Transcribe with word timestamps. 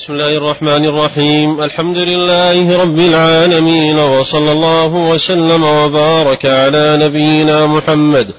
بسم 0.00 0.12
الله 0.12 0.36
الرحمن 0.36 0.84
الرحيم 0.84 1.60
الحمد 1.60 1.96
لله 1.96 2.82
رب 2.82 2.98
العالمين 2.98 3.98
وصلى 3.98 4.52
الله 4.52 4.86
وسلم 4.86 5.64
وبارك 5.64 6.46
على 6.46 6.98
نبينا 7.02 7.66
محمد 7.66 8.30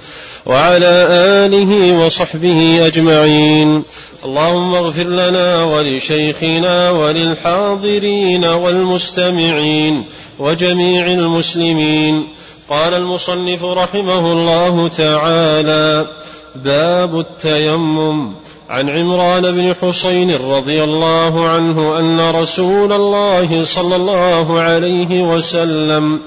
وعلى 0.45 1.07
اله 1.45 2.03
وصحبه 2.05 2.87
اجمعين 2.87 3.83
اللهم 4.25 4.75
اغفر 4.75 5.03
لنا 5.03 5.63
ولشيخنا 5.63 6.91
وللحاضرين 6.91 8.45
والمستمعين 8.45 10.05
وجميع 10.39 11.05
المسلمين 11.07 12.27
قال 12.69 12.93
المصنف 12.93 13.63
رحمه 13.63 14.31
الله 14.31 14.87
تعالى 14.97 16.07
باب 16.55 17.19
التيمم 17.19 18.33
عن 18.71 18.89
عمران 18.89 19.51
بن 19.51 19.73
حسين 19.81 20.35
رضي 20.35 20.83
الله 20.83 21.49
عنه 21.49 21.99
أن 21.99 22.19
رسول 22.35 22.93
الله 22.93 23.63
صلى 23.63 23.95
الله 23.95 24.59
عليه 24.59 25.33
وسلم 25.33 26.19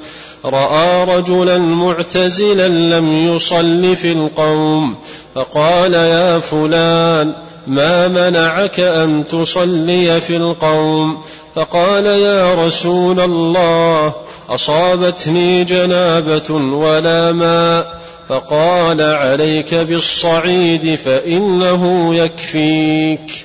رأى 0.45 1.05
رجلا 1.17 1.59
معتزلا 1.59 2.69
لم 2.69 3.13
يصل 3.13 3.97
في 3.97 4.13
القوم 4.13 4.97
فقال 5.35 5.95
يا 5.95 6.39
فلان 6.39 7.35
ما 7.67 8.09
منعك 8.09 8.81
أن 8.81 9.25
تصلي 9.27 10.21
في 10.21 10.37
القوم؟ 10.37 11.19
فقال 11.55 12.07
يا 12.07 12.67
رسول 12.67 13.21
الله 13.21 14.13
أصابتني 14.51 15.65
جنابة 15.65 16.55
ولا 16.55 17.33
ماء 17.33 18.04
فقال 18.29 19.03
عليك 19.03 19.75
بالصعيد 19.75 20.99
فإنه 21.05 22.15
يكفيك. 22.15 23.45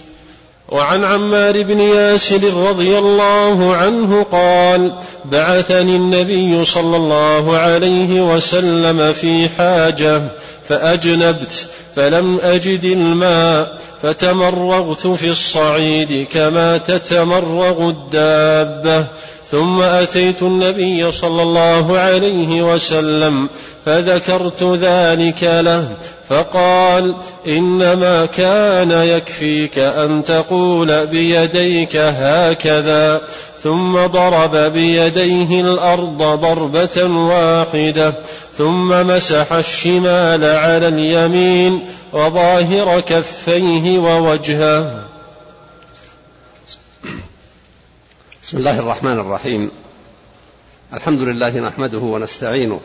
وعن 0.71 1.03
عمار 1.03 1.63
بن 1.63 1.79
ياسر 1.79 2.53
رضي 2.53 2.97
الله 2.97 3.75
عنه 3.75 4.25
قال 4.31 4.93
بعثني 5.25 5.95
النبي 5.95 6.65
صلى 6.65 6.97
الله 6.97 7.57
عليه 7.57 8.35
وسلم 8.35 9.13
في 9.13 9.49
حاجة 9.49 10.21
فأجنبت 10.69 11.67
فلم 11.95 12.39
أجد 12.43 12.83
الماء 12.83 13.79
فتمرغت 14.01 15.07
في 15.07 15.29
الصعيد 15.29 16.27
كما 16.33 16.77
تتمرغ 16.77 17.89
الدابة. 17.89 19.05
ثم 19.51 19.81
أتيت 19.81 20.41
النبي 20.43 21.11
صلى 21.11 21.41
الله 21.41 21.97
عليه 21.97 22.73
وسلم 22.73 23.49
فذكرت 23.85 24.63
ذلك 24.63 25.43
له 25.43 25.87
فقال 26.29 27.15
إنما 27.47 28.25
كان 28.25 28.91
يكفيك 28.91 29.77
أن 29.79 30.23
تقول 30.23 31.07
بيديك 31.07 31.95
هكذا 31.95 33.21
ثم 33.63 34.05
ضرب 34.05 34.55
بيديه 34.55 35.61
الأرض 35.61 36.17
ضربة 36.17 37.03
واحدة 37.03 38.13
ثم 38.57 39.07
مسح 39.07 39.53
الشمال 39.53 40.43
على 40.45 40.87
اليمين 40.87 41.85
وظاهر 42.13 42.99
كفيه 42.99 43.99
ووجهه. 43.99 45.08
بسم 48.49 48.57
الله 48.57 48.79
الرحمن 48.79 49.19
الرحيم. 49.19 49.71
الحمد 50.93 51.21
لله 51.21 51.59
نحمده 51.59 51.97
ونستعينه 51.97 52.79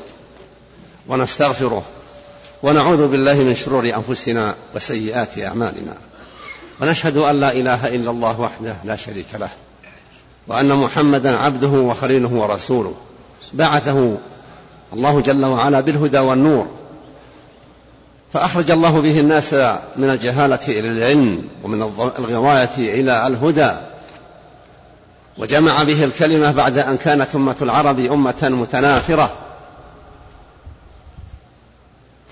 ونستغفره 1.09 1.83
ونعوذ 2.63 3.09
بالله 3.09 3.35
من 3.35 3.55
شرور 3.55 3.85
أنفسنا 3.95 4.55
وسيئات 4.75 5.39
أعمالنا. 5.39 5.95
ونشهد 6.81 7.17
أن 7.17 7.41
لا 7.41 7.53
إله 7.53 7.95
إلا 7.95 8.11
الله 8.11 8.41
وحده 8.41 8.77
لا 8.85 8.97
شريك 8.97 9.27
له 9.35 9.49
وأن 10.47 10.69
محمدا 10.69 11.37
عبده 11.37 11.69
وخليله 11.69 12.33
ورسوله. 12.33 12.95
بعثه 13.53 14.17
الله 14.93 15.21
جل 15.21 15.45
وعلا 15.45 15.81
بالهدى 15.81 16.19
والنور. 16.19 16.67
فأخرج 18.33 18.71
الله 18.71 19.01
به 19.01 19.21
الناس 19.21 19.55
من 19.97 20.11
الجهالة 20.11 20.67
إلى 20.69 20.89
العلم 20.89 21.49
ومن 21.63 21.83
الغواية 22.19 22.77
إلى 22.79 23.27
الهدى. 23.27 23.73
وجمع 25.39 25.83
به 25.83 26.05
الكلمة 26.05 26.51
بعد 26.51 26.79
أن 26.79 26.97
كانت 26.97 27.35
أمة 27.35 27.57
العرب 27.63 27.99
أمة 27.99 28.35
متناثرة. 28.43 29.37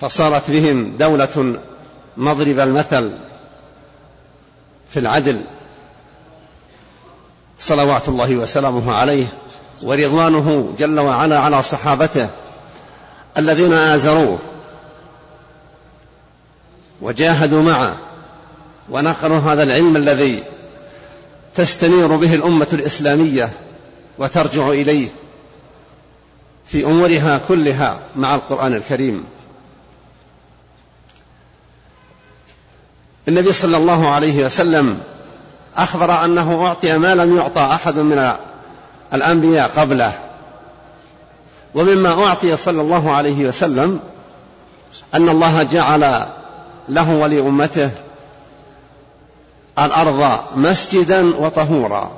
فصارت 0.01 0.51
بهم 0.51 0.97
دولة 0.97 1.59
مضرب 2.17 2.59
المثل 2.59 3.11
في 4.89 4.99
العدل. 4.99 5.41
صلوات 7.59 8.09
الله 8.09 8.35
وسلامه 8.35 8.93
عليه 8.93 9.25
ورضوانه 9.83 10.73
جل 10.79 10.99
وعلا 10.99 11.39
على 11.39 11.63
صحابته 11.63 12.29
الذين 13.37 13.73
آزروه 13.73 14.39
وجاهدوا 17.01 17.61
معه 17.61 17.97
ونقلوا 18.89 19.39
هذا 19.39 19.63
العلم 19.63 19.95
الذي 19.95 20.43
تستنير 21.55 22.15
به 22.15 22.35
الأمة 22.35 22.67
الإسلامية 22.73 23.49
وترجع 24.17 24.67
إليه 24.67 25.07
في 26.67 26.85
أمورها 26.85 27.41
كلها 27.47 27.99
مع 28.15 28.35
القرآن 28.35 28.73
الكريم. 28.73 29.23
النبي 33.27 33.51
صلى 33.53 33.77
الله 33.77 34.09
عليه 34.09 34.45
وسلم 34.45 34.99
أخبر 35.77 36.25
أنه 36.25 36.65
أعطي 36.65 36.97
ما 36.97 37.15
لم 37.15 37.37
يعطى 37.37 37.61
أحد 37.61 37.99
من 37.99 38.33
الأنبياء 39.13 39.69
قبله. 39.69 40.19
ومما 41.75 42.25
أعطي 42.25 42.57
صلى 42.57 42.81
الله 42.81 43.11
عليه 43.11 43.47
وسلم 43.47 43.99
أن 45.13 45.29
الله 45.29 45.63
جعل 45.63 46.27
له 46.89 47.15
ولأمته 47.15 47.91
الأرض 49.79 50.39
مسجدا 50.55 51.35
وطهورا. 51.35 52.11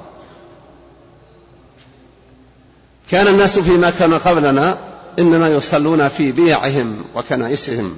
كان 3.11 3.27
الناس 3.27 3.59
فيما 3.59 3.89
كان 3.89 4.13
قبلنا 4.13 4.77
إنما 5.19 5.49
يصلون 5.49 6.07
في 6.07 6.31
بيعهم 6.31 7.03
وكنائسهم. 7.15 7.97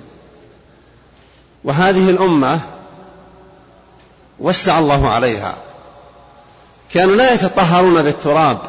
وهذه 1.63 2.09
الأمة 2.09 2.59
وسع 4.39 4.79
الله 4.79 5.09
عليها. 5.09 5.55
كانوا 6.93 7.15
لا 7.15 7.33
يتطهرون 7.33 8.01
بالتراب. 8.01 8.59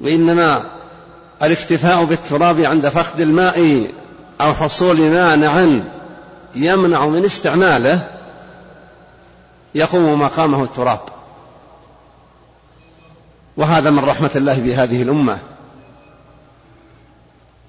وإنما 0.00 0.64
الاكتفاء 1.42 2.04
بالتراب 2.04 2.60
عند 2.60 2.88
فقد 2.88 3.20
الماء 3.20 3.86
أو 4.40 4.54
حصول 4.54 5.00
مانع 5.00 5.80
يمنع 6.54 7.06
من 7.06 7.24
استعماله. 7.24 8.13
يقوم 9.74 10.20
مقامه 10.20 10.62
التراب. 10.62 11.00
وهذا 13.56 13.90
من 13.90 14.04
رحمة 14.04 14.30
الله 14.36 14.60
بهذه 14.60 15.02
الأمة. 15.02 15.38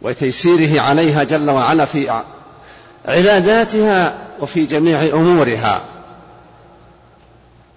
وتيسيره 0.02 0.82
عليها 0.82 1.24
جل 1.24 1.50
وعلا 1.50 1.86
في 1.86 2.24
عباداتها 3.06 4.18
وفي 4.40 4.66
جميع 4.66 5.02
أمورها. 5.04 5.82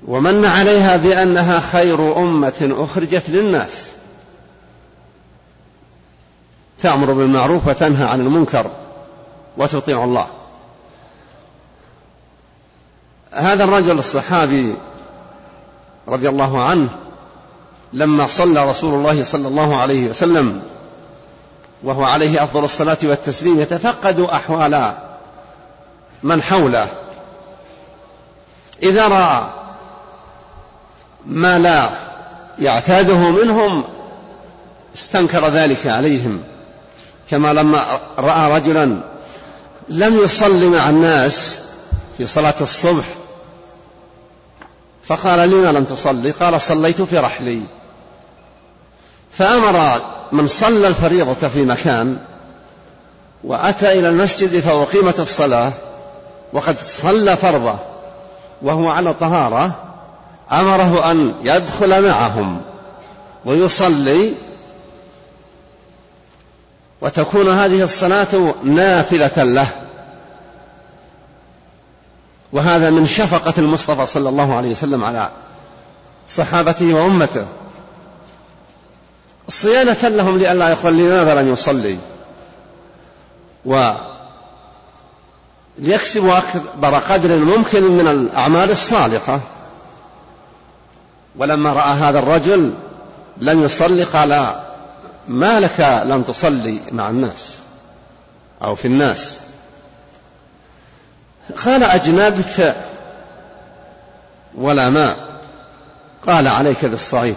ومن 0.07 0.45
عليها 0.45 0.97
بأنها 0.97 1.61
خير 1.61 2.19
أمة 2.19 2.75
أخرجت 2.79 3.31
للناس. 3.31 3.89
تأمر 6.83 7.13
بالمعروف 7.13 7.69
وتنهى 7.69 8.09
عن 8.09 8.21
المنكر 8.21 8.71
وتطيع 9.57 10.05
الله. 10.05 10.27
هذا 13.39 13.65
الرجل 13.65 13.99
الصحابي 13.99 14.75
رضي 16.09 16.29
الله 16.29 16.63
عنه 16.63 16.89
لما 17.93 18.27
صلى 18.27 18.71
رسول 18.71 18.95
الله 18.95 19.25
صلى 19.25 19.49
الله 19.49 19.77
عليه 19.77 20.11
وسلم 20.11 20.63
وهو 21.83 22.05
عليه 22.05 22.45
أفضل 22.45 22.65
الصلاة 22.65 22.99
والتسليم 23.03 23.61
يتفقد 23.61 24.21
أحوال 24.21 24.95
من 26.23 26.43
حوله. 26.43 26.87
إذا 28.83 29.09
رأى 29.09 29.51
ما 31.27 31.59
لا 31.59 31.91
يعتاده 32.59 33.17
منهم 33.17 33.85
استنكر 34.97 35.49
ذلك 35.49 35.87
عليهم. 35.87 36.43
كما 37.31 37.53
لما 37.53 37.99
رأى 38.19 38.57
رجلا 38.57 39.01
لم 39.89 40.19
يصلي 40.25 40.69
مع 40.69 40.89
الناس 40.91 41.59
في 42.19 42.27
صلاة 42.27 42.55
الصبح 42.61 43.05
فقال 45.09 45.51
لما 45.51 45.73
لم 45.73 45.85
تصلي؟ 45.85 46.31
قال 46.31 46.63
صليت 46.63 47.03
في 47.03 47.19
رحلي. 47.19 47.61
فأمر 49.33 50.03
من 50.33 50.47
صلى 50.47 50.89
الفريضة 50.89 51.49
في 51.49 51.63
مكان 51.63 52.19
وأتى 53.45 53.99
إلى 53.99 54.09
المسجد 54.09 54.61
فأقيمت 54.61 55.21
الصلاة 55.21 55.73
وقد 56.53 56.77
صلى 56.77 57.37
فرضه 57.37 57.79
وهو 58.63 58.89
على 58.89 59.15
طهارة. 59.15 59.85
أمره 60.53 61.11
أن 61.11 61.35
يدخل 61.43 62.03
معهم 62.09 62.61
ويصلي 63.45 64.35
وتكون 67.01 67.49
هذه 67.49 67.85
الصلاة 67.85 68.55
نافلة 68.65 69.45
له. 69.45 69.88
وهذا 72.53 72.91
من 72.91 73.07
شفقة 73.07 73.55
المصطفى 73.59 74.07
صلى 74.07 74.29
الله 74.29 74.55
عليه 74.55 74.71
وسلم 74.71 75.05
على 75.05 75.31
صحابته 76.29 76.95
وأمته. 76.95 77.47
صيانة 79.49 80.09
لهم 80.09 80.39
لئلا 80.39 80.69
يقول 80.69 80.97
لماذا 80.97 81.43
لم 81.43 81.53
يصلي؟ 81.53 81.99
وليكسبوا 85.79 86.39
أكبر 86.39 86.95
قدر 86.95 87.37
ممكن 87.37 87.83
من 87.83 88.09
الأعمال 88.09 88.71
الصالحة. 88.71 89.41
ولما 91.37 91.73
رأى 91.73 91.93
هذا 91.93 92.19
الرجل 92.19 92.73
لم 93.37 93.65
يصلي 93.65 94.05
قال 94.05 94.61
ما 95.29 95.61
لك 95.61 96.03
لم 96.07 96.23
تصلي 96.23 96.81
مع 96.93 97.11
الناس 97.11 97.59
أو 98.63 98.75
في 98.75 98.85
الناس. 98.85 99.39
قال 101.57 101.83
أجنبت 101.83 102.77
ولا 104.55 104.89
ماء. 104.91 105.17
قال 106.27 106.49
عليك 106.49 106.85
بالصعيد. 106.85 107.37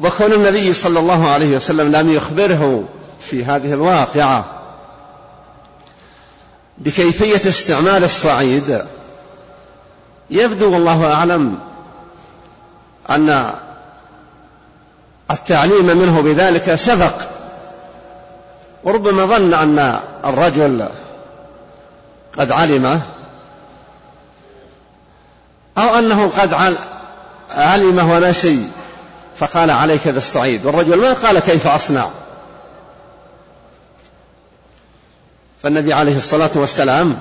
وكون 0.00 0.32
النبي 0.32 0.72
صلى 0.72 0.98
الله 0.98 1.30
عليه 1.30 1.56
وسلم 1.56 1.96
لم 1.96 2.12
يخبره 2.12 2.84
في 3.20 3.44
هذه 3.44 3.72
الواقعة 3.72 4.62
بكيفية 6.78 7.48
استعمال 7.48 8.04
الصعيد 8.04 8.84
يبدو 10.30 10.72
والله 10.72 11.12
أعلم 11.12 11.58
أن 13.10 13.54
التعليم 15.30 15.86
منه 15.86 16.20
بذلك 16.20 16.74
سبق. 16.74 17.22
وربما 18.84 19.26
ظن 19.26 19.54
أن 19.54 20.00
الرجل 20.24 20.88
قد 22.38 22.52
علمه 22.52 23.00
أو 25.78 25.98
أنه 25.98 26.28
قد 26.28 26.76
علمه 27.50 28.12
ونسي 28.12 28.68
فقال 29.36 29.70
عليك 29.70 30.08
بالصعيد. 30.08 30.66
والرجل 30.66 31.00
ما 31.00 31.12
قال 31.12 31.38
كيف 31.38 31.66
أصنع؟ 31.66 32.10
فالنبي 35.62 35.92
عليه 35.92 36.16
الصلاة 36.16 36.50
والسلام 36.54 37.18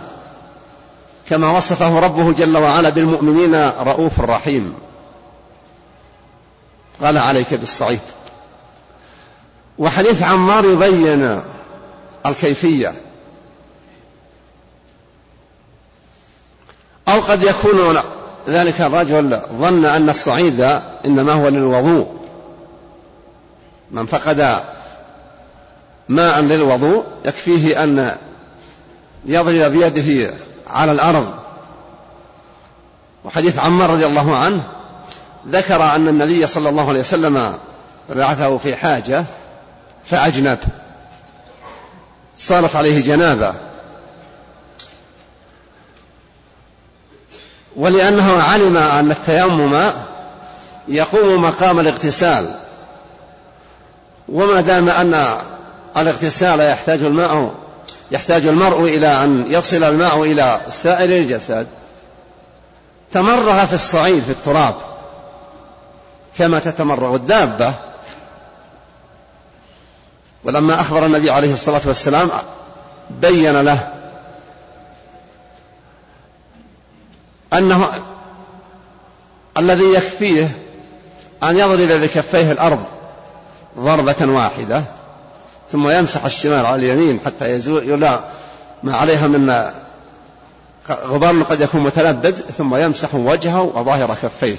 كما 1.30 1.58
وصفه 1.58 2.00
ربه 2.00 2.32
جل 2.32 2.58
وعلا 2.58 2.90
بالمؤمنين 2.90 3.70
رؤوف 3.70 4.20
رحيم. 4.20 4.74
قال 7.02 7.18
عليك 7.18 7.54
بالصعيد. 7.54 8.00
وحديث 9.78 10.24
عمار 10.24 10.66
يبين 10.66 11.42
الكيفية. 12.26 12.94
أو 17.08 17.22
قد 17.22 17.44
يكون 17.44 18.00
ذلك 18.48 18.82
الرجل 18.82 19.40
ظن 19.60 19.86
أن 19.86 20.10
الصعيد 20.10 20.62
إنما 21.06 21.34
هو 21.34 21.48
للوضوء. 21.48 22.08
من 23.92 24.06
فقد 24.06 24.64
ماء 26.10 26.42
للوضوء 26.42 27.04
يكفيه 27.26 27.84
أن 27.84 28.16
يضرب 29.26 29.72
بيده 29.72 30.34
على 30.68 30.92
الأرض. 30.92 31.34
وحديث 33.26 33.60
عمار 33.60 33.90
رضي 33.90 34.06
الله 34.06 34.36
عنه 34.36 34.64
ذكر 35.48 35.84
أن 35.84 36.08
النبي 36.08 36.48
صلى 36.48 36.70
الله 36.70 36.90
عليه 36.90 37.00
وسلم 37.00 37.58
بعثه 38.10 38.58
في 38.58 38.76
حاجة 38.76 39.24
فأجنب. 40.06 40.60
صارت 42.38 42.76
عليه 42.76 43.02
جنابة. 43.06 43.54
ولأنه 47.76 48.42
علم 48.42 48.78
أن 48.78 49.12
التيمم 49.12 49.92
يقوم 50.88 51.42
مقام 51.42 51.80
الاغتسال. 51.80 52.56
وما 54.30 54.62
دام 54.62 54.90
أن 54.90 55.42
الاغتسال 55.98 56.60
يحتاج 56.60 57.04
الماء 57.04 57.54
يحتاج 58.12 58.48
المرء 58.48 58.84
إلى 58.84 59.24
أن 59.24 59.46
يصل 59.48 59.84
الماء 59.84 60.24
إلى 60.24 60.62
سائر 60.72 61.10
الجسد 61.10 61.68
تمرغ 63.12 63.66
في 63.66 63.74
الصعيد 63.74 64.24
في 64.24 64.32
التراب 64.32 64.76
كما 66.38 66.60
تتمرغ 66.60 67.16
الدابة. 67.16 67.74
ولما 70.44 70.82
أخبر 70.82 71.06
النبي 71.06 71.30
عليه 71.32 71.54
الصلاة 71.54 71.82
والسلام 71.86 72.30
بين 73.10 73.62
له 73.62 73.88
أنه 77.54 78.04
الذي 79.58 79.94
يكفيه 79.94 80.52
أن 81.44 81.58
يضرب 81.58 82.02
بكفيه 82.02 82.52
الأرض 82.52 82.86
ضربة 83.78 84.16
واحدة 84.22 84.84
ثم 85.72 85.90
يمسح 85.90 86.26
الشمال 86.26 86.66
على 86.66 86.76
اليمين 86.76 87.20
حتى 87.26 87.50
يزول 87.50 88.10
ما 88.84 88.96
عليها 88.98 89.28
من 89.28 89.72
غبار 90.90 91.44
قد 91.44 91.62
يكون 91.62 91.82
متلبد 91.82 92.36
ثم 92.58 92.76
يمسح 92.76 93.16
وجهه 93.16 93.62
وظاهر 93.62 94.16
كفيه. 94.24 94.58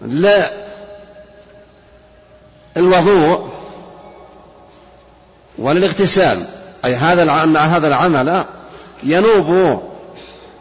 لا 0.00 0.50
الوضوء 2.76 3.50
وللاغتسال 5.58 6.44
أي 6.84 6.94
هذا 6.94 7.32
هذا 7.58 7.88
العمل 7.88 8.44
ينوب 9.02 9.82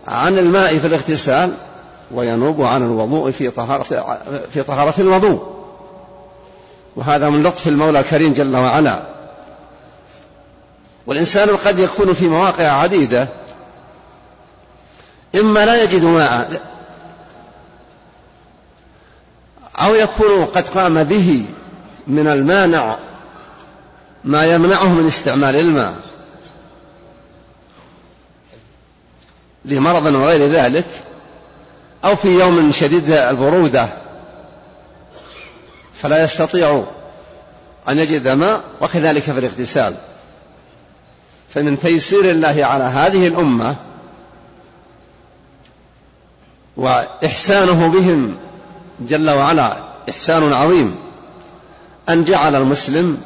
عن 0.07 0.37
الماء 0.37 0.77
في 0.77 0.87
الاغتسال 0.87 1.53
وينوب 2.11 2.61
عن 2.61 2.83
الوضوء 2.83 3.31
في 3.31 3.49
طهارة 3.49 3.83
في 4.53 4.63
طهارة 4.63 4.93
الوضوء. 4.99 5.53
وهذا 6.95 7.29
من 7.29 7.43
لطف 7.43 7.67
المولى 7.67 7.99
الكريم 7.99 8.33
جل 8.33 8.55
وعلا. 8.55 9.03
والإنسان 11.07 11.49
قد 11.49 11.79
يكون 11.79 12.13
في 12.13 12.27
مواقع 12.27 12.63
عديدة. 12.63 13.27
إما 15.35 15.65
لا 15.65 15.83
يجد 15.83 16.03
ماء. 16.03 16.61
أو 19.75 19.95
يكون 19.95 20.45
قد 20.45 20.67
قام 20.67 21.03
به 21.03 21.45
من 22.07 22.27
المانع 22.27 22.97
ما 24.23 24.45
يمنعه 24.45 24.87
من 24.87 25.07
استعمال 25.07 25.55
الماء. 25.55 25.93
لمرض 29.65 30.05
وغير 30.05 30.49
ذلك 30.49 30.85
أو 32.05 32.15
في 32.15 32.39
يوم 32.39 32.71
شديد 32.71 33.11
البرودة 33.11 33.87
فلا 35.93 36.23
يستطيع 36.23 36.83
أن 37.89 37.99
يجد 37.99 38.27
ماء 38.27 38.61
وكذلك 38.81 39.21
في 39.21 39.31
الاغتسال. 39.31 39.95
فمن 41.53 41.79
تيسير 41.79 42.29
الله 42.29 42.65
على 42.65 42.83
هذه 42.83 43.27
الأمة 43.27 43.75
وإحسانه 46.77 47.87
بهم 47.87 48.35
جل 48.99 49.29
وعلا 49.29 49.77
إحسان 50.09 50.53
عظيم 50.53 50.95
أن 52.09 52.23
جعل 52.23 52.55
المسلم 52.55 53.21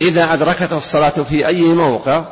إذا 0.00 0.32
أدركته 0.32 0.78
الصلاة 0.78 1.10
في 1.10 1.46
أي 1.46 1.62
موقع 1.62 2.24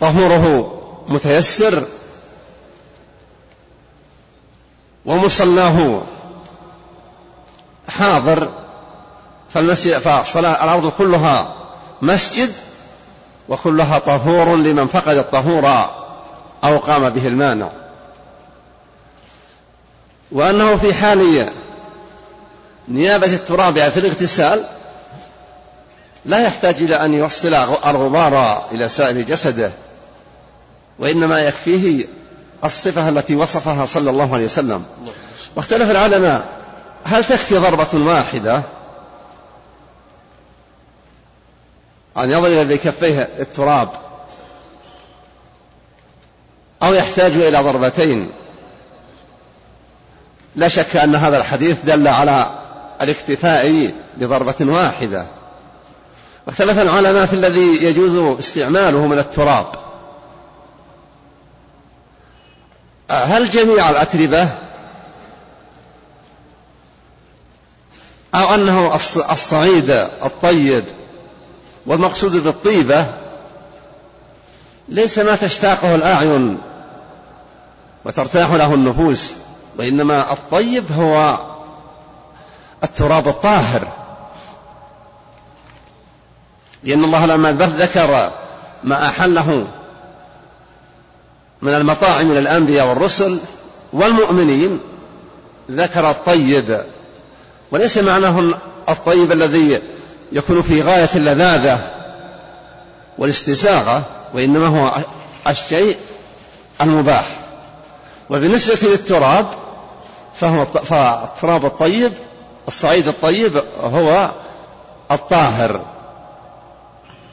طهوره 0.00 0.74
متيسر 1.08 1.86
ومصلاه 5.06 6.00
حاضر 7.88 8.48
فالمسجد 9.54 9.98
فالصلاة 9.98 10.64
الأرض 10.64 10.92
كلها 10.98 11.54
مسجد 12.02 12.52
وكلها 13.48 13.98
طهور 13.98 14.56
لمن 14.56 14.86
فقد 14.86 15.16
الطهور 15.16 15.66
أو 16.64 16.78
قام 16.78 17.08
به 17.08 17.26
المانع. 17.26 17.70
وأنه 20.32 20.76
في 20.76 20.94
حال 20.94 21.48
نيابة 22.88 23.26
التراب 23.26 23.78
في 23.78 24.00
الاغتسال 24.00 24.64
لا 26.24 26.38
يحتاج 26.38 26.74
إلى 26.74 27.04
أن 27.04 27.14
يوصل 27.14 27.54
الغبار 27.86 28.62
إلى 28.72 28.88
سائر 28.88 29.20
جسده. 29.20 29.70
وإنما 30.98 31.40
يكفيه 31.40 32.06
الصفة 32.64 33.08
التي 33.08 33.36
وصفها 33.36 33.86
صلى 33.86 34.10
الله 34.10 34.34
عليه 34.34 34.44
وسلم. 34.44 34.84
واختلف 35.56 35.90
العلماء 35.90 36.46
هل 37.04 37.24
تكفي 37.24 37.56
ضربة 37.56 37.88
واحدة؟ 37.94 38.62
أن 42.18 42.30
يضرب 42.30 42.68
بكفيه 42.68 43.28
التراب. 43.38 43.88
أو 46.82 46.94
يحتاج 46.94 47.32
إلى 47.32 47.58
ضربتين. 47.58 48.30
لا 50.56 50.68
شك 50.68 50.96
أن 50.96 51.14
هذا 51.14 51.38
الحديث 51.38 51.76
دل 51.84 52.08
على 52.08 52.46
الاكتفاء 53.02 53.94
بضربة 54.16 54.54
واحدة. 54.60 55.26
واختلف 56.46 56.78
العلماء 56.78 57.26
في 57.26 57.32
الذي 57.32 57.84
يجوز 57.84 58.38
استعماله 58.38 59.06
من 59.06 59.18
التراب. 59.18 59.87
هل 63.10 63.50
جميع 63.50 63.90
الأتربة؟ 63.90 64.48
أو 68.34 68.54
أنه 68.54 68.94
الصعيد 69.32 69.90
الطيب 70.24 70.84
والمقصود 71.86 72.36
بالطيبة؟ 72.36 73.06
ليس 74.88 75.18
ما 75.18 75.36
تشتاقه 75.36 75.94
الأعين 75.94 76.58
وترتاح 78.04 78.50
له 78.50 78.74
النفوس 78.74 79.34
وإنما 79.78 80.32
الطيب 80.32 80.92
هو 80.92 81.38
التراب 82.84 83.28
الطاهر. 83.28 83.88
لأن 86.84 87.04
الله 87.04 87.26
لما 87.26 87.52
ذكر 87.52 88.32
ما 88.84 89.08
أحله 89.08 89.66
من 91.62 91.74
المطاعم 91.74 92.26
من 92.26 92.38
الأنبياء 92.38 92.86
والرسل 92.86 93.38
والمؤمنين 93.92 94.80
ذكر 95.70 96.10
الطيب. 96.10 96.80
وليس 97.70 97.98
معناه 97.98 98.54
الطيب 98.88 99.32
الذي 99.32 99.82
يكون 100.32 100.62
في 100.62 100.82
غاية 100.82 101.10
اللذاذة 101.14 101.78
والاستساغة 103.18 104.02
وإنما 104.34 104.66
هو 104.66 105.04
الشيء 105.46 105.96
المباح. 106.80 107.26
وبالنسبة 108.30 108.88
للتراب 108.88 109.46
فهو 110.40 110.64
فالتراب 110.64 111.64
الطيب 111.64 112.12
الصعيد 112.68 113.08
الطيب 113.08 113.62
هو 113.82 114.30
الطاهر. 115.10 115.80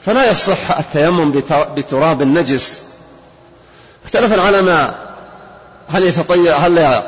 فلا 0.06 0.32
يصح 0.32 0.78
التيمم 0.78 1.32
بتراب 1.76 2.22
النجس. 2.22 2.82
اختلف 4.06 4.34
العلماء. 4.34 5.16
هل 5.90 6.04
يتطيب 6.04 6.48
هل 6.48 7.04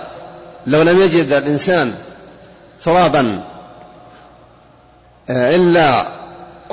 لو 0.67 0.81
لم 0.81 1.01
يجد 1.01 1.33
الإنسان 1.33 1.95
ترابا 2.83 3.43
آه، 5.29 5.55
إلا 5.55 6.07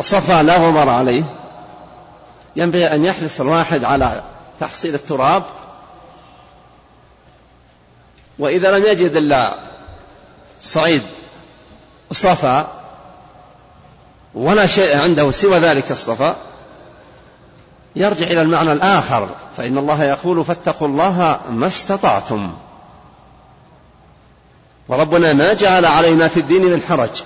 صفى 0.01 0.43
لا 0.43 0.57
غبار 0.57 0.89
عليه 0.89 1.23
ينبغي 2.57 2.95
أن 2.95 3.05
يحرص 3.05 3.41
الواحد 3.41 3.85
على 3.85 4.23
تحصيل 4.61 4.95
التراب. 4.95 5.43
وإذا 8.39 8.79
لم 8.79 8.85
يجد 8.85 9.17
إلا 9.17 9.55
صعيد 10.63 11.03
صفا 12.13 12.67
ولا 14.35 14.67
شيء 14.67 14.99
عنده 14.99 15.31
سوى 15.31 15.59
ذلك 15.59 15.91
الصفا 15.91 16.37
يرجع 17.97 18.27
إلى 18.27 18.43
المعنى 18.43 18.73
الآخر. 18.73 19.29
فإن 19.57 19.79
الله 19.79 20.05
يقول 20.05 20.45
فاتقوا 20.45 20.89
الله 20.89 21.41
ما 21.51 21.67
استطعتم. 21.67 22.55
وربنا 24.89 25.33
ما 25.33 25.53
جعل 25.53 25.85
علينا 25.85 26.29
في 26.29 26.41
الدين 26.41 26.63
من 26.63 26.83
حرج. 26.89 27.23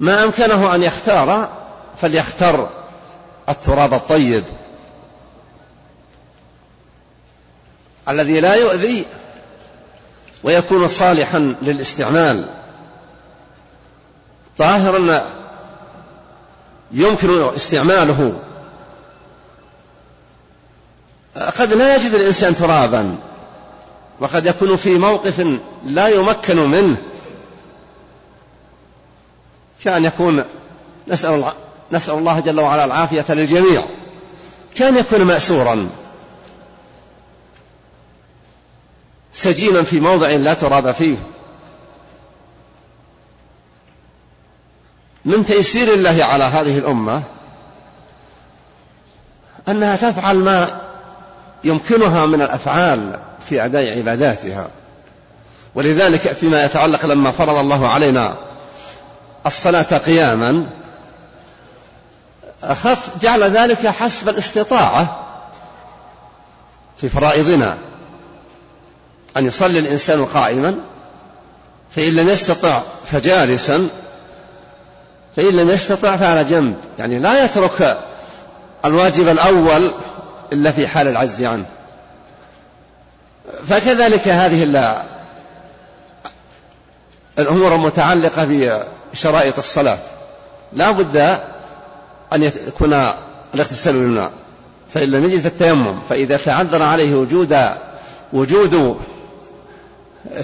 ما 0.00 0.24
أمكنه 0.24 0.74
أن 0.74 0.82
يختار 0.82 1.48
فليختر 1.96 2.68
التراب 3.48 3.94
الطيب. 3.94 4.44
الذي 8.08 8.40
لا 8.40 8.54
يؤذي 8.54 9.04
ويكون 10.42 10.88
صالحا 10.88 11.38
للاستعمال. 11.62 12.48
طاهرا 14.58 15.43
يمكن 16.94 17.54
استعماله. 17.56 18.40
قد 21.58 21.72
لا 21.72 21.96
يجد 21.96 22.14
الإنسان 22.14 22.54
ترابا 22.54 23.16
وقد 24.20 24.46
يكون 24.46 24.76
في 24.76 24.98
موقف 24.98 25.46
لا 25.84 26.08
يمكن 26.08 26.56
منه. 26.56 26.96
كان 29.84 30.04
يكون 30.04 30.44
نسأل 31.08 31.52
نسأل 31.92 32.14
الله 32.14 32.40
جل 32.40 32.60
وعلا 32.60 32.84
العافية 32.84 33.24
للجميع. 33.28 33.82
كان 34.74 34.96
يكون 34.96 35.20
مأسورا. 35.20 35.88
سجينا 39.32 39.82
في 39.82 40.00
موضع 40.00 40.28
لا 40.28 40.54
تراب 40.54 40.92
فيه. 40.92 41.16
من 45.24 45.44
تيسير 45.44 45.94
الله 45.94 46.24
على 46.24 46.44
هذه 46.44 46.78
الأمة 46.78 47.22
أنها 49.68 49.96
تفعل 49.96 50.36
ما 50.36 50.80
يمكنها 51.64 52.26
من 52.26 52.42
الأفعال 52.42 53.18
في 53.48 53.64
أداء 53.64 53.98
عباداتها. 53.98 54.68
ولذلك 55.74 56.20
فيما 56.20 56.64
يتعلق 56.64 57.06
لما 57.06 57.30
فرض 57.30 57.58
الله 57.58 57.88
علينا 57.88 58.36
الصلاة 59.46 59.98
قياما 59.98 60.66
أخف 62.62 63.18
جعل 63.20 63.42
ذلك 63.42 63.86
حسب 63.86 64.28
الاستطاعة 64.28 65.20
في 67.00 67.08
فرائضنا. 67.08 67.78
أن 69.36 69.46
يصلي 69.46 69.78
الإنسان 69.78 70.24
قائما 70.24 70.74
فإن 71.96 72.16
لم 72.16 72.28
يستطع 72.28 72.82
فجالسا 73.06 73.88
فإن 75.36 75.56
لم 75.56 75.70
يستطع 75.70 76.16
فعلى 76.16 76.44
جنب. 76.44 76.76
يعني 76.98 77.18
لا 77.18 77.44
يترك 77.44 77.98
الواجب 78.84 79.28
الأول 79.28 79.94
إلا 80.52 80.72
في 80.72 80.88
حال 80.88 81.08
العجز 81.08 81.42
عنه. 81.42 81.66
فكذلك 83.66 84.28
هذه 84.28 84.64
الأمور 87.38 87.74
المتعلقة 87.74 88.46
بشرائط 89.12 89.58
الصلاة. 89.58 89.98
لا 90.72 90.90
بد 90.90 91.16
أن 92.32 92.42
يكون 92.42 92.92
الاغتسال 93.54 93.92
بالماء 93.92 94.30
فإن 94.94 95.10
لم 95.10 95.24
يجد 95.24 95.46
التيمم 95.46 96.00
فإذا 96.08 96.36
تعذر 96.36 96.82
عليه 96.82 97.14
وجود 97.14 97.58
وجود 98.32 99.00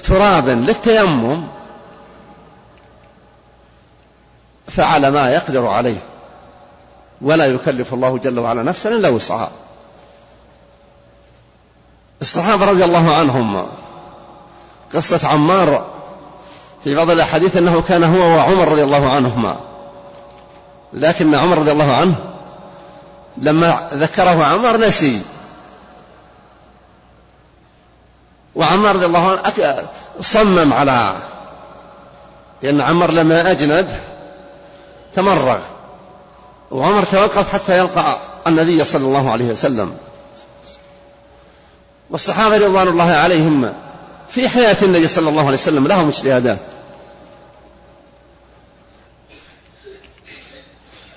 تراب 0.04 0.49
للتيمم 0.49 1.42
فعل 4.70 5.08
ما 5.08 5.32
يقدر 5.32 5.66
عليه. 5.66 5.96
ولا 7.22 7.46
يكلف 7.46 7.94
الله 7.94 8.18
جل 8.18 8.38
وعلا 8.38 8.62
نفسا 8.62 8.88
إلا 8.88 9.08
وسعها. 9.08 9.50
الصحابة 12.20 12.70
رضي 12.70 12.84
الله 12.84 13.14
عنهم. 13.14 13.66
قصة 14.94 15.28
عمار 15.28 15.86
في 16.84 16.94
بعض 16.94 17.10
الأحاديث 17.10 17.56
أنه 17.56 17.82
كان 17.88 18.04
هو 18.04 18.36
وعمر 18.36 18.68
رضي 18.68 18.82
الله 18.82 19.10
عنهما. 19.10 19.56
لكن 20.92 21.34
عمر 21.34 21.58
رضي 21.58 21.72
الله 21.72 21.96
عنه 21.96 22.14
لما 23.36 23.88
ذكره 23.94 24.44
عمر 24.44 24.76
نسي. 24.76 25.22
وعمار 28.54 28.96
رضي 28.96 29.06
الله 29.06 29.30
عنه 29.30 29.88
صمم 30.20 30.72
على 30.72 31.16
لأن 32.62 32.80
عمر 32.80 33.10
لما 33.10 33.50
أجند 33.50 34.00
تمرغ. 35.14 35.58
وعمر 36.70 37.02
توقف 37.02 37.52
حتى 37.52 37.78
يلقى 37.78 38.18
النبي 38.46 38.84
صلى 38.84 39.04
الله 39.04 39.30
عليه 39.30 39.44
وسلم. 39.44 39.96
والصحابة 42.10 42.56
رضوان 42.56 42.88
الله 42.88 43.10
عليهم 43.10 43.74
في 44.28 44.48
حياة 44.48 44.76
النبي 44.82 45.08
صلى 45.08 45.28
الله 45.28 45.42
عليه 45.42 45.58
وسلم 45.58 45.86
لهم 45.86 46.08
اجتهادات. 46.08 46.58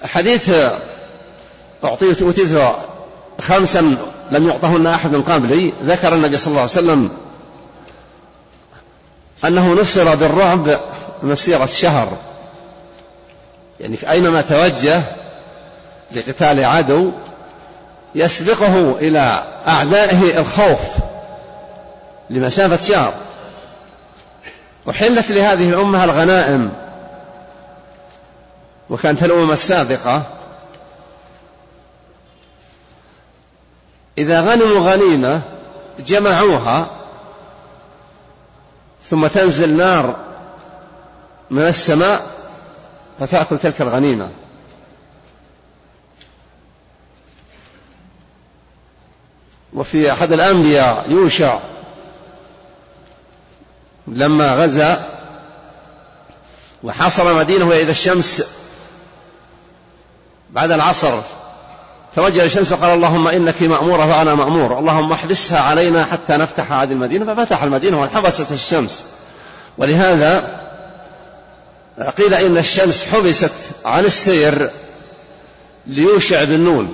حديث 0.04 0.50
أعطيت 1.84 2.22
أوتيت 2.22 2.62
خمسا 3.42 3.98
لم 4.32 4.50
يعطهن 4.50 4.88
أحد 4.88 5.16
قبلي. 5.16 5.74
ذكر 5.84 6.14
النبي 6.14 6.38
صلى 6.38 6.48
الله 6.48 6.62
عليه 6.62 6.72
وسلم 6.72 7.10
أنه 9.46 9.74
نصر 9.74 10.16
بالرعب 10.16 10.80
مسيرة 11.24 11.66
شهر. 11.66 12.18
يعني 13.80 13.98
أينما 14.12 14.42
توجه 14.42 15.02
لقتال 16.12 16.66
عدو 16.66 17.12
يسبقه 18.16 18.92
إلى 18.92 19.44
أعدائه 19.68 20.40
الخوف 20.40 20.80
لمسافة 22.30 22.82
شهر. 22.82 23.14
وحلت 24.86 25.32
لهذه 25.32 25.70
الأمة 25.70 26.04
الغنائم 26.04 26.72
وكانت 28.90 29.24
الأمم 29.24 29.52
السابقة. 29.52 30.24
إذا 34.18 34.42
غنموا 34.42 34.92
غنيمة 34.92 35.42
جمعوها 36.00 36.88
ثم 39.10 39.28
تنزل 39.28 39.78
نار 39.78 40.16
من 41.52 41.62
السماء 41.62 42.22
فتأكل 43.20 43.58
تلك 43.58 43.82
الغنيمة. 43.82 44.30
وفي 49.74 50.12
أحد 50.12 50.34
الأنبياء 50.34 51.06
يوشع 51.10 51.60
لما 54.08 54.56
غزا 54.56 55.10
وحاصر 56.84 57.34
مدينة 57.34 57.66
وإذا 57.66 57.92
الشمس 57.92 58.44
بعد 60.50 60.72
العصر 60.72 61.22
توجه 62.16 62.46
الشمس 62.46 62.72
وقال 62.72 62.90
اللهم 62.90 63.28
إنك 63.28 63.62
مأمورة 63.62 64.18
وأنا 64.18 64.36
مأمور 64.36 64.80
اللهم 64.80 65.12
احبسها 65.12 65.60
علينا 65.60 66.06
حتى 66.06 66.38
نفتح 66.38 66.72
هذه 66.72 66.92
المدينة. 66.92 67.36
ففتح 67.36 67.64
المدينة 67.64 68.02
وانحبست 68.02 68.52
الشمس. 68.52 69.04
ولهذا 69.78 70.63
قيل 72.00 72.34
إن 72.34 72.58
الشمس 72.58 73.04
حبست 73.04 73.52
عن 73.86 74.06
السير 74.06 74.70
ليوشع 75.88 76.44
بن 76.44 76.60
نون 76.60 76.94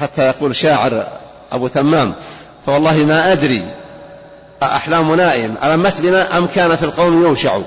حتى 0.00 0.26
يقول 0.26 0.56
شاعر 0.56 1.06
أبو 1.52 1.68
تمام 1.68 2.14
فوالله 2.66 2.96
ما 2.96 3.32
أدري 3.32 3.64
أحلام 4.62 5.14
نائم 5.14 5.54
ألمت 5.64 6.00
بنا 6.00 6.38
أم 6.38 6.46
كان 6.46 6.76
في 6.76 6.82
القوم 6.82 7.22
يوشع؟ 7.22 7.58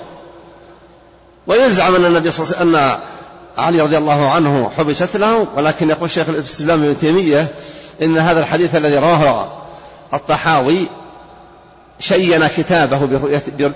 ويزعم 1.48 1.96
أن 1.96 2.06
النبي 2.06 2.32
صلى 2.32 2.46
الله 2.46 2.58
عليه 2.58 2.66
وسلم 2.68 2.76
أن 2.76 3.00
علي 3.58 3.82
رضي 3.82 3.98
الله 3.98 4.30
عنه 4.30 4.72
حبست 4.78 5.18
له 5.18 5.48
ولكن 5.56 5.90
يقول 5.90 6.10
شيخ 6.10 6.30
الإسلام 6.30 6.84
ابن 6.84 6.98
تيمية 7.00 7.48
إن 8.02 8.18
هذا 8.18 8.40
الحديث 8.40 8.76
الذي 8.76 8.98
رواه 8.98 9.48
الطحاوي 10.14 10.88
شين 12.00 12.48
كتابه 12.48 13.30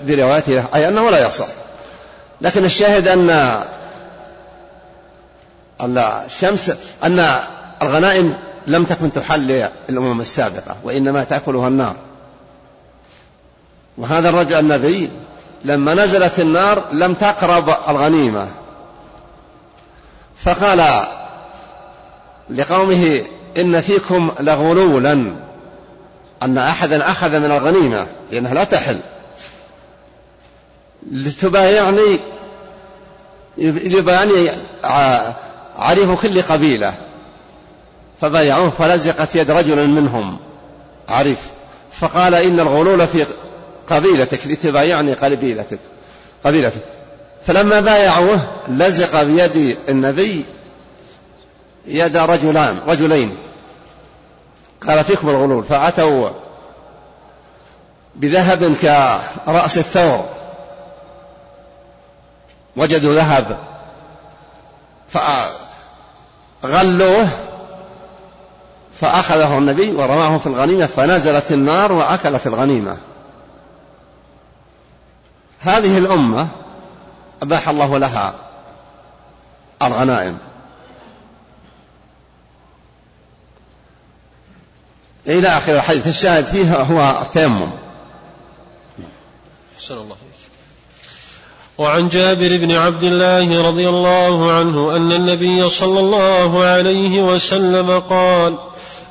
بروايته 0.06 0.64
أي 0.74 0.88
أنه 0.88 1.10
لا 1.10 1.28
يصح. 1.28 1.46
لكن 2.42 2.64
الشاهد 2.64 3.08
أن 3.08 3.64
الشمس 5.80 6.72
أن 7.04 7.40
الغنائم 7.82 8.34
لم 8.66 8.84
تكن 8.84 9.12
تحل 9.12 9.68
للأمم 9.88 10.20
السابقة 10.20 10.76
وإنما 10.84 11.24
تأكلها 11.24 11.68
النار. 11.68 11.96
وهذا 13.98 14.28
الرجل 14.28 14.58
النبي 14.58 15.10
لما 15.64 15.94
نزلت 15.94 16.40
النار 16.40 16.84
لم 16.92 17.14
تقرب 17.14 17.74
الغنيمة. 17.88 18.48
فقال 20.36 21.06
لقومه 22.50 23.22
إن 23.56 23.80
فيكم 23.80 24.30
لغلولا 24.40 25.32
أن 26.42 26.58
أحدا 26.58 27.10
أخذ 27.10 27.38
من 27.38 27.50
الغنيمة 27.50 28.06
لأنها 28.30 28.54
لا 28.54 28.64
تحل. 28.64 28.98
لتبايعني 31.12 32.20
يبايعني 33.60 34.50
عريف 35.78 36.22
كل 36.22 36.42
قبيلة 36.42 36.94
فبايعوه 38.20 38.70
فلزقت 38.70 39.34
يد 39.34 39.50
رجل 39.50 39.88
منهم 39.88 40.38
عريف 41.08 41.38
فقال 41.92 42.34
إن 42.34 42.60
الغلول 42.60 43.06
في 43.06 43.26
قبيلتك 43.88 44.46
لتبايعني 44.46 45.12
قبيلتك 45.12 45.78
قبيلتك. 46.44 46.82
فلما 47.46 47.80
بايعوه 47.80 48.40
لزق 48.68 49.22
بيد 49.22 49.76
النبي 49.88 50.44
يد 51.86 52.16
رجلان 52.16 52.78
رجلين. 52.86 53.36
قال 54.88 55.04
فيكم 55.04 55.28
الغلول 55.28 55.64
فأتوا 55.64 56.28
بذهب 58.16 58.74
كرأس 58.74 59.78
الثور. 59.78 60.39
وجدوا 62.76 63.14
ذهب 63.14 63.58
فغلوه 66.62 67.28
فأخذه 69.00 69.58
النبي 69.58 69.92
ورماه 69.92 70.38
في 70.38 70.46
الغنيمة 70.46 70.86
فنزلت 70.86 71.52
النار 71.52 71.92
وأكلت 71.92 72.46
الغنيمة. 72.46 72.96
هذه 75.60 75.98
الأمة 75.98 76.48
أباح 77.42 77.68
الله 77.68 77.98
لها 77.98 78.34
الغنائم. 79.82 80.38
إلى 85.26 85.48
آخر 85.48 85.74
الحديث 85.74 86.06
الشاهد 86.06 86.44
فيها 86.44 86.82
هو 86.82 87.22
التيمم. 87.22 87.70
أحسن 89.76 89.94
الله 89.94 90.16
وعن 91.80 92.08
جابر 92.08 92.56
بن 92.56 92.72
عبد 92.72 93.04
الله 93.04 93.68
رضي 93.68 93.88
الله 93.88 94.52
عنه 94.52 94.96
أن 94.96 95.12
النبي 95.12 95.68
صلى 95.68 96.00
الله 96.00 96.64
عليه 96.64 97.22
وسلم 97.22 98.02
قال 98.10 98.54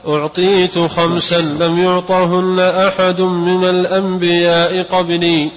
أعطيت 0.07 0.79
خمسا 0.79 1.41
لم 1.41 1.83
يعطهن 1.83 2.59
أحد 2.59 3.21
من 3.21 3.63
الأنبياء 3.63 4.83
قبلي. 4.83 5.51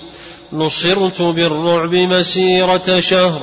نصرت 0.53 1.23
بالرعب 1.23 1.95
مسيرة 1.95 3.01
شهر 3.01 3.41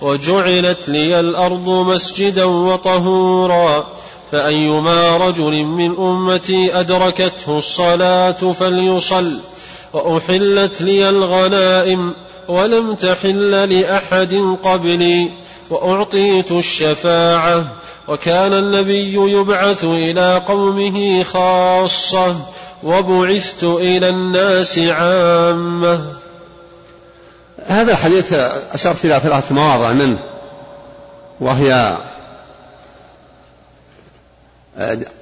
وجعلت 0.00 0.88
لي 0.88 1.20
الأرض 1.20 1.68
مسجدا 1.68 2.44
وطهورا. 2.44 3.86
فأيما 4.32 5.16
رجل 5.16 5.64
من 5.64 5.96
أمتي 5.96 6.80
أدركته 6.80 7.58
الصلاة 7.58 8.52
فليصل 8.52 9.40
وأحلت 9.92 10.82
لي 10.82 11.08
الغنائم 11.08 12.14
ولم 12.48 12.94
تحل 12.94 13.80
لأحد 13.80 14.56
قبلي 14.62 15.30
وأعطيت 15.70 16.52
الشفاعة 16.52 17.66
وكان 18.08 18.52
النبي 18.52 19.14
يبعث 19.14 19.84
إلى 19.84 20.42
قومه 20.46 21.22
خاصة 21.22 22.36
وبعثت 22.82 23.64
إلى 23.64 24.08
الناس 24.08 24.78
عامة. 24.78 26.00
هذا 27.66 27.92
الحديث 27.92 28.32
أشرت 28.72 29.04
إلى 29.04 29.20
ثلاث 29.20 29.52
مواضع 29.52 29.92
منه 29.92 30.18
وهي 31.40 31.98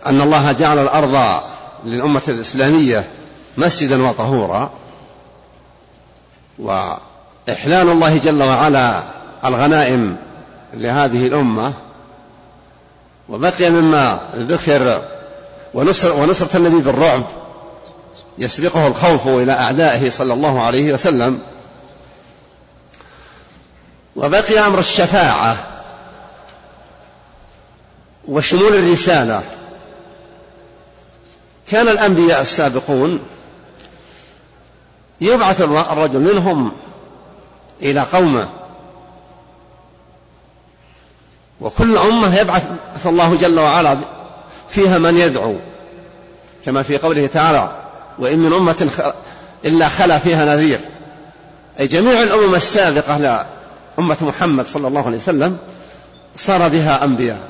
أن 0.06 0.20
الله 0.20 0.52
جعل 0.52 0.78
الأرض 0.78 1.42
للأمة 1.84 2.22
الإسلامية 2.28 3.04
مسجدا 3.58 4.08
وطهورا 4.08 4.70
وإحلال 6.58 7.88
الله 7.88 8.16
جل 8.16 8.42
وعلا 8.42 9.02
الغنائم 9.44 10.16
لهذه 10.74 11.26
الأمة 11.26 11.72
وبقي 13.28 13.70
مما 13.70 14.20
ذكر 14.36 15.02
ونصر 15.74 16.12
ونصرة 16.12 16.56
النبي 16.56 16.78
بالرعب 16.78 17.26
يسبقه 18.38 18.86
الخوف 18.86 19.26
إلى 19.26 19.52
أعدائه 19.52 20.10
صلى 20.10 20.34
الله 20.34 20.62
عليه 20.62 20.92
وسلم. 20.92 21.40
وبقي 24.16 24.58
أمر 24.58 24.78
الشفاعة 24.78 25.56
وشمول 28.28 28.74
الرسالة. 28.74 29.42
كان 31.66 31.88
الأنبياء 31.88 32.40
السابقون 32.40 33.20
يبعث 35.20 35.60
الرجل 35.60 36.20
منهم 36.20 36.72
إلى 37.82 38.00
قومه. 38.00 38.48
وكل 41.60 41.98
أمة 41.98 42.36
يبعث 42.36 42.66
الله 43.06 43.36
جل 43.36 43.58
وعلا 43.60 43.96
فيها 44.68 44.98
من 44.98 45.16
يدعو 45.16 45.56
كما 46.64 46.82
في 46.82 46.98
قوله 46.98 47.26
تعالى 47.26 47.72
وإن 48.18 48.38
من 48.38 48.52
أمة 48.52 48.90
إلا 49.64 49.88
خلا 49.88 50.18
فيها 50.18 50.44
نذير. 50.44 50.80
أي 51.80 51.86
جميع 51.86 52.22
الأمم 52.22 52.54
السابقة 52.54 53.18
لا 53.18 53.46
أمة 53.98 54.16
محمد 54.20 54.66
صلى 54.66 54.88
الله 54.88 55.06
عليه 55.06 55.16
وسلم 55.16 55.58
صار 56.36 56.68
بها 56.68 57.04
أنبياء. 57.04 57.40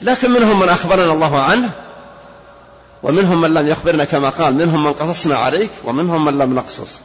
لكن 0.00 0.30
منهم 0.30 0.60
من 0.60 0.68
أخبرنا 0.68 1.12
الله 1.12 1.40
عنه 1.40 1.70
ومنهم 3.02 3.40
من 3.40 3.54
لم 3.54 3.68
يخبرنا 3.68 4.04
كما 4.04 4.28
قال 4.28 4.54
منهم 4.54 4.84
من 4.84 4.92
قصصنا 4.92 5.36
عليك 5.36 5.70
ومنهم 5.84 6.24
من 6.24 6.38
لم 6.38 6.54
نقصص. 6.54 7.00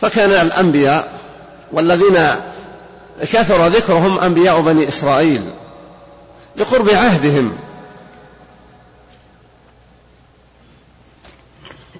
فكان 0.00 0.30
الأنبياء 0.30 1.20
والذين 1.72 2.18
كثر 3.20 3.66
ذكرهم 3.66 4.18
أنبياء 4.18 4.60
بني 4.60 4.88
إسرائيل 4.88 5.50
لقرب 6.56 6.90
عهدهم. 6.90 7.56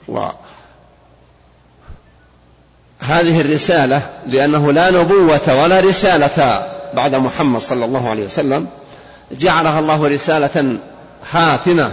وهذه 0.09 0.41
الرسالة 3.41 4.11
لأنه 4.27 4.73
لا 4.73 4.91
نبوة 4.91 5.63
ولا 5.63 5.81
رسالة 5.81 6.69
بعد 6.95 7.15
محمد 7.15 7.61
صلى 7.61 7.85
الله 7.85 8.09
عليه 8.11 8.27
وسلم. 8.27 8.69
جعلها 9.33 9.79
الله 9.79 10.09
رسالة 10.09 10.79
خاتمة 11.33 11.93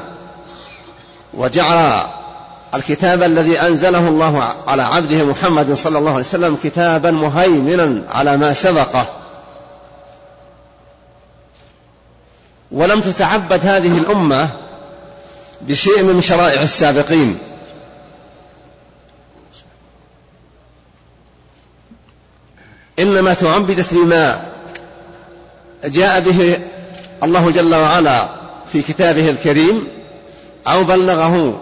وجعل 1.34 2.04
الكتاب 2.74 3.24
الذي 3.24 3.60
أنزله 3.62 4.08
الله 4.08 4.56
على 4.67 4.84
عبده 4.84 5.24
محمد 5.24 5.74
صلى 5.74 5.98
الله 5.98 6.12
عليه 6.12 6.19
وسلم 6.19 6.58
كتابا 6.63 7.12
مهيمنا 7.12 8.04
على 8.10 8.38
ما 8.38 8.54
سبقه. 8.54 9.06
ولم 12.72 13.02
تتعبد 13.02 13.65
هذه 13.65 13.98
الأمة 13.98 14.50
بشيء 15.62 16.04
من 16.04 16.22
شرائع 16.22 16.62
السابقين. 16.62 17.38
إنما 23.00 23.34
تعبدت 23.34 23.93
بما 23.93 24.52
جاء 25.86 26.19
به 26.19 26.60
الله 27.24 27.52
جل 27.52 27.76
وعلا 27.76 28.30
في 28.72 28.82
كتابه 28.82 29.30
الكريم 29.30 29.88
أو 30.68 30.84
بلغه 30.84 31.62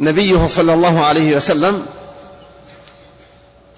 نبيه 0.00 0.46
صلى 0.46 0.74
الله 0.74 1.04
عليه 1.04 1.36
وسلم 1.36 1.86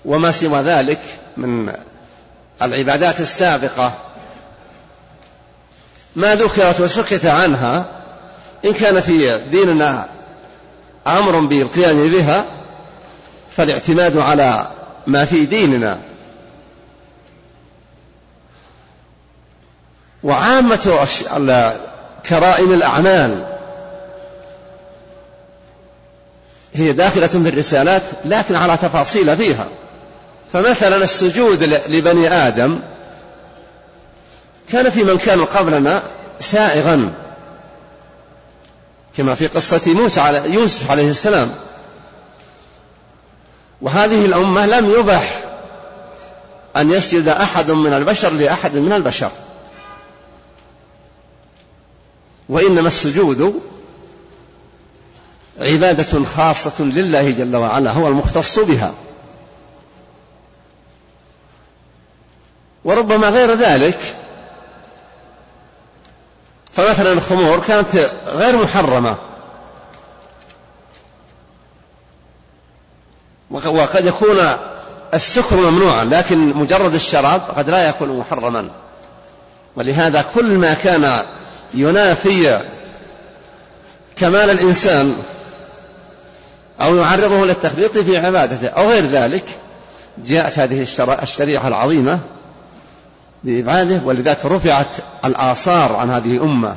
وما 0.04 0.32
سوى 0.32 0.60
ذلك 0.60 1.00
من 1.36 1.72
العبادات 2.62 3.20
السابقة. 3.20 3.92
ما 6.16 6.34
ذكرت 6.34 6.80
وسكت 6.80 7.26
عنها 7.26 7.86
إن 8.64 8.72
كان 8.72 9.00
في 9.00 9.38
ديننا 9.50 10.08
أمر 11.06 11.40
بالقيام 11.40 12.08
بها 12.08 12.44
فالاعتماد 13.56 14.16
على 14.16 14.70
ما 15.06 15.24
في 15.24 15.44
ديننا. 15.44 15.98
وعامة 20.24 21.06
كرائم 22.26 22.72
الأعمال. 22.72 23.44
هي 26.74 26.92
داخلة 26.92 27.26
في 27.26 27.36
الرسالات 27.48 28.02
لكن 28.24 28.56
على 28.56 28.76
تفاصيل 28.76 29.36
فيها. 29.36 29.68
فمثلا 30.52 30.96
السجود 30.96 31.62
لبني 31.88 32.28
آدم 32.28 32.80
كان 34.72 34.90
في 34.90 35.04
من 35.04 35.18
كان 35.18 35.44
قبلنا 35.44 36.02
سائغا 36.40 37.12
كما 39.16 39.34
في 39.34 39.46
قصة 39.46 39.80
موسى 39.86 40.20
على 40.20 40.42
يوسف 40.54 40.90
عليه 40.90 41.10
السلام. 41.10 41.54
وهذه 43.82 44.24
الأمة 44.24 44.66
لم 44.66 44.90
يبح 44.90 45.40
أن 46.76 46.90
يسجد 46.90 47.28
أحد 47.28 47.70
من 47.70 47.92
البشر 47.92 48.30
لأحد 48.30 48.76
من 48.76 48.92
البشر. 48.92 49.30
وإنما 52.48 52.88
السجود 52.88 53.60
عبادة 55.60 56.24
خاصة 56.24 56.72
لله 56.80 57.30
جل 57.30 57.56
وعلا 57.56 57.90
هو 57.90 58.08
المختص 58.08 58.58
بها. 58.58 58.92
وربما 62.84 63.28
غير 63.28 63.54
ذلك 63.54 63.98
فمثلا 66.74 67.12
الخمور 67.12 67.60
كانت 67.60 68.10
غير 68.26 68.56
محرمة. 68.56 69.16
وقد 73.50 74.06
يكون 74.06 74.38
السكر 75.14 75.56
ممنوعا 75.56 76.04
لكن 76.04 76.56
مجرد 76.56 76.94
الشراب 76.94 77.40
قد 77.56 77.70
لا 77.70 77.88
يكون 77.88 78.18
محرما. 78.18 78.68
ولهذا 79.76 80.24
كل 80.34 80.58
ما 80.58 80.74
كان 80.74 81.26
ينافي 81.74 82.60
كمال 84.16 84.50
الإنسان 84.50 85.16
أو 86.80 86.96
يعرضه 86.96 87.46
للتخبيط 87.46 87.98
في 87.98 88.18
عبادته 88.18 88.68
أو 88.68 88.88
غير 88.88 89.06
ذلك 89.06 89.44
جاءت 90.18 90.58
هذه 90.58 90.86
الشريعة 91.22 91.68
العظيمة 91.68 92.18
بإبعاده 93.44 94.00
ولذلك 94.04 94.44
رفعت 94.44 94.96
الآثار 95.24 95.96
عن 95.96 96.10
هذه 96.10 96.36
الأمة 96.36 96.76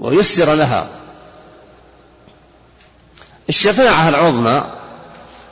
ويسر 0.00 0.54
لها. 0.54 0.86
الشفاعة 3.48 4.08
العظمى 4.08 4.64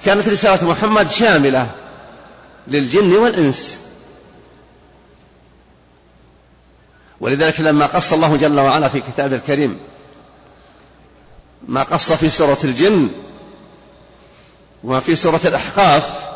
كانت 0.05 0.29
رسالة 0.29 0.71
محمد 0.71 1.11
شاملة 1.11 1.67
للجن 2.69 3.13
والإنس. 3.13 3.79
ولذلك 7.21 7.61
لما 7.61 7.87
قص 7.87 8.13
الله 8.13 8.37
جل 8.37 8.61
وعلا 8.61 8.89
في 8.89 9.01
كتابه 9.01 9.37
الكريم 9.37 9.79
ما 11.69 11.83
قص 11.83 12.13
في 12.13 12.31
سورة 12.31 12.59
الجن 12.65 13.09
وما 14.85 15.01
في 15.01 15.17
سورة 15.17 15.41
الأحقاف 15.45 16.29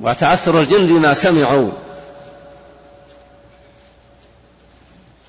وتأثر 0.00 0.60
الجن 0.60 0.86
بما 0.86 1.14
سمعوا 1.14 1.70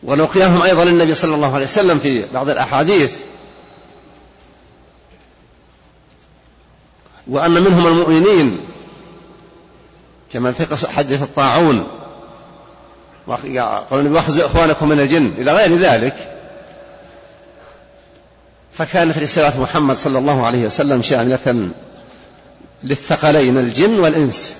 ولقياهم 0.03 0.61
أيضا 0.61 0.83
النبي 0.83 1.13
صلى 1.13 1.35
الله 1.35 1.55
عليه 1.55 1.65
وسلم 1.65 1.99
في 1.99 2.25
بعض 2.33 2.49
الأحاديث 2.49 3.11
وأن 7.27 7.51
منهم 7.51 7.87
المؤمنين 7.87 8.59
كما 10.35 10.51
في 10.51 10.87
حديث 10.87 11.21
الطاعون. 11.21 11.87
قال 13.27 13.85
النبي 13.91 14.15
واخذوا 14.15 14.45
إخوانكم 14.45 14.89
من 14.89 14.99
الجن 14.99 15.33
إلى 15.37 15.53
غير 15.53 15.77
ذلك. 15.77 16.15
فكانت 18.73 19.17
رسالة 19.17 19.61
محمد 19.61 19.95
صلى 19.97 20.19
الله 20.19 20.45
عليه 20.45 20.65
وسلم 20.65 21.01
شاملة 21.01 21.69
للثقلين 22.83 23.57
الجن 23.57 23.99
والإنس. 23.99 24.55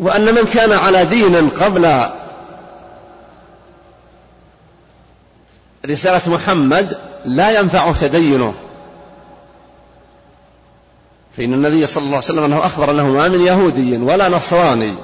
وأن 0.00 0.34
من 0.34 0.44
كان 0.44 0.72
على 0.72 1.04
دين 1.04 1.48
قبل 1.48 2.04
رسالة 5.86 6.20
محمد 6.26 6.98
لا 7.24 7.60
ينفعه 7.60 7.92
تدينه. 8.00 8.54
فإن 11.36 11.54
النبي 11.54 11.86
صلى 11.86 12.00
الله 12.00 12.16
عليه 12.16 12.24
وسلم 12.24 12.44
أنه 12.44 12.66
أخبر 12.66 12.90
أنه 12.90 13.06
ما 13.06 13.28
من 13.28 13.40
يهودي 13.40 13.96
ولا 13.96 14.28
نصراني 14.28 14.94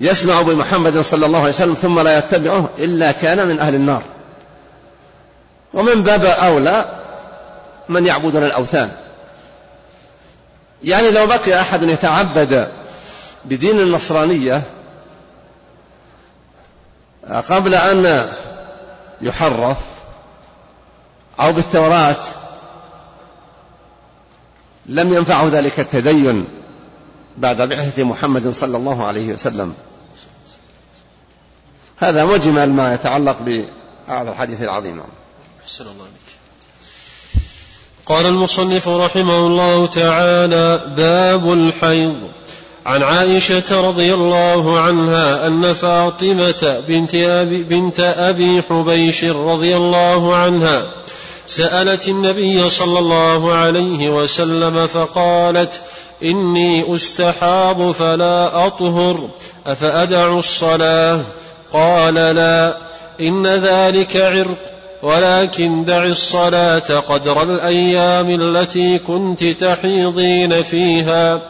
يسمع 0.00 0.42
بمحمد 0.42 1.00
صلى 1.00 1.26
الله 1.26 1.38
عليه 1.38 1.48
وسلم 1.48 1.74
ثم 1.74 2.00
لا 2.00 2.18
يتبعه 2.18 2.68
إلا 2.78 3.12
كان 3.12 3.48
من 3.48 3.58
أهل 3.58 3.74
النار. 3.74 4.02
ومن 5.74 6.02
باب 6.02 6.24
أولى 6.24 7.00
من 7.88 8.06
يعبدون 8.06 8.44
الأوثان. 8.44 8.92
يعني 10.84 11.10
لو 11.10 11.26
بقي 11.26 11.60
أحد 11.60 11.82
يتعبد 11.82 12.68
بدين 13.44 13.80
النصرانية 13.80 14.62
قبل 17.50 17.74
أن 17.74 18.28
يحرف 19.20 19.76
أو 21.40 21.52
بالتوراة 21.52 22.16
لم 24.88 25.12
ينفعه 25.12 25.48
ذلك 25.48 25.80
التدين 25.80 26.44
بعد 27.36 27.68
بعثة 27.68 28.04
محمد 28.04 28.50
صلى 28.50 28.76
الله 28.76 29.04
عليه 29.04 29.32
وسلم. 29.32 29.74
هذا 31.96 32.24
مجمل 32.24 32.72
ما 32.72 32.94
يتعلق 32.94 33.36
بهذا 33.40 34.30
الحديث 34.30 34.62
العظيم. 34.62 35.02
أحسن 35.62 35.84
الله 35.84 36.06
قال 38.06 38.26
المصنف 38.26 38.88
رحمه 38.88 39.46
الله 39.46 39.86
تعالى 39.86 40.94
باب 40.96 41.52
الحيض. 41.52 42.30
عن 42.86 43.02
عائشة 43.02 43.88
رضي 43.88 44.14
الله 44.14 44.80
عنها 44.80 45.46
أن 45.46 45.74
فاطمة 45.74 46.84
بنت 46.88 47.14
أبي, 47.14 47.62
بنت 47.62 48.00
أبي 48.00 48.62
حبيش 48.62 49.24
رضي 49.24 49.76
الله 49.76 50.36
عنها 50.36 50.92
سألت 51.46 52.08
النبي 52.08 52.70
صلى 52.70 52.98
الله 52.98 53.52
عليه 53.52 54.08
وسلم 54.08 54.86
فقالت 54.86 55.82
إني 56.22 56.94
أستحاض 56.94 57.90
فلا 57.90 58.66
أطهر 58.66 59.28
أفأدع 59.66 60.38
الصلاة؟ 60.38 61.20
قال 61.72 62.14
لا 62.14 62.76
إن 63.20 63.46
ذلك 63.46 64.16
عرق 64.16 64.58
ولكن 65.02 65.84
دع 65.84 66.04
الصلاة 66.04 66.98
قدر 67.08 67.42
الأيام 67.42 68.40
التي 68.40 68.98
كنت 68.98 69.44
تحيضين 69.44 70.62
فيها 70.62 71.40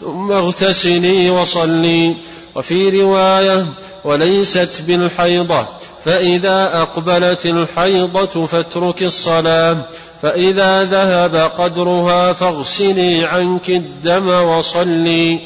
ثم 0.00 0.32
اغتسلي 0.32 1.30
وصلي. 1.30 2.14
وفي 2.54 3.02
رواية 3.02 3.66
وليست 4.04 4.82
بالحيضة 4.86 5.66
فإذا 6.04 6.82
أقبلت 6.82 7.46
الحيضة 7.46 8.46
فاترك 8.46 9.02
الصلاة 9.02 9.76
فإذا 10.22 10.84
ذهب 10.84 11.50
قدرها 11.58 12.32
فاغسلي 12.32 13.24
عنك 13.24 13.68
الدم 13.68 14.28
وصلي. 14.28 15.38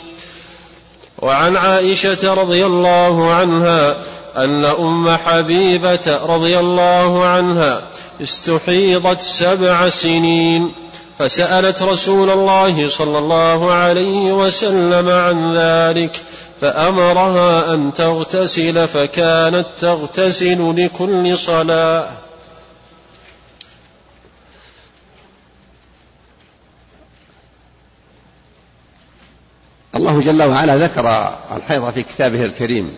وعن 1.18 1.56
عائشة 1.56 2.34
رضي 2.34 2.66
الله 2.66 3.32
عنها 3.32 3.96
أن 4.36 4.64
أم 4.64 5.16
حبيبة 5.16 6.20
رضي 6.26 6.58
الله 6.58 7.24
عنها 7.24 7.82
استحيضت 8.22 9.20
سبع 9.20 9.88
سنين 9.88 10.72
فسألت 11.18 11.82
رسول 11.82 12.30
الله 12.30 12.88
صلى 12.88 13.18
الله 13.18 13.72
عليه 13.72 14.32
وسلم 14.32 15.08
عن 15.08 15.56
ذلك 15.56 16.22
فأمرها 16.60 17.74
أن 17.74 17.94
تغتسل 17.94 18.88
فكانت 18.88 19.66
تغتسل 19.80 20.84
لكل 20.84 21.38
صلاة. 21.38 22.10
الله 29.94 30.20
جل 30.20 30.42
وعلا 30.42 30.76
ذكر 30.76 31.36
الحيض 31.56 31.90
في 31.90 32.02
كتابه 32.02 32.44
الكريم. 32.44 32.96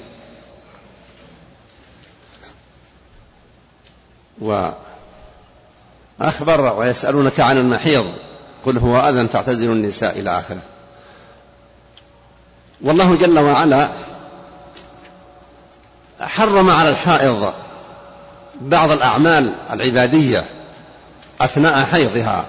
وأخبر 4.41 4.75
ويسألونك 6.61 7.41
عن 7.41 7.57
المحيض. 7.59 8.15
قل 8.65 8.79
هو 8.79 9.09
أذى 9.09 9.29
فاعتزلوا 9.29 9.75
النساء 9.75 10.19
إلى 10.19 10.39
آخره. 10.39 10.63
والله 12.81 13.17
جل 13.17 13.39
وعلا 13.39 13.89
حرم 16.21 16.71
على 16.71 16.89
الحائض 16.89 17.53
بعض 18.61 18.91
الأعمال 18.91 19.53
العبادية 19.73 20.45
أثناء 21.41 21.85
حيضها. 21.85 22.47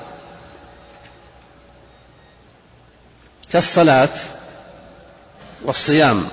كالصلاة 3.51 4.09
والصيام. 5.65 6.27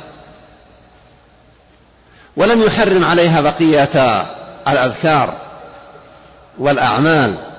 ولم 2.36 2.62
يحرم 2.62 3.04
عليها 3.04 3.40
بقية 3.40 4.26
الأذكار 4.68 5.36
والأعمال. 6.58 7.55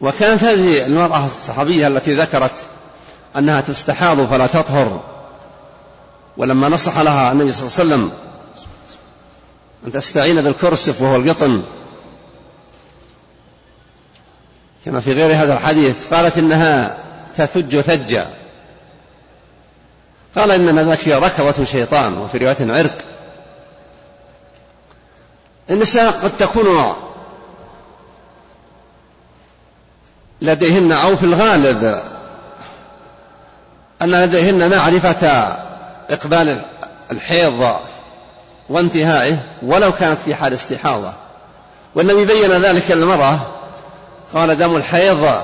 وكانت 0.00 0.44
هذه 0.44 0.86
المرأة 0.86 1.26
الصحابية 1.26 1.86
التي 1.86 2.14
ذكرت 2.14 2.52
أنها 3.36 3.60
تستحاض 3.60 4.26
فلا 4.26 4.46
تطهر 4.46 5.00
ولما 6.36 6.68
نصح 6.68 6.98
لها 6.98 7.32
النبي 7.32 7.52
صلى 7.52 7.68
الله 7.68 7.78
عليه 7.78 8.04
وسلم 8.04 8.12
أن 9.86 9.92
تستعين 9.92 10.42
بالكرسف 10.42 11.02
وهو 11.02 11.16
القطن 11.16 11.62
كما 14.84 15.00
في 15.00 15.12
غير 15.12 15.42
هذا 15.42 15.52
الحديث 15.54 16.14
قالت 16.14 16.38
إنها 16.38 16.98
تثج 17.36 17.80
ثجا 17.80 18.30
قال 20.36 20.50
إنما 20.50 20.82
ذاك 20.82 21.08
ركضة 21.08 21.64
شيطان 21.64 22.18
وفي 22.18 22.38
رواية 22.38 22.56
عرق. 22.60 22.98
النساء 25.70 26.10
قد 26.10 26.30
تكون 26.38 26.94
لديهن 30.42 30.92
أو 30.92 31.16
في 31.16 31.24
الغالب 31.24 32.02
أن 34.02 34.10
لديهن 34.10 34.70
معرفة 34.70 35.28
إقبال 36.10 36.62
الحيض 37.10 37.76
وانتهائه 38.68 39.38
ولو 39.62 39.92
كانت 39.92 40.18
في 40.24 40.34
حال 40.34 40.52
استحاضة. 40.52 41.12
والنبي 41.94 42.24
بين 42.24 42.50
ذلك 42.52 42.90
للمرأة 42.90 43.38
قال 44.34 44.58
دم 44.58 44.76
الحيض 44.76 45.42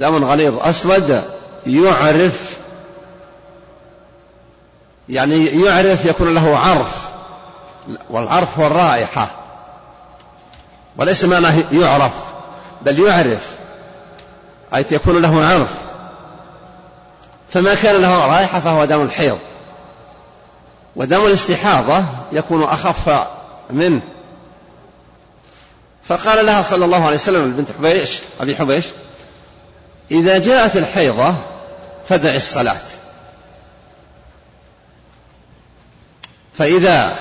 دم 0.00 0.24
غليظ 0.24 0.58
أسود 0.58 1.22
يعرف 1.66 2.58
يعني 5.08 5.46
يعرف 5.46 6.04
يكون 6.04 6.34
له 6.34 6.58
عرف 6.58 7.08
والعرف 8.10 8.58
هو 8.58 8.66
الرائحة 8.66 9.30
وليس 10.96 11.24
معناه 11.24 11.54
يعرف 11.72 12.12
بل 12.82 13.06
يعرف. 13.06 13.57
أي 14.74 14.84
يكون 14.90 15.22
له 15.22 15.44
عرف 15.44 15.70
فما 17.50 17.74
كان 17.74 18.02
له 18.02 18.26
رائحة 18.26 18.60
فهو 18.60 18.84
دم 18.84 19.02
الحيض. 19.02 19.38
ودم 20.96 21.26
الاستحاضة 21.26 22.04
يكون 22.32 22.62
أخف 22.62 23.26
منه. 23.70 24.00
فقال 26.04 26.46
لها 26.46 26.62
صلى 26.62 26.84
الله 26.84 27.06
عليه 27.06 27.16
وسلم 27.16 27.52
بنت 27.52 27.68
حبيش 27.78 28.18
أبي 28.40 28.56
حبيش 28.56 28.84
إذا 30.10 30.38
جاءت 30.38 30.76
الحيضة 30.76 31.34
فدع 32.08 32.34
الصلاة. 32.34 32.76
فإذا 36.58 37.16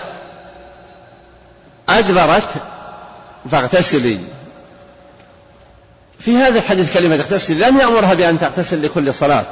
أدبرت 1.90 2.50
فاغتسلي. 3.52 4.20
في 6.20 6.38
هذا 6.38 6.60
الحديث 6.60 6.94
كلمة 6.98 7.16
اغتسل 7.16 7.60
لم 7.60 7.80
يأمرها 7.80 8.14
بأن 8.14 8.40
تغتسل 8.40 8.86
لكل 8.86 9.14
صلاة. 9.14 9.46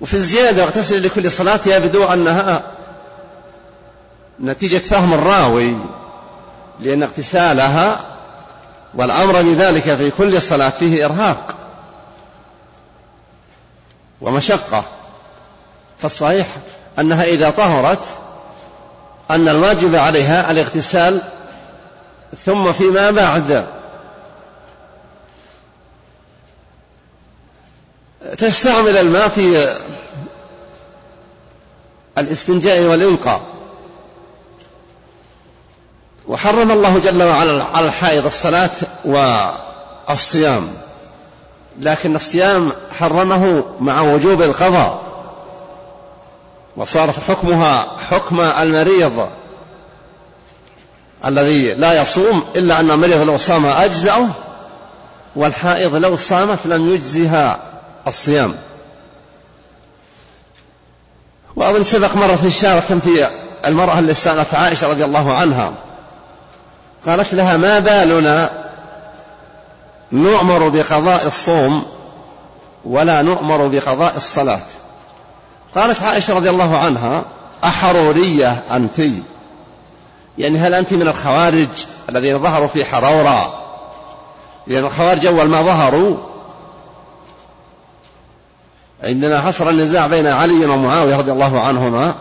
وفي 0.00 0.14
الزيادة 0.14 0.62
اغتسل 0.62 1.02
لكل 1.02 1.30
صلاة 1.30 1.60
يبدو 1.66 2.04
أنها 2.04 2.72
نتيجة 4.40 4.78
فهم 4.78 5.14
الراوي 5.14 5.76
لأن 6.80 7.02
اغتسالها 7.02 8.00
والأمر 8.94 9.42
بذلك 9.42 9.82
في 9.94 10.10
كل 10.10 10.42
صلاة 10.42 10.68
فيه 10.68 11.04
إرهاق 11.04 11.54
ومشقة. 14.20 14.84
فالصحيح 15.98 16.46
أنها 16.98 17.24
إذا 17.24 17.50
طهرت 17.50 18.02
أن 19.30 19.48
الواجب 19.48 19.94
عليها 19.94 20.50
الاغتسال 20.50 21.22
ثم 22.44 22.72
فيما 22.72 23.10
بعد. 23.10 23.75
تستعمل 28.34 28.96
الماء 28.96 29.28
في 29.28 29.76
الاستنجاء 32.18 32.80
والإنقاء. 32.82 33.40
وحرم 36.28 36.70
الله 36.70 36.98
جل 36.98 37.22
وعلا 37.22 37.64
على 37.64 37.86
الحائض 37.86 38.26
الصلاة 38.26 38.70
والصيام. 39.04 40.68
لكن 41.80 42.16
الصيام 42.16 42.72
حرمه 42.98 43.64
مع 43.80 44.00
وجوب 44.00 44.42
القضاء. 44.42 45.02
وصارت 46.76 47.20
حكمها 47.20 47.96
حكم 48.10 48.40
المريض 48.40 49.28
الذي 51.24 51.74
لا 51.74 52.02
يصوم 52.02 52.44
إلا 52.56 52.80
أن 52.80 52.90
المريض 52.90 53.20
لو 53.20 53.36
صام 53.36 53.66
أجزأه 53.66 54.28
والحائض 55.36 55.94
لو 55.94 56.16
صامت 56.16 56.58
لم 56.64 56.94
يجزها. 56.94 57.75
الصيام. 58.06 58.56
وأظن 61.56 61.82
سبق 61.82 62.16
مرة 62.16 62.38
إشارة 62.46 62.80
في 62.80 63.28
المرأة 63.66 63.98
اللي 63.98 64.14
سألت 64.14 64.54
عائشة 64.54 64.88
رضي 64.88 65.04
الله 65.04 65.32
عنها. 65.32 65.72
قالت 67.06 67.34
لها 67.34 67.56
ما 67.56 67.78
بالنا 67.78 68.50
نؤمر 70.12 70.68
بقضاء 70.68 71.26
الصوم 71.26 71.86
ولا 72.84 73.22
نؤمر 73.22 73.66
بقضاء 73.66 74.16
الصلاة. 74.16 74.66
قالت 75.74 76.02
عائشة 76.02 76.34
رضي 76.34 76.50
الله 76.50 76.78
عنها 76.78 77.24
أحرورية 77.64 78.62
أنت. 78.70 79.00
يعني 80.38 80.58
هل 80.58 80.74
أنت 80.74 80.92
من 80.92 81.08
الخوارج 81.08 81.68
الذين 82.08 82.38
ظهروا 82.42 82.68
في 82.68 82.84
حرورة؟ 82.84 83.62
لأن 84.66 84.84
الخوارج 84.84 85.26
أول 85.26 85.48
ما 85.48 85.62
ظهروا 85.62 86.16
عندما 89.04 89.40
حصل 89.40 89.68
النزاع 89.68 90.06
بين 90.06 90.26
علي 90.26 90.66
ومعاوية 90.66 91.16
رضي 91.16 91.32
الله 91.32 91.60
عنهما. 91.60 92.14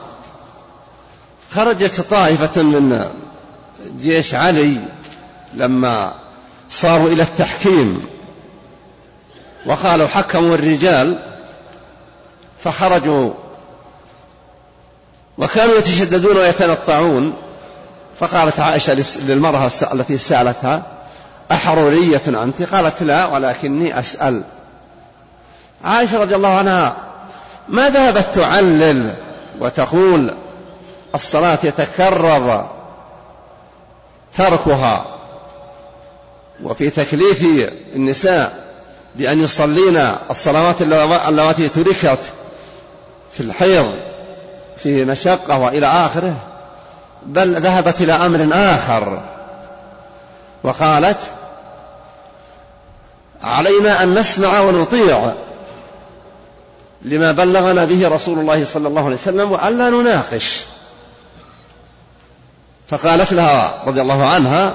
خرجت 1.56 2.02
طائفة 2.02 2.62
من 2.62 3.10
جيش 4.02 4.36
علي 4.36 4.78
لما 5.54 6.14
صاروا 6.70 7.08
إلى 7.08 7.24
التحكيم. 7.24 8.08
وقالوا 9.66 10.08
حكموا 10.08 10.56
الرجال 10.56 11.20
فخرجوا. 12.64 13.34
وكانوا 15.38 15.78
يتشددون 15.78 16.38
ويتنطعون. 16.38 17.34
فقالت 18.20 18.60
عائشة 18.60 19.04
للمرأة 19.20 19.72
التي 19.94 20.18
سألتها 20.18 20.84
أحرورية 21.52 22.22
أنت؟ 22.28 22.62
قالت 22.62 23.04
لا 23.04 23.26
ولكني 23.26 24.00
أسأل. 24.00 24.44
عائشة 25.86 26.22
رضي 26.22 26.36
الله 26.36 26.58
عنها 26.58 26.96
ما 27.68 27.90
ذهبت 27.90 28.36
تعلل 28.36 29.14
وتقول 29.60 30.36
الصلاة 31.16 31.60
يتكرر 31.64 32.70
تركها 34.34 35.06
وفي 36.64 36.90
تكليف 36.90 37.42
النساء 37.96 38.66
بأن 39.16 39.44
يصلين 39.44 39.98
الصلوات 40.30 40.82
اللواتي 41.28 41.70
تركت 41.70 42.20
في 43.34 43.40
الحيض 43.40 43.94
في 44.78 45.06
مشقة 45.06 45.58
وإلى 45.58 45.88
آخره 45.88 46.34
بل 47.26 47.62
ذهبت 47.62 48.02
إلى 48.02 48.14
أمر 48.14 48.50
آخر 48.54 49.22
وقالت 50.64 51.20
علينا 53.44 54.04
أن 54.04 54.14
نسمع 54.14 54.60
ونطيع 54.60 55.34
لما 57.06 57.32
بلغنا 57.32 57.86
به 57.86 58.08
رسول 58.08 58.40
الله 58.40 58.66
صلى 58.66 58.88
الله 58.88 59.06
عليه 59.06 59.16
وسلم 59.16 59.52
وألا 59.52 59.90
نناقش. 59.90 60.60
فقالت 62.90 63.34
لها 63.34 63.84
رضي 63.88 64.02
الله 64.02 64.24
عنها 64.24 64.74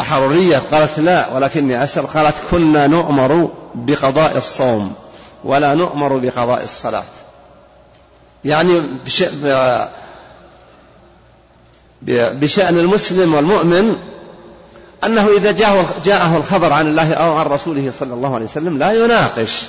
أحرورية 0.00 0.58
قالت 0.58 0.98
لا 0.98 1.34
ولكني 1.34 1.84
أسأل. 1.84 2.06
قالت 2.06 2.34
كنا 2.50 2.86
نؤمر 2.86 3.50
بقضاء 3.74 4.36
الصوم 4.36 4.94
ولا 5.44 5.74
نؤمر 5.74 6.16
بقضاء 6.16 6.64
الصلاة. 6.64 7.04
يعني 8.44 8.82
بشأن 12.32 12.78
المسلم 12.78 13.34
والمؤمن 13.34 13.96
أنه 15.04 15.28
إذا 15.36 15.50
جاءه 16.04 16.36
الخبر 16.36 16.72
عن 16.72 16.86
الله 16.86 17.14
أو 17.14 17.36
عن 17.36 17.46
رسوله 17.46 17.92
صلى 17.98 18.14
الله 18.14 18.34
عليه 18.34 18.44
وسلم 18.44 18.78
لا 18.78 18.92
يناقش. 19.04 19.62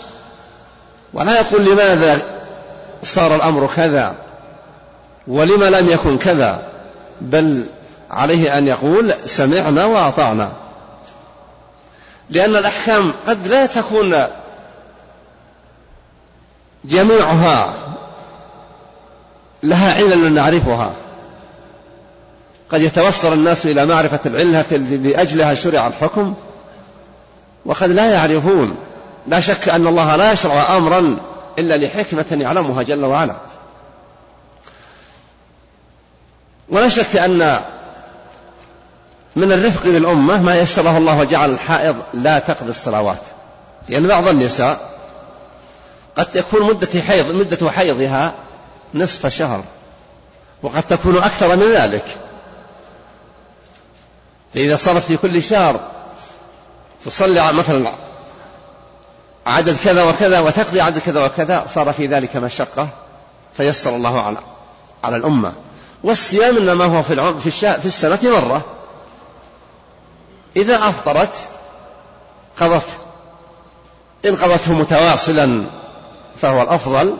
ولا 1.13 1.39
يقول 1.39 1.65
لماذا 1.65 2.22
صار 3.04 3.36
الأمر 3.36 3.70
كذا 3.76 4.15
ولم 5.28 5.63
لم 5.63 5.89
يكن 5.89 6.17
كذا 6.17 6.70
بل 7.22 7.65
عليه 8.12 8.58
أن 8.58 8.67
يقول 8.67 9.13
سمعنا 9.26 9.86
وأطعنا. 9.86 10.52
لأن 12.30 12.56
الأحكام 12.56 13.13
قد 13.28 13.48
لا 13.48 13.65
تكون 13.65 14.24
جميعها 16.86 17.74
لها 19.63 19.93
علل 19.93 20.34
نعرفها. 20.34 20.93
قد 22.72 22.82
يتوصل 22.82 23.34
الناس 23.34 23.65
إلى 23.65 23.86
معرفة 23.86 24.20
العلة 24.26 24.78
لأجلها 24.78 25.54
شرع 25.54 25.88
الحكم 25.88 26.34
وقد 27.65 27.89
لا 27.89 28.12
يعرفون. 28.12 28.76
لا 29.28 29.40
شك 29.40 29.70
أن 29.70 29.88
الله 29.88 30.16
لا 30.16 30.32
يشرع 30.32 30.78
أمرا 30.78 31.18
إلا 31.60 31.78
لحكمة 31.78 32.26
يعلمها 32.32 32.84
جل 32.84 33.06
وعلا. 33.06 33.36
ولا 36.70 36.90
شك 36.90 37.16
أن 37.16 37.60
من 39.36 39.52
الرفق 39.52 39.86
للأمة 39.86 40.42
ما 40.42 40.60
يسره 40.60 40.98
الله 40.98 41.18
وجعل 41.18 41.50
الحائض 41.50 41.96
لا 42.13 42.40
تقضي 42.40 42.70
الصلوات. 42.70 43.22
لأن 43.90 44.08
بعض 44.08 44.28
النساء 44.28 44.90
قد 46.18 46.26
تكون 46.26 46.63
مدة 46.63 47.02
حيض 47.02 47.32
مدة 47.32 47.72
حيضها 47.72 48.34
نصف 48.94 49.28
شهر 49.28 49.63
وقد 50.63 50.84
تكون 50.84 51.18
أكثر 51.18 51.56
من 51.56 51.72
ذلك. 51.72 52.06
فإذا 54.54 54.78
صارت 54.78 55.04
في 55.04 55.18
كل 55.18 55.44
شهر 55.44 55.80
تصلي 57.06 57.54
مثلا 57.54 57.92
عدد 59.48 59.78
كذا 59.84 60.04
وكذا 60.04 60.40
وتقضي 60.40 60.82
عدد 60.82 61.00
كذا 61.00 61.26
وكذا 61.26 61.66
صار 61.74 61.94
في 61.94 62.08
ذلك 62.08 62.36
مشقة 62.36 62.90
فيسر 63.58 63.96
الله 63.96 64.22
على 64.22 64.38
على 65.04 65.18
الأمة. 65.18 65.54
والصيام 66.04 66.58
إنما 66.58 66.86
هو 66.86 67.04
في 67.04 67.40
في, 67.40 67.52
في 67.52 67.86
السنة 67.86 68.20
مرة. 68.24 68.62
إذا 70.56 70.76
أفطرت 70.76 71.30
قضت. 72.60 72.88
إن 74.26 74.36
قضته 74.36 74.74
متواصلا 74.74 75.64
فهو 76.42 76.62
الأفضل. 76.62 77.18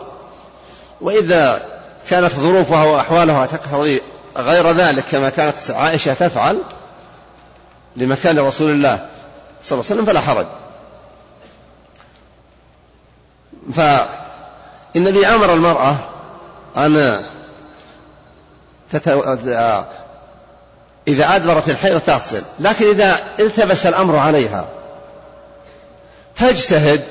وإذا 1.00 1.62
كانت 2.08 2.32
ظروفها 2.32 2.84
وأحوالها 2.84 3.46
تقتضي 3.46 4.02
غير 4.36 4.72
ذلك 4.72 5.04
كما 5.10 5.30
كانت 5.30 5.70
عائشة 5.70 6.14
تفعل 6.14 6.62
لمكان 7.96 8.38
رسول 8.38 8.70
الله 8.70 9.08
صلى 9.64 9.80
الله 9.80 9.90
عليه 9.90 10.02
وسلم 10.02 10.04
فلا 10.04 10.20
حرج. 10.20 10.46
فالنبي 13.74 15.26
أمر 15.26 15.52
المرأة 15.52 15.96
أن 16.76 17.24
تتو... 18.90 19.36
إذا 21.08 21.36
أدبرت 21.36 21.68
الحيض 21.68 22.00
تغسل 22.00 22.42
لكن 22.60 22.88
إذا 22.88 23.20
التبس 23.40 23.86
الأمر 23.86 24.16
عليها 24.16 24.68
تجتهد. 26.36 27.04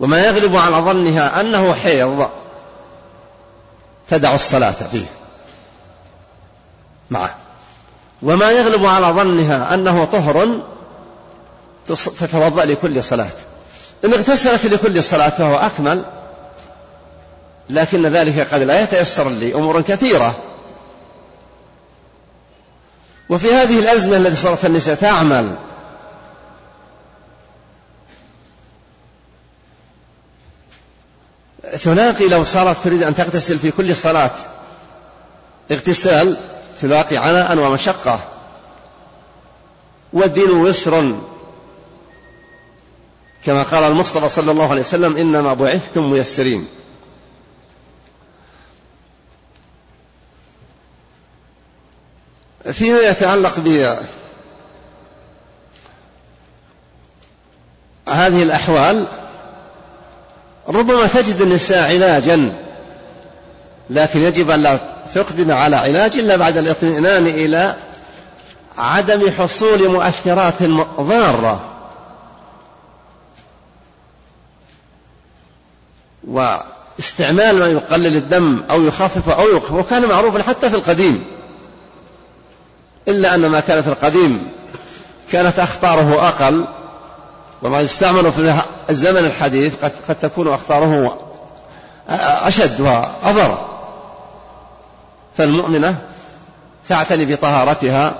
وما 0.00 0.26
يغلب 0.26 0.56
على 0.56 0.76
ظنها 0.76 1.40
أنه 1.40 1.74
حيض 1.74 2.28
تدع 4.08 4.34
الصلاة 4.34 4.70
فيه. 4.72 5.06
معه. 7.10 7.34
وما 8.22 8.50
يغلب 8.50 8.86
على 8.86 9.06
ظنها 9.06 9.74
أنه 9.74 10.04
طهر 10.04 10.60
تتوضأ 12.18 12.64
لكل 12.64 13.04
صلاة. 13.04 13.30
إن 14.04 14.12
اغتسلت 14.12 14.66
لكل 14.66 15.04
صلاة 15.04 15.28
فهو 15.28 15.56
أكمل 15.56 16.04
لكن 17.70 18.06
ذلك 18.06 18.54
قد 18.54 18.62
لا 18.62 18.82
يتيسر 18.82 19.28
لي 19.28 19.54
أمور 19.54 19.80
كثيرة. 19.80 20.36
وفي 23.28 23.54
هذه 23.54 23.78
الأزمة 23.78 24.16
التي 24.16 24.36
صارت 24.36 24.64
النساء 24.64 24.94
تعمل 24.94 25.54
تلاقي 31.82 32.28
لو 32.28 32.44
صارت 32.44 32.84
تريد 32.84 33.02
أن 33.02 33.14
تغتسل 33.14 33.58
في 33.58 33.70
كل 33.70 33.96
صلاة 33.96 34.30
اغتسال 35.70 36.36
تلاقي 36.80 37.16
عناء 37.16 37.58
ومشقة 37.58 38.20
والدين 40.12 40.66
يسر 40.66 41.14
كما 43.44 43.62
قال 43.62 43.84
المصطفى 43.84 44.28
صلى 44.28 44.50
الله 44.50 44.70
عليه 44.70 44.80
وسلم 44.80 45.16
إنما 45.16 45.54
بعثتم 45.54 46.10
ميسرين. 46.10 46.66
فيما 52.72 53.00
يتعلق 53.00 53.58
بهذه 53.58 54.02
الأحوال 58.42 59.08
ربما 60.68 61.06
تجد 61.06 61.40
النساء 61.40 61.94
علاجا 61.94 62.54
لكن 63.90 64.20
يجب 64.20 64.50
أن 64.50 64.62
لا 64.62 64.78
تقدم 65.14 65.50
على 65.50 65.76
علاج 65.76 66.18
إلا 66.18 66.36
بعد 66.36 66.56
الاطمئنان 66.56 67.26
إلى 67.26 67.76
عدم 68.78 69.30
حصول 69.30 69.88
مؤثرات 69.88 70.62
ضارة. 71.00 71.77
واستعمال 76.28 77.58
ما 77.58 77.66
يقلل 77.66 78.16
الدم 78.16 78.62
أو 78.70 78.82
يخفف 78.82 79.28
أو 79.28 79.48
يوقف 79.48 79.72
وكان 79.72 80.08
معروفا 80.08 80.42
حتى 80.42 80.70
في 80.70 80.76
القديم. 80.76 81.24
إلا 83.08 83.34
أن 83.34 83.46
ما 83.46 83.60
كان 83.60 83.82
في 83.82 83.88
القديم 83.88 84.48
كانت 85.32 85.58
أخطاره 85.58 86.28
أقل 86.28 86.64
وما 87.62 87.80
يستعمل 87.80 88.32
في 88.32 88.54
الزمن 88.90 89.18
الحديث 89.18 89.74
قد, 89.82 89.92
قد 90.08 90.16
تكون 90.22 90.48
أخطاره 90.48 91.18
أشد 92.08 92.80
وأضر 92.80 93.58
فالمؤمنة 95.36 95.96
تعتني 96.88 97.24
بطهارتها 97.24 98.14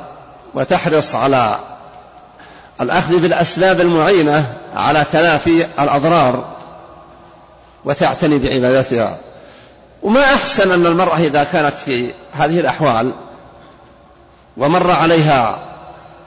وتحرص 0.55 1.15
على 1.15 1.59
الأخذ 2.81 3.19
بالأسباب 3.19 3.81
المعينة 3.81 4.57
على 4.77 5.05
تلافي 5.13 5.67
الأضرار. 5.81 6.58
وتعتني 7.85 8.39
بعبادتها. 8.39 9.19
وما 10.03 10.21
أحسن 10.21 10.73
أن 10.73 10.87
المرأة 10.87 11.17
إذا 11.17 11.45
كانت 11.45 11.75
في 11.75 12.11
هذه 12.33 12.61
الأحوال 12.61 13.13
ومر 14.57 14.91
عليها 14.91 15.59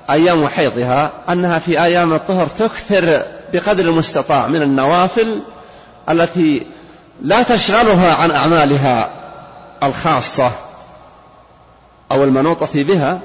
أيام 0.09 0.47
حيضها 0.47 1.11
أنها 1.29 1.59
في 1.59 1.83
أيام 1.83 2.13
الطهر 2.13 2.47
تكثر 2.47 3.25
بقدر 3.53 3.83
المستطاع 3.83 4.47
من 4.47 4.61
النوافل 4.61 5.41
التي 6.09 6.65
لا 7.21 7.43
تشغلها 7.43 8.15
عن 8.15 8.31
أعمالها 8.31 9.09
الخاصة 9.83 10.51
أو 12.11 12.23
المنوطة 12.23 12.83
بها 12.83 13.19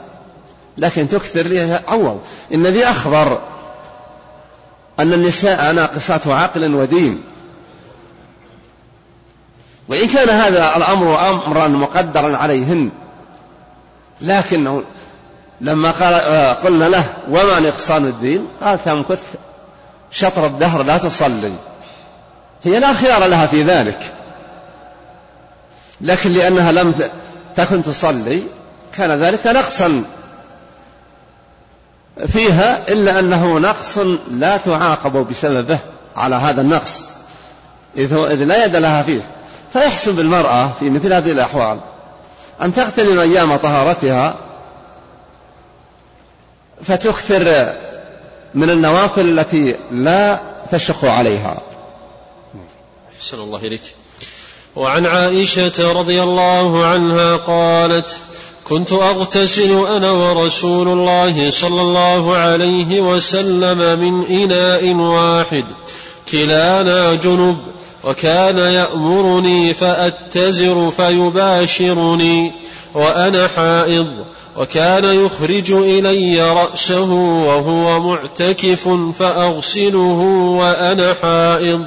لكن 0.79 1.09
تكثر 1.09 1.43
لي 1.43 1.81
عوض 1.89 2.21
النبي 2.53 2.85
أخبر 2.85 3.39
أن 5.01 5.13
النساء 5.13 5.73
ناقصات 5.73 6.27
عقل 6.27 6.75
ودين 6.75 7.23
وإن 9.89 10.09
كان 10.09 10.29
هذا 10.29 10.77
الأمر 10.77 11.31
أمرا 11.31 11.69
مقدرا 11.69 12.37
عليهن 12.37 12.91
لكنه 14.21 14.83
لما 15.61 15.91
قال 15.91 16.15
آه، 16.15 16.53
قلنا 16.53 16.85
له 16.85 17.05
وما 17.29 17.61
نقصان 17.61 18.07
الدين؟ 18.07 18.47
قال 18.63 18.85
تمكث 18.85 19.23
شطر 20.11 20.47
الدهر 20.47 20.83
لا 20.83 20.99
تصلي. 20.99 21.53
هي 22.65 22.81
لا 22.81 22.93
خيار 22.93 23.27
لها 23.27 23.47
في 23.47 23.63
ذلك. 23.63 24.13
لكن 26.01 26.31
لأنها 26.33 26.73
لم 26.73 26.95
تكن 27.57 27.83
تصلي 27.83 28.43
كان 28.95 29.11
ذلك 29.11 29.47
نقصا 29.47 30.05
فيها 32.27 32.89
إلا 32.89 33.19
أنه 33.19 33.59
نقص 33.59 33.99
لا 34.31 34.57
تعاقب 34.57 35.29
بسببه 35.31 35.79
على 36.17 36.35
هذا 36.35 36.61
النقص 36.61 37.03
إذ 37.97 38.45
لا 38.45 38.65
يد 38.65 38.77
لها 38.77 39.03
فيه. 39.03 39.21
فيحسن 39.73 40.17
بالمرأة 40.17 40.73
في 40.81 40.91
مثل 40.91 41.13
هذه 41.13 41.33
الأحوال 41.33 41.81
أن 42.63 42.73
تغتنم 42.73 43.19
أيام 43.19 43.57
طهارتها 43.57 44.39
فتكثر 46.83 47.75
من 48.55 48.71
النوافل 48.71 49.39
التي 49.39 49.77
لا 49.91 50.41
تشق 50.71 51.05
عليها. 51.05 51.63
أحسن 53.17 53.39
الله 53.39 53.59
إليك. 53.59 53.83
وعن 54.77 55.07
عائشة 55.07 55.93
رضي 55.93 56.23
الله 56.23 56.87
عنها 56.87 57.37
قالت 57.37 58.21
كنت 58.65 58.93
أغتسل 58.93 59.87
أنا 59.87 60.11
ورسول 60.11 60.89
الله 60.89 61.51
صلى 61.51 61.81
الله 61.81 62.37
عليه 62.37 63.01
وسلم 63.01 63.99
من 63.99 64.27
إناء 64.27 64.95
واحد 64.95 65.65
كلانا 66.31 67.15
جنب 67.15 67.59
وكان 68.07 68.59
يأمرني 68.59 69.75
فأتزر 69.75 70.91
فيباشرني 70.91 72.53
وأنا 72.95 73.49
حائض 73.57 74.07
وكان 74.57 75.05
يخرج 75.05 75.73
إلي 75.73 76.53
رأسه 76.53 77.13
وهو 77.47 78.01
معتكف 78.01 78.89
فأغسله 79.19 80.21
وأنا 80.61 81.15
حائض. 81.23 81.85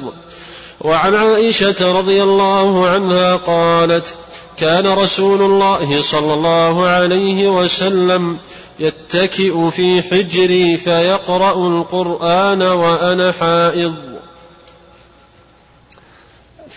وعن 0.82 1.16
عائشة 1.16 2.00
رضي 2.00 2.24
الله 2.24 2.88
عنها 2.88 3.36
قالت 3.36 4.16
كان 4.58 4.88
رسول 4.88 5.42
الله 5.42 6.02
صلى 6.02 6.34
الله 6.34 6.88
عليه 6.88 7.48
وسلم 7.48 8.38
يتكئ 8.80 9.70
في 9.70 10.02
حجري 10.02 10.78
فيقرأ 10.78 11.68
القرآن 11.68 12.62
وأنا 12.62 13.32
حائض. 13.40 14.09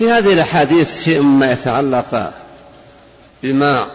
في 0.03 0.11
هذه 0.11 0.33
الأحاديث 0.33 1.05
شيء 1.05 1.21
مما 1.21 1.53
يتعلق 1.53 2.33
بما 3.43 3.87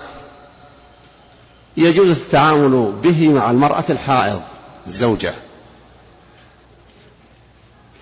يجوز 1.77 2.09
التعامل 2.09 2.91
به 3.03 3.29
مع 3.29 3.51
المرأة 3.51 3.83
الحائض 3.89 4.41
الزوجة. 4.87 5.33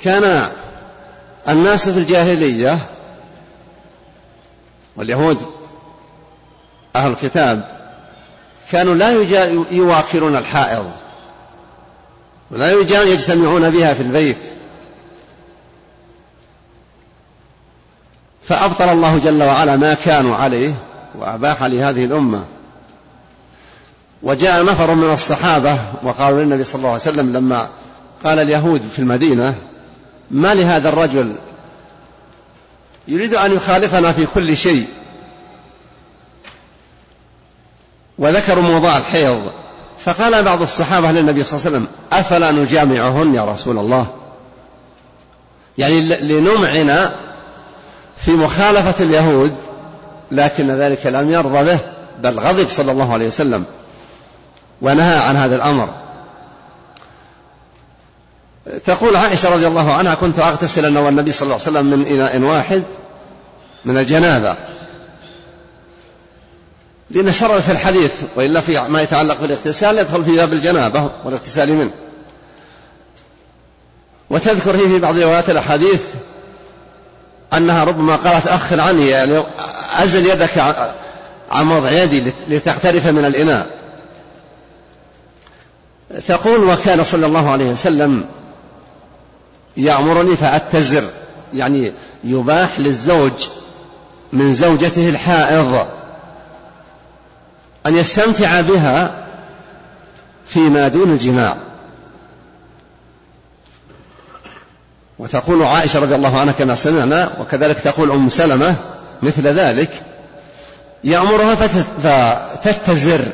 كان 0.04 0.52
الناس 1.50 1.90
في 1.90 2.00
الجاهلية 2.00 2.80
واليهود 4.96 5.38
أهل 6.96 7.12
الكتاب 7.12 7.70
كانوا 8.72 8.96
لا 8.96 9.12
يواكرون 9.72 10.36
الحائض 10.36 10.92
ولا 12.52 12.72
يجتمعون 13.04 13.70
بها 13.70 13.94
في 13.94 14.02
البيت. 14.02 14.55
فأبطل 18.48 18.90
الله 18.90 19.18
جل 19.18 19.44
وعلا 19.44 19.76
ما 19.76 19.94
كانوا 19.94 20.36
عليه 20.36 20.74
وأباح 21.16 21.64
لهذه 21.64 22.06
الأمة. 22.06 22.44
وجاء 24.24 24.66
نفر 24.66 24.96
من 24.96 25.14
الصحابة 25.14 25.78
وقالوا 26.04 26.44
للنبي 26.44 26.64
صلى 26.64 26.76
الله 26.76 26.90
عليه 26.90 27.02
وسلم 27.02 27.34
لما 27.34 27.70
قال 28.24 28.40
اليهود 28.40 28.82
في 28.92 29.00
المدينة 29.00 29.56
ما 30.32 30.54
لهذا 30.54 30.90
الرجل؟ 30.90 31.36
يريد 33.08 33.34
أن 33.34 33.54
يخالفنا 33.56 34.12
في 34.12 34.26
كل 34.34 34.58
شيء. 34.58 34.88
وذكروا 38.18 38.64
موضوع 38.64 38.98
الحيض. 38.98 39.52
فقال 40.06 40.44
بعض 40.44 40.62
الصحابة 40.62 41.12
للنبي 41.12 41.44
صلى 41.44 41.58
الله 41.60 41.68
عليه 41.68 41.78
وسلم 41.78 41.88
أفلا 42.14 42.52
نجامعهن 42.52 43.36
يا 43.36 43.46
رسول 43.46 43.78
الله؟ 43.78 44.08
يعني 45.78 46.02
لنمعن 46.02 47.12
في 48.18 48.32
مخالفة 48.32 49.04
اليهود 49.04 49.56
لكن 50.32 50.72
ذلك 50.72 51.06
لم 51.06 51.32
يرضى 51.32 51.64
به 51.64 51.80
بل 52.22 52.40
غضب 52.40 52.70
صلى 52.70 52.92
الله 52.92 53.14
عليه 53.14 53.28
وسلم 53.28 53.66
ونهى 54.82 55.18
عن 55.18 55.36
هذا 55.36 55.56
الأمر. 55.56 55.90
تقول 58.86 59.16
عائشة 59.16 59.54
رضي 59.54 59.68
الله 59.68 59.94
عنها 59.94 60.16
كنت 60.16 60.40
أغتسل 60.40 60.86
أنا 60.86 61.00
والنبي 61.00 61.32
صلى 61.32 61.42
الله 61.46 61.54
عليه 61.54 61.64
وسلم 61.64 61.86
من 61.86 62.08
إناء 62.08 62.40
واحد 62.40 62.84
من 63.86 63.98
الجنابة. 63.98 64.56
لأن 67.12 67.32
شرط 67.32 67.62
في 67.62 67.72
الحديث 67.72 68.12
وإلا 68.36 68.62
في 68.62 68.80
ما 68.90 69.02
يتعلق 69.02 69.42
بالاغتسال 69.42 69.98
يدخل 69.98 70.26
في 70.26 70.36
باب 70.36 70.54
الجنابة 70.54 71.10
والاغتسال 71.24 71.74
منه. 71.74 71.92
وتذكر 74.30 74.76
هي 74.76 74.88
في 74.88 75.00
بعض 75.00 75.18
روايات 75.18 75.50
الأحاديث 75.50 76.02
أنها 77.58 77.84
ربما 77.84 78.16
قالت 78.16 78.48
أخر 78.48 78.82
عني 78.82 79.08
يعني 79.08 79.44
أزل 79.98 80.26
يدك 80.26 80.58
عن 81.52 81.66
موضع 81.66 81.92
يدي 81.92 82.32
لتقترف 82.50 83.08
من 83.08 83.26
الإناء. 83.26 83.68
تقول 86.28 86.64
وكان 86.64 87.04
صلى 87.04 87.26
الله 87.26 87.52
عليه 87.52 87.66
وسلم 87.66 88.26
يأمرني 89.78 90.36
فأتزر 90.36 91.04
يعني 91.54 91.92
يباح 92.24 92.80
للزوج 92.80 93.48
من 94.34 94.54
زوجته 94.54 95.10
الحائض 95.10 95.88
أن 97.86 97.96
يستمتع 97.96 98.62
بها 98.62 99.26
فيما 100.48 100.88
دون 100.88 101.12
الجماع. 101.12 101.58
وتقول 105.20 105.64
عائشة 105.64 106.00
رضي 106.00 106.16
الله 106.16 106.40
عنها 106.40 106.54
كما 106.54 106.76
سمعنا 106.76 107.40
وكذلك 107.40 107.80
تقول 107.80 108.12
أم 108.12 108.30
سلمة 108.30 108.76
مثل 109.24 109.48
ذلك 109.48 110.02
يأمرها 111.04 111.56
فتتزر 112.64 113.26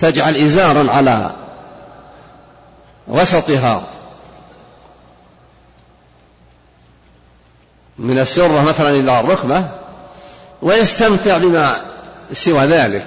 تجعل 0.00 0.36
إزارا 0.36 0.90
على 0.92 1.30
وسطها. 3.08 3.84
من 7.98 8.18
السرة 8.18 8.62
مثلا 8.62 8.90
إلى 8.90 9.20
الركبة 9.20 9.68
ويستمتع 10.62 11.38
بما 11.38 11.84
سوى 12.32 12.64
ذلك. 12.64 13.06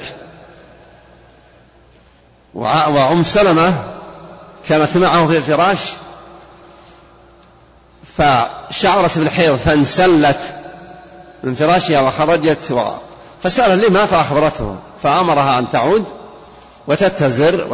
وأم 2.53 3.23
سلمة 3.23 3.73
كانت 4.69 4.97
معه 4.97 5.27
في 5.27 5.37
الفراش 5.37 5.79
فشعرت 8.17 9.17
بالحيض 9.17 9.55
فانسلت 9.55 10.39
من 11.43 11.55
فراشها 11.55 12.01
وخرجت 12.01 12.71
و... 12.71 12.81
فسأل 13.43 13.79
لما 13.89 14.05
فأخبرته 14.05 14.75
فأمرها 15.03 15.59
أن 15.59 15.69
تعود 15.69 16.05
وتتزر 16.87 17.67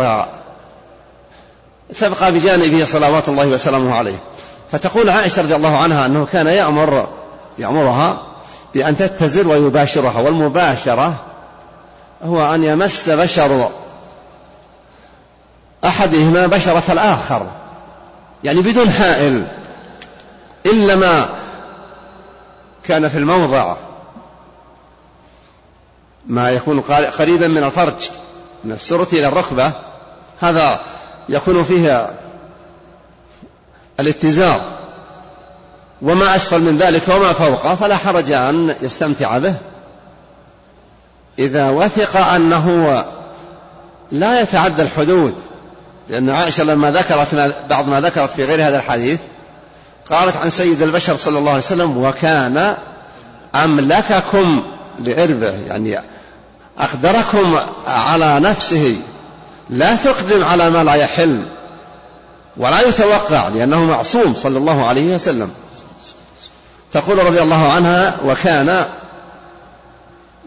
وتبقى 1.90 2.32
بجانبه 2.32 2.86
صلوات 2.86 3.30
الله 3.30 3.48
وسلامه 3.48 3.96
عليه. 3.96 4.20
فتقول 4.72 5.10
عائشة 5.10 5.42
رضي 5.42 5.56
الله 5.56 5.78
عنها 5.78 6.06
أنه 6.06 6.28
كان 6.34 6.48
يأمر 6.48 7.08
يأمرها 7.60 8.22
بأن 8.74 8.98
تتزر 8.98 9.48
ويباشرها 9.48 10.20
والمباشرة 10.20 11.14
هو 12.24 12.54
أن 12.56 12.64
يمس 12.64 13.10
بشر 13.10 13.70
أحدهما 15.86 16.48
بشرة 16.48 16.84
الآخر 16.90 17.48
يعني 18.44 18.62
بدون 18.62 18.90
حائل. 18.92 19.48
إلا 20.68 20.96
ما 20.96 21.30
كان 22.84 23.10
في 23.10 23.18
الموضع 23.18 23.76
ما 26.28 26.52
يكون 26.52 26.82
قريبا 27.20 27.48
من 27.48 27.64
الفرج 27.64 28.10
من 28.64 28.72
السرة 28.72 29.08
إلى 29.14 29.28
الركبة. 29.28 29.72
هذا 30.40 30.82
يكون 31.30 31.64
فيه 31.64 32.18
الاتزار 34.00 34.62
وما 36.02 36.36
أسفل 36.36 36.62
من 36.62 36.78
ذلك 36.78 37.08
وما 37.08 37.34
فوقه 37.34 37.76
فلا 37.76 37.98
حرج 37.98 38.32
أن 38.32 38.76
يستمتع 38.82 39.38
به. 39.38 39.56
إذا 41.40 41.70
وثق 41.70 42.18
أنه 42.18 43.06
لا 44.12 44.42
يتعدى 44.42 44.82
الحدود 44.82 45.36
لأن 46.10 46.30
عائشة 46.30 46.64
لما 46.64 46.92
ذكرت 46.92 47.56
بعض 47.70 47.88
ما 47.88 48.02
ذكرت 48.02 48.30
في 48.30 48.46
غير 48.46 48.68
هذا 48.68 48.78
الحديث 48.78 49.20
قالت 50.12 50.38
عن 50.38 50.50
سيد 50.50 50.82
البشر 50.82 51.16
صلى 51.18 51.40
الله 51.40 51.52
عليه 51.52 51.64
وسلم 51.64 51.98
وكان 51.98 52.78
أملككم 53.56 54.64
لإربه 55.00 55.54
يعني 55.68 56.00
أقدركم 56.80 57.60
على 57.88 58.40
نفسه. 58.40 58.96
لا 59.70 59.96
تقدم 59.96 60.44
على 60.44 60.70
ما 60.70 60.84
لا 60.84 60.94
يحل 60.94 61.46
ولا 62.58 62.82
يتوقع 62.82 63.48
لأنه 63.48 63.86
معصوم 63.86 64.34
صلى 64.34 64.58
الله 64.58 64.86
عليه 64.86 65.16
وسلم. 65.16 65.52
تقول 66.92 67.26
رضي 67.26 67.42
الله 67.42 67.72
عنها 67.72 68.18
وكان 68.26 68.86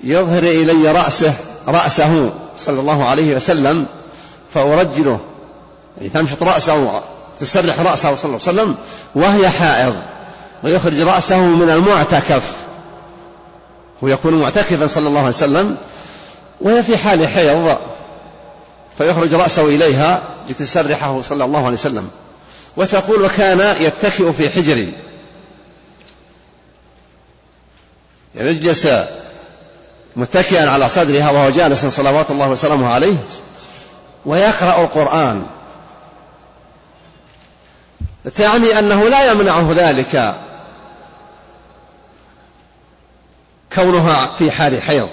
يظهر 0.05 0.43
إلي 0.43 0.93
رأسه 0.93 1.35
رأسه 1.69 2.31
صلى 2.57 2.81
الله 2.81 3.09
عليه 3.09 3.37
وسلم 3.37 3.87
فأرجله. 4.55 5.21
يعني 5.99 6.09
تمشط 6.09 6.43
رأسه 6.43 7.03
تسرح 7.41 7.80
رأسه 7.80 8.16
صلى 8.16 8.24
الله 8.24 8.41
عليه 8.49 8.62
وسلم 8.62 8.76
وهي 9.14 9.49
حائض 9.49 9.95
ويخرج 10.62 11.01
رأسه 11.01 11.41
من 11.41 11.70
المعتكف. 11.70 12.43
ويكون 14.03 14.34
معتكفا 14.34 14.86
صلى 14.86 15.09
الله 15.09 15.20
عليه 15.20 15.28
وسلم 15.28 15.76
وهي 16.61 16.82
في 16.82 16.97
حال 16.97 17.28
حيض 17.28 17.78
فيخرج 18.99 19.34
رأسه 19.34 19.64
إليها 19.64 20.22
لتسرحه 20.51 21.22
صلى 21.22 21.45
الله 21.45 21.64
عليه 21.64 21.76
وسلم. 21.76 22.11
وتقول 22.76 23.22
وكان 23.22 23.82
يتكئ 23.82 24.32
في 24.32 24.51
حجري 24.51 24.93
يعني 28.34 28.51
يجلس 28.51 28.88
متكئا 30.16 30.70
على 30.70 30.88
صدرها 30.88 31.30
وهو 31.30 31.51
جالس 31.51 31.86
صلوات 31.86 32.30
الله 32.30 32.49
وسلامه 32.49 32.88
عليه 32.88 33.16
ويقرأ 34.26 34.82
القرآن. 34.82 35.47
تعني 38.29 38.79
أنه 38.79 39.09
لا 39.09 39.31
يمنعه 39.31 39.73
ذلك. 39.77 40.35
كونها 43.75 44.33
في 44.33 44.51
حال 44.51 44.83
حيض. 44.83 45.09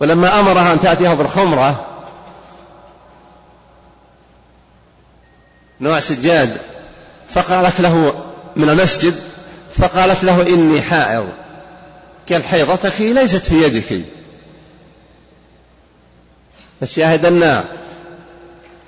ولما 0.00 0.40
أمرها 0.40 0.72
أن 0.72 0.80
تأتيها 0.80 1.14
بالخمرة 1.14 1.86
نوع 5.80 6.00
سجاد 6.00 6.60
فقالت 7.28 7.80
له 7.80 8.24
من 8.56 8.68
المسجد 8.68 9.14
فقالت 9.76 10.24
له 10.24 10.42
إني 10.42 10.82
حائض. 10.82 11.28
قال 12.30 12.44
حيضتك 12.44 13.00
ليست 13.00 13.46
في 13.46 13.62
يدك. 13.62 14.04
فالشاهد 16.80 17.26
أن 17.26 17.64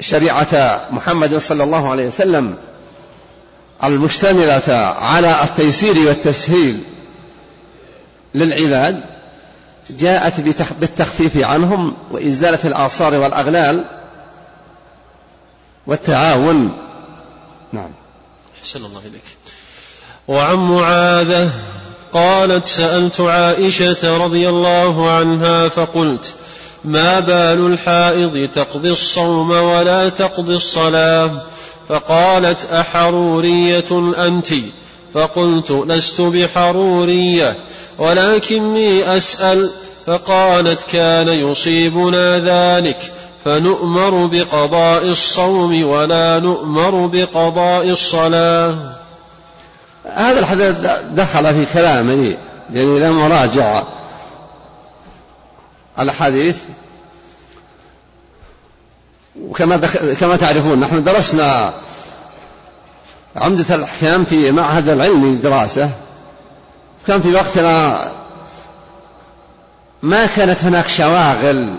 شريعة 0.00 0.86
محمد 0.90 1.38
صلى 1.38 1.64
الله 1.64 1.90
عليه 1.90 2.06
وسلم 2.06 2.56
المشتملة 3.84 4.74
على 4.98 5.42
التيسير 5.42 6.08
والتسهيل 6.08 6.82
للعباد 8.34 9.00
جاءت 9.90 10.40
بالتخفيف 10.80 11.44
عنهم 11.44 11.96
وإزالة 12.10 12.58
الآثار 12.64 13.14
والأغلال 13.14 13.84
والتعاون. 15.86 16.72
نعم. 17.72 17.90
أحسن 18.60 18.84
الله 18.84 19.00
إليك. 19.00 19.22
وعن 20.28 20.56
معاذة 20.56 21.50
قالت 22.12 22.64
سألت 22.64 23.20
عائشة 23.20 24.24
رضي 24.24 24.48
الله 24.48 25.10
عنها 25.10 25.68
فقلت 25.68 26.34
ما 26.86 27.20
بال 27.20 27.66
الحائض 27.66 28.50
تقضي 28.54 28.90
الصوم 28.90 29.50
ولا 29.50 30.08
تقضي 30.08 30.56
الصلاة؟ 30.56 31.30
فقالت 31.88 32.72
أحرورية 32.72 34.14
أنت. 34.18 34.48
فقلت 35.14 35.70
لست 35.70 36.20
بحرورية 36.20 37.56
ولكني 37.98 39.16
أسأل. 39.16 39.70
فقالت 40.06 40.80
كان 40.92 41.28
يصيبنا 41.28 42.38
ذلك 42.38 43.12
فنؤمر 43.44 44.26
بقضاء 44.26 45.02
الصوم 45.04 45.84
ولا 45.84 46.38
نؤمر 46.38 47.06
بقضاء 47.06 47.90
الصلاة. 47.90 48.74
هذا 50.04 50.38
الحديث 50.38 50.74
دخل 51.10 51.54
في 51.54 51.66
كلامي 51.74 52.36
لأني 52.70 53.00
لم 53.00 53.20
أراجع. 53.20 53.82
الحديث 55.98 56.56
وكما 59.40 59.76
كما 60.20 60.36
تعرفون 60.36 60.80
نحن 60.80 61.04
درسنا 61.04 61.74
عمدة 63.36 63.74
الأحكام 63.74 64.24
في 64.24 64.52
معهد 64.52 64.88
العلمي 64.88 65.36
دراسة 65.36 65.90
كان 67.06 67.20
في 67.20 67.34
وقتنا 67.34 68.10
ما 70.02 70.26
كانت 70.26 70.64
هناك 70.64 70.88
شواغل 70.88 71.74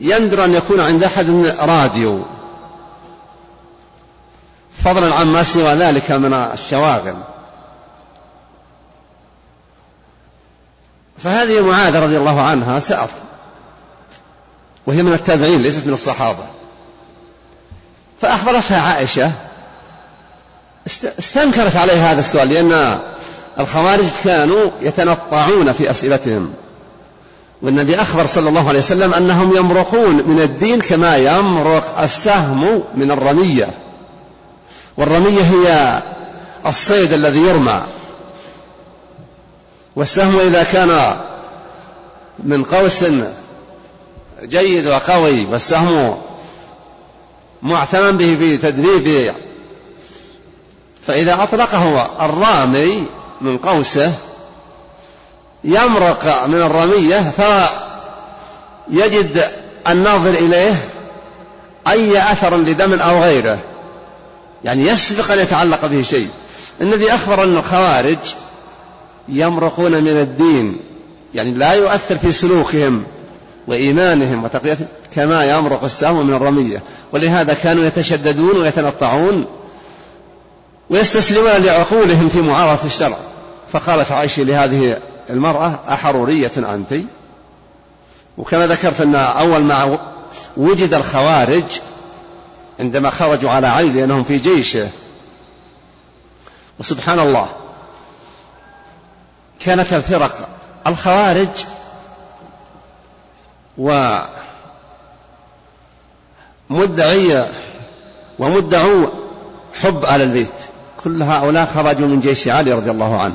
يندر 0.00 0.44
أن 0.44 0.54
يكون 0.54 0.80
عند 0.80 1.04
أحد 1.04 1.30
راديو. 1.60 2.22
فضلا 4.84 5.14
عن 5.14 5.26
ما 5.26 5.42
سوى 5.42 5.74
ذلك 5.74 6.10
من 6.10 6.34
الشواغل. 6.34 7.16
فهذه 11.24 11.60
معاذ 11.60 11.96
رضي 11.96 12.16
الله 12.16 12.40
عنها 12.40 12.80
سألت 12.80 13.10
وهي 14.86 15.02
من 15.02 15.12
التابعين 15.12 15.62
ليست 15.62 15.86
من 15.86 15.92
الصحابة. 15.92 16.44
فأخبرتها 18.20 18.80
عائشة 18.80 19.32
استنكرت 21.18 21.76
عليها 21.76 22.12
هذا 22.12 22.20
السؤال 22.20 22.48
لأن 22.48 23.00
الخوارج 23.60 24.06
كانوا 24.24 24.70
يتنطعون 24.82 25.72
في 25.72 25.90
أسئلتهم. 25.90 26.54
والنبي 27.62 28.00
أخبر 28.00 28.26
صلى 28.26 28.48
الله 28.48 28.68
عليه 28.68 28.78
وسلم 28.78 29.14
أنهم 29.14 29.56
يمرقون 29.56 30.14
من 30.14 30.40
الدين 30.40 30.80
كما 30.80 31.16
يمرق 31.16 32.00
السهم 32.00 32.82
من 32.94 33.10
الرمية. 33.10 33.68
والرمية 34.96 35.42
هي 35.42 36.02
الصيد 36.66 37.12
الذي 37.12 37.40
يرمى. 37.40 37.82
والسهم 39.96 40.40
إذا 40.40 40.62
كان 40.62 41.20
من 42.38 42.64
قوس 42.64 43.04
جيد 44.42 44.86
وقوي 44.86 45.46
والسهم 45.46 46.18
معتمن 47.62 48.16
به 48.16 48.36
في 48.38 48.56
تدريب. 48.56 49.34
فإذا 51.06 51.42
أطلقه 51.42 52.10
الرامي 52.24 53.04
من 53.40 53.58
قوسه 53.58 54.12
يمرق 55.64 56.46
من 56.46 56.62
الرمية 56.62 57.32
فيجد 58.90 59.50
الناظر 59.88 60.30
إليه 60.30 60.88
أي 61.88 62.32
أثر 62.32 62.56
لدم 62.56 63.00
أو 63.00 63.22
غيره. 63.22 63.58
يعني 64.64 64.86
يسبق 64.86 65.30
أن 65.32 65.38
يتعلق 65.38 65.86
به 65.86 66.02
شيء. 66.02 66.28
الذي 66.80 67.14
أخبر 67.14 67.44
أن 67.44 67.56
الخوارج 67.56 68.18
يمرقون 69.28 69.92
من 69.92 70.20
الدين 70.20 70.76
يعني 71.34 71.50
لا 71.50 71.72
يؤثر 71.72 72.18
في 72.18 72.32
سلوكهم 72.32 73.04
وإيمانهم 73.66 74.44
وتقويتهم 74.44 74.86
كما 75.12 75.44
يمرق 75.44 75.84
السهم 75.84 76.26
من 76.26 76.34
الرمية. 76.34 76.82
ولهذا 77.12 77.54
كانوا 77.54 77.84
يتشددون 77.84 78.60
ويتنطعون 78.60 79.44
ويستسلمون 80.90 81.50
لعقولهم 81.52 82.28
في 82.28 82.40
معارضة 82.42 82.86
الشرع. 82.86 83.18
فقالت 83.72 84.12
عائشة 84.12 84.42
لهذه 84.42 84.98
المرأة 85.30 85.78
أحرورية 85.88 86.52
أنت؟ 86.56 86.94
وكما 88.38 88.66
ذكرت 88.66 89.00
أن 89.00 89.14
أول 89.14 89.62
ما 89.62 89.98
وجد 90.56 90.94
الخوارج 90.94 91.80
عندما 92.80 93.10
خرجوا 93.10 93.50
على 93.50 93.66
علي 93.66 93.88
لأنهم 93.88 94.24
في 94.24 94.38
جيشه. 94.38 94.88
وسبحان 96.80 97.18
الله 97.18 97.48
كانت 99.64 99.92
الفرق 99.92 100.48
الخوارج 100.86 101.64
ومدعي 106.70 107.46
ومدعو 108.38 109.08
حب 109.82 110.04
آل 110.04 110.22
البيت. 110.22 110.48
كل 111.04 111.22
هؤلاء 111.22 111.70
خرجوا 111.74 112.08
من 112.08 112.20
جيش 112.20 112.48
علي 112.48 112.72
رضي 112.72 112.90
الله 112.90 113.20
عنه. 113.20 113.34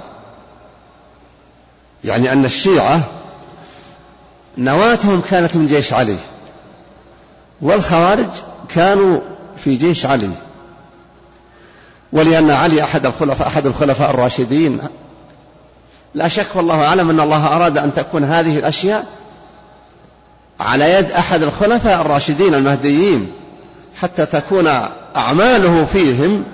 يعني 2.04 2.34
أن 2.34 2.46
الشيعة 2.46 3.02
نواتهم 4.58 5.22
كانت 5.22 5.56
من 5.56 5.68
جيش 5.68 5.94
علي 5.94 6.18
والخوارج 7.62 8.30
كانوا 8.70 9.20
في 9.58 9.76
جيش 9.76 10.06
علي. 10.06 10.32
ولأن 12.14 12.52
علي 12.52 12.84
أحد 12.84 13.06
الخلفاء 13.06 13.48
أحد 13.48 13.66
الخلفاء 13.66 14.10
الراشدين 14.10 14.82
لا 16.14 16.28
شك 16.28 16.48
والله 16.56 16.88
أعلم 16.88 17.10
أن 17.10 17.20
الله 17.20 17.56
أراد 17.56 17.78
أن 17.78 17.94
تكون 17.94 18.24
هذه 18.24 18.60
الأشياء 18.60 19.06
على 20.60 20.94
يد 20.94 21.12
أحد 21.12 21.44
الخلفاء 21.44 22.02
الراشدين 22.02 22.54
المهديين 22.54 23.32
حتى 24.02 24.26
تكون 24.26 24.68
أعماله 25.16 25.86
فيهم 25.86 26.46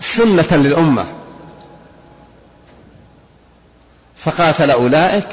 سنة 0.00 0.46
للأمة. 0.50 1.04
فقاتل 4.16 4.70
أولئك 4.70 5.28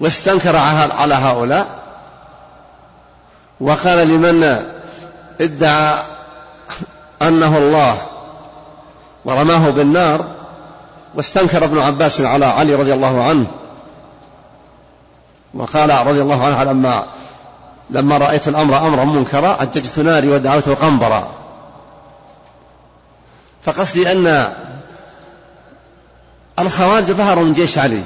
واستنكر 0.00 0.56
على 0.56 1.14
هؤلاء. 1.14 1.66
وقال 3.60 4.08
لمن 4.08 4.64
ادعى 5.40 6.02
أنه 7.22 7.58
الله 7.58 7.98
ورماه 9.24 9.70
بالنار. 9.70 10.37
واستنكر 11.14 11.64
ابن 11.64 11.78
عباس 11.78 12.20
على 12.20 12.46
علي 12.46 12.74
رضي 12.74 12.94
الله 12.94 13.22
عنه 13.22 13.46
وقال 15.54 16.06
رضي 16.06 16.22
الله 16.22 16.44
عنه 16.44 16.64
لما 16.64 17.06
لما 17.90 18.18
رأيت 18.18 18.48
الأمر 18.48 18.78
أمرا 18.78 19.04
منكرا 19.04 19.62
أججت 19.62 19.98
ناري 19.98 20.28
ودعوته 20.28 20.74
قنبرا 20.74 21.28
فقصدي 23.64 24.12
أن 24.12 24.54
الخوارج 26.58 27.04
ظهروا 27.04 27.44
من 27.44 27.52
جيش 27.52 27.78
علي. 27.78 28.02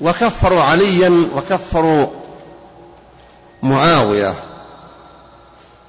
وكفروا 0.00 0.62
عليا 0.62 1.26
وكفروا 1.34 2.06
معاوية 3.62 4.34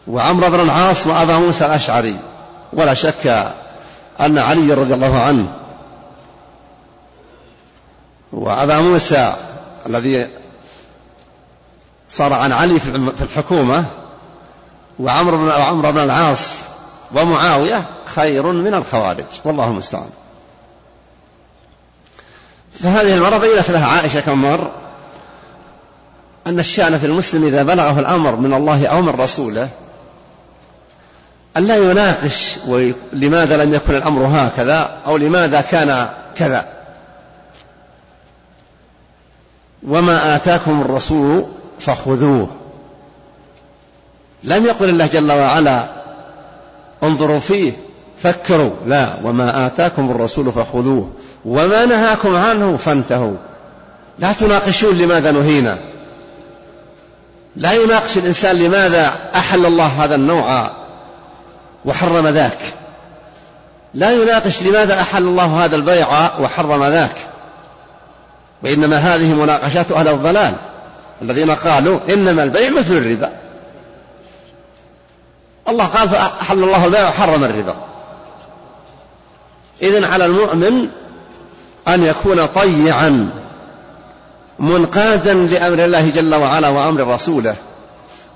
وعمرو 0.08 0.50
بن 0.50 0.60
العاص 0.60 1.08
وأبا 1.08 1.38
موسى 1.38 1.66
الأشعري. 1.66 2.16
ولا 2.74 2.94
شك 2.94 3.54
أن 4.20 4.38
علي 4.38 4.74
رضي 4.74 4.94
الله 4.94 5.22
عنه 5.22 5.48
وأبا 8.32 8.80
موسى 8.80 9.36
الذي 9.86 10.28
صار 12.10 12.34
عن 12.34 12.52
علي 12.52 12.80
في 12.80 13.24
الحكومة 13.24 13.86
وعمرو 15.00 15.38
بن 15.38 15.50
عمرو 15.50 15.92
بن 15.92 16.04
العاص 16.04 16.50
ومعاوية 17.16 17.84
خير 18.16 18.52
من 18.52 18.74
الخوارج. 18.74 19.26
والله 19.46 19.68
المستعان. 19.68 20.10
فهذه 22.84 23.16
المرة 23.16 23.38
بينت 23.38 23.72
لها 23.72 23.88
عائشة 23.88 24.20
كم 24.20 24.42
مر 24.42 24.72
أن 26.48 26.60
الشأن 26.60 27.00
في 27.00 27.06
المسلم 27.06 27.46
إذا 27.46 27.64
بلغه 27.64 28.00
الأمر 28.00 28.36
من 28.36 28.54
الله 28.54 28.88
أو 28.88 29.02
من 29.02 29.10
رسوله 29.10 29.70
أن 31.58 31.68
لا 31.68 31.76
يناقش 31.76 32.58
لماذا 33.14 33.64
لم 33.64 33.74
يكن 33.74 33.96
الأمر 33.96 34.26
هكذا 34.26 34.98
أو 35.06 35.18
لماذا 35.18 35.62
كان 35.62 36.10
كذا. 36.36 36.66
وما 39.88 40.36
آتاكم 40.36 40.82
الرسول 40.82 41.46
فخذوه. 41.80 42.50
لم 44.44 44.66
يقل 44.66 44.90
الله 44.90 45.08
جل 45.08 45.32
وعلا 45.32 45.88
انظروا 47.04 47.40
فيه 47.40 47.74
فكروا. 48.24 48.72
لا 48.88 49.20
وما 49.24 49.66
آتاكم 49.66 50.12
الرسول 50.12 50.52
فخذوه. 50.52 51.10
وما 51.46 51.86
نهاكم 51.86 52.36
عنه 52.36 52.78
فانتهوا. 52.78 53.36
لا 54.20 54.34
تناقشون 54.34 54.98
لماذا 54.98 55.32
نهينا. 55.32 55.78
لا 57.56 57.72
يناقش 57.72 58.18
الإنسان 58.18 58.56
لماذا 58.56 59.14
أحل 59.36 59.66
الله 59.66 59.88
هذا 59.88 60.16
النوع. 60.16 60.83
وحرم 61.86 62.28
ذاك. 62.28 62.60
لا 63.94 64.12
يناقش 64.12 64.64
لماذا 64.64 65.02
أحل 65.02 65.24
الله 65.24 65.66
هذا 65.66 65.76
البيع 65.76 66.40
وحرم 66.40 66.86
ذاك. 66.86 67.16
وإنما 68.64 68.98
هذه 68.98 69.34
مناقشات 69.34 69.92
أهل 69.92 70.08
الضلال 70.08 70.56
الذين 71.22 71.52
قالوا 71.52 72.00
إنما 72.10 72.44
البيع 72.44 72.70
مثل 72.70 72.94
الربا. 72.94 73.32
الله 75.70 75.86
قال 75.86 76.10
فأحل 76.10 76.64
الله 76.64 76.86
البيع 76.86 77.08
وحرم 77.10 77.44
الربا. 77.44 77.76
إذن 79.82 80.04
على 80.04 80.26
المؤمن 80.26 80.88
أن 81.88 82.06
يكون 82.06 82.46
طيعا 82.46 83.30
منقادا 84.60 85.34
لأمر 85.34 85.86
الله 85.86 86.10
جل 86.10 86.36
وعلا 86.36 86.70
وأمر 86.70 87.14
رسوله 87.14 87.56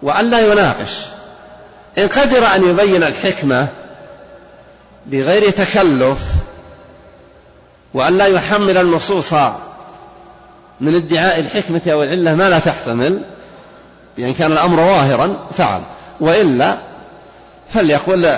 وأن 0.01 0.29
لا 0.29 0.39
يناقش. 0.39 0.91
إن 1.97 2.07
قدر 2.07 2.45
أن 2.55 2.69
يبين 2.69 3.03
الحكمة 3.03 3.67
بغير 5.05 5.49
تكلف 5.49 6.19
وأن 7.93 8.17
لا 8.17 8.25
يحمل 8.25 8.77
النصوص 8.77 9.33
من 10.81 10.95
ادعاء 10.95 11.39
الحكمة 11.39 11.81
أو 11.87 12.03
العلة 12.03 12.35
ما 12.35 12.49
لا 12.49 12.59
تحتمل 12.59 13.21
بأن 14.17 14.33
كان 14.33 14.51
الأمر 14.51 14.77
ظاهرا 14.77 15.37
فعل. 15.57 15.81
وإلا 16.19 16.77
فليقول 17.73 18.35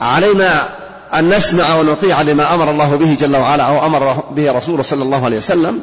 علينا 0.00 0.68
أن 1.14 1.28
نسمع 1.28 1.74
ونطيع 1.74 2.22
لما 2.22 2.54
أمر 2.54 2.70
الله 2.70 2.96
به 2.96 3.14
جل 3.14 3.36
وعلا 3.36 3.62
أو 3.62 3.86
أمر 3.86 4.12
به 4.30 4.52
رسوله 4.52 4.82
صلى 4.82 5.02
الله 5.02 5.24
عليه 5.24 5.38
وسلم. 5.38 5.82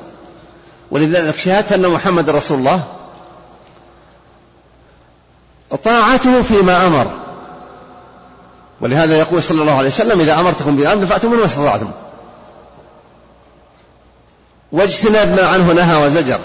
ولذلك 0.91 1.38
شهادة 1.38 1.75
أن 1.75 1.89
محمد 1.89 2.29
رسول 2.29 2.57
الله 2.57 2.83
طاعته 5.84 6.41
فيما 6.41 6.88
أمر. 6.88 7.11
ولهذا 8.82 9.18
يقول 9.18 9.43
صلى 9.43 9.61
الله 9.61 9.78
عليه 9.78 9.88
وسلم 9.88 10.20
إذا 10.20 10.39
أمرتكم 10.39 10.76
بأمر 10.76 11.05
فأتوا 11.05 11.30
منه 11.30 11.39
ما 11.39 11.45
استطعتم. 11.45 11.91
واجتناب 14.72 15.28
ما 15.28 15.47
عنه 15.47 15.74
نهى 15.74 16.05
وزجر. 16.05 16.39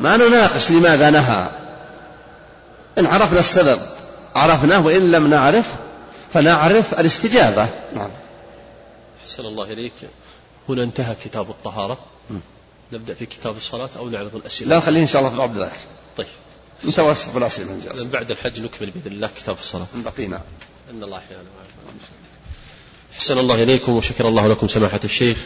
ما 0.00 0.16
نناقش 0.16 0.70
لماذا 0.70 1.10
نهى. 1.10 1.48
إن 2.98 3.06
عرفنا 3.06 3.38
السبب 3.38 3.80
عرفناه 4.36 4.86
وإن 4.86 5.10
لم 5.10 5.26
نعرف 5.26 5.74
فنعرف 6.32 7.00
الاستجابة. 7.00 7.66
نعم. 7.94 8.10
أحسن 9.22 9.44
الله 9.44 9.64
إليك. 9.64 9.92
هنا 10.68 10.82
انتهى 10.82 11.14
كتاب 11.24 11.50
الطهارة. 11.50 11.98
م. 12.30 12.34
نبدأ 12.92 13.14
في 13.14 13.26
كتاب 13.26 13.56
الصلاة 13.56 13.90
أو 13.98 14.08
نعرض 14.08 14.34
الأسئلة؟ 14.34 14.70
لا 14.70 14.80
خليه 14.80 15.02
إن 15.02 15.06
شاء 15.06 15.20
الله 15.20 15.30
في 15.30 15.36
الأرض 15.36 15.58
ذاك 15.58 15.72
طيب. 16.16 16.26
متوسط 16.84 17.36
إن 17.36 17.48
شاء 17.84 17.92
الله 17.92 18.04
بعد 18.04 18.30
الحج 18.30 18.60
نكمل 18.60 18.90
بإذن 18.90 19.12
الله 19.12 19.30
كتاب 19.36 19.56
الصلاة. 19.58 19.86
بقينا. 19.94 20.42
أن 20.90 21.02
الله 21.02 21.18
أحيانا 21.18 21.42
أحسن 23.14 23.38
الله 23.38 23.62
إليكم 23.62 23.92
وشكر 23.92 24.28
الله 24.28 24.48
لكم 24.48 24.68
سماحة 24.68 25.00
الشيخ. 25.04 25.38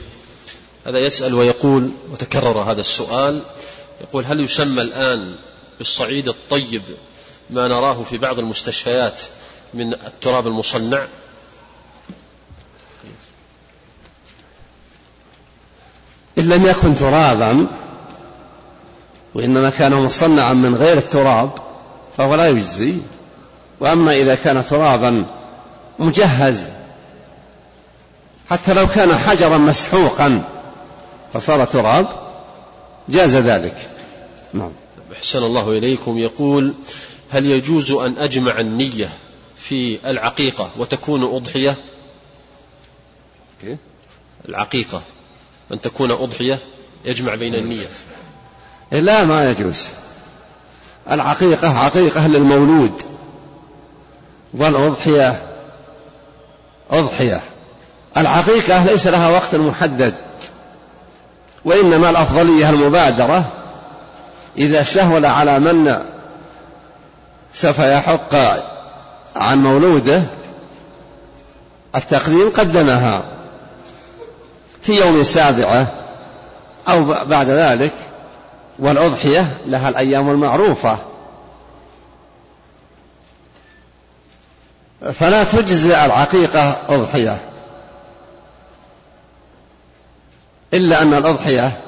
هذا 0.87 0.99
يسأل 0.99 1.35
ويقول 1.35 1.91
وتكرر 2.11 2.59
هذا 2.59 2.81
السؤال. 2.81 3.43
يقول 4.01 4.25
هل 4.25 4.41
يسمى 4.41 4.83
الآن 4.83 5.35
بالصعيد 5.79 6.29
الطيب 6.29 6.83
ما 7.51 7.69
نراه 7.69 8.03
في 8.03 8.19
بعض 8.19 8.39
المستشفيات 8.39 9.23
من 9.75 9.95
التراب 9.95 10.47
المصنع؟ 10.47 11.09
إن 16.39 16.49
لم 16.49 16.67
يكن 16.67 16.95
ترابا 16.95 17.67
وإنما 19.35 19.71
كان 19.71 19.93
مصنعا 19.93 20.53
من 20.53 20.75
غير 20.75 20.99
التراب 20.99 21.51
فهو 22.17 22.35
لا 22.35 22.49
يجزي. 22.49 22.97
وأما 23.81 24.13
إذا 24.13 24.35
كان 24.35 24.65
ترابا 24.65 25.27
مجهز 25.99 26.69
حتى 28.51 28.75
لو 28.75 28.87
كان 28.87 29.15
حجرا 29.15 29.59
مسحوقا 29.59 30.43
فصار 31.33 31.65
تراب 31.65 32.07
جاز 33.09 33.37
ذلك. 33.37 33.91
نعم. 34.53 34.73
أحسن 35.17 35.43
الله 35.43 35.71
إليكم. 35.71 36.19
يقول 36.19 36.75
هل 37.31 37.47
يجوز 37.47 37.93
أن 37.93 38.19
أجمع 38.19 38.61
النية 38.61 39.11
في 39.57 40.11
العقيقة 40.11 40.71
وتكون 40.79 41.23
أضحية؟ 41.23 41.77
العقيقة 44.49 45.03
أن 45.73 45.81
تكون 45.81 46.11
أضحية 46.11 46.59
يجمع 47.05 47.35
بين 47.35 47.55
النية. 47.55 47.87
لا 48.93 49.25
ما 49.25 49.51
يجوز. 49.51 49.87
العقيقة 51.11 51.79
عقيقة 51.79 52.27
للمولود. 52.27 53.03
والأضحية 54.55 55.43
أضحية. 56.91 57.41
العقيقة 58.17 58.85
ليس 58.85 59.07
لها 59.07 59.29
وقت 59.29 59.55
محدد. 59.55 60.15
وإنما 61.65 62.11
الأفضلية 62.11 62.71
المبادرة. 62.71 63.45
إذا 64.59 64.83
سهل 64.83 65.27
على 65.27 65.59
من 65.59 66.05
سوف 67.55 67.79
يحق 67.79 68.35
عن 69.37 69.63
مولوده 69.63 70.23
التقديم 71.97 72.51
قدمها 72.51 73.25
في 74.83 75.01
يوم 75.01 75.23
سابعة 75.23 75.87
أو 76.89 77.05
بعد 77.05 77.49
ذلك. 77.49 77.93
والأضحية 78.81 79.57
لها 79.67 79.89
الأيام 79.89 80.31
المعروفة. 80.31 80.99
فلا 85.13 85.45
تجزي 85.45 86.05
العقيقة 86.05 86.77
أضحية. 86.89 87.41
إلا 90.75 91.03
أن 91.03 91.15
الأضحية 91.15 91.81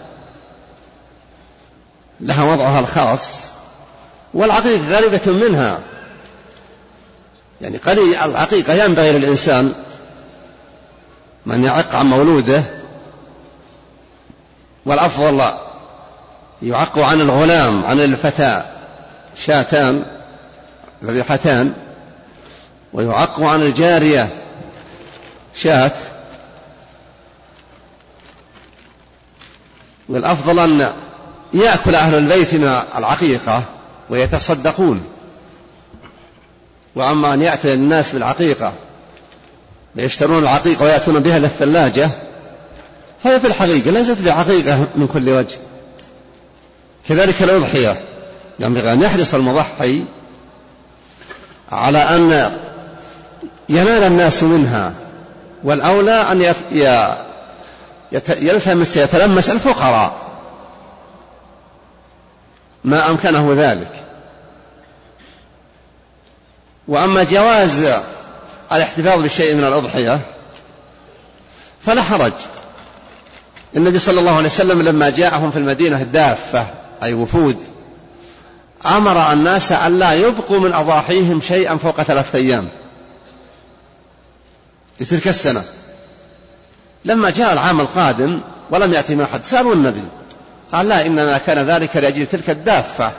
لها 2.20 2.52
وضعها 2.52 2.80
الخاص 2.80 3.46
والعقيقة 4.34 4.88
غالبة 4.88 5.32
منها. 5.32 5.80
يعني 7.60 7.78
العقيقة 8.24 8.84
ينبغي 8.84 9.12
للإنسان 9.12 9.72
من 11.46 11.64
يعق 11.64 11.94
عن 11.94 12.06
مولوده 12.06 12.62
والأفضل 14.86 15.52
يعق 16.62 16.98
عن 16.98 17.20
الغلام 17.20 17.84
عن 17.84 18.00
الفتى 18.00 18.62
شاتان 19.36 20.04
ذبيحتان 21.04 21.72
ويعق 22.92 23.40
عن 23.40 23.62
الجارية 23.62 24.28
شاة 25.56 25.92
والأفضل 30.08 30.58
أن 30.58 30.92
يأكل 31.54 31.94
أهل 31.94 32.14
البيت 32.14 32.54
من 32.54 32.64
العقيقة 32.96 33.64
ويتصدقون. 34.10 35.04
وأما 36.94 37.34
أن 37.34 37.42
يأتي 37.42 37.74
الناس 37.74 38.12
بالعقيقة 38.12 38.72
ليشترون 39.94 40.42
العقيقة 40.42 40.82
ويأتون 40.84 41.18
بها 41.18 41.36
إلى 41.36 41.46
الثلاجة 41.46 42.10
فهي 43.24 43.40
في 43.40 43.46
الحقيقة 43.46 43.90
ليست 43.90 44.22
بعقيقة 44.22 44.86
من 44.96 45.06
كل 45.12 45.30
وجه. 45.30 45.58
كذلك 47.08 47.42
الأضحية 47.42 48.02
ينبغي 48.58 48.92
أن 48.92 49.02
يحرص 49.02 49.34
المضحي 49.34 50.04
على 51.72 51.98
أن 51.98 52.52
ينال 53.68 54.02
الناس 54.02 54.42
منها 54.42 54.92
والأولى 55.64 56.32
أن 56.32 56.54
يلتمس 58.28 58.96
يتلمس 58.96 59.50
الفقراء. 59.50 60.14
ما 62.84 63.10
أمكنه 63.10 63.54
ذلك. 63.56 63.90
وأما 66.88 67.22
جواز 67.22 67.84
الاحتفاظ 68.72 69.22
بشيء 69.22 69.54
من 69.54 69.64
الأضحية 69.64 70.20
فلا 71.80 72.02
حرج. 72.02 72.32
النبي 73.76 73.98
صلى 73.98 74.20
الله 74.20 74.36
عليه 74.36 74.48
وسلم 74.48 74.82
لما 74.82 75.10
جاءهم 75.10 75.50
في 75.50 75.56
المدينة 75.56 76.02
الدافة 76.02 76.66
أي 77.02 77.14
وفود. 77.14 77.56
أمر 78.86 79.32
الناس 79.32 79.72
أن 79.72 79.98
لا 79.98 80.12
يبقوا 80.12 80.60
من 80.60 80.72
أضاحيهم 80.72 81.40
شيئا 81.40 81.76
فوق 81.76 82.02
ثلاثة 82.02 82.38
أيام. 82.38 82.68
لتلك 85.00 85.28
السنة. 85.28 85.64
لما 87.04 87.30
جاء 87.30 87.52
العام 87.52 87.80
القادم 87.80 88.40
ولم 88.70 88.92
يأتي 88.92 89.14
ما 89.14 89.24
أحد 89.24 89.44
سألوا 89.44 89.74
النبي. 89.74 90.04
قال 90.72 90.88
لا 90.88 91.06
إنما 91.06 91.38
كان 91.38 91.70
ذلك 91.70 91.96
لأجل 91.96 92.26
تلك 92.26 92.50
الدافة. 92.50 93.12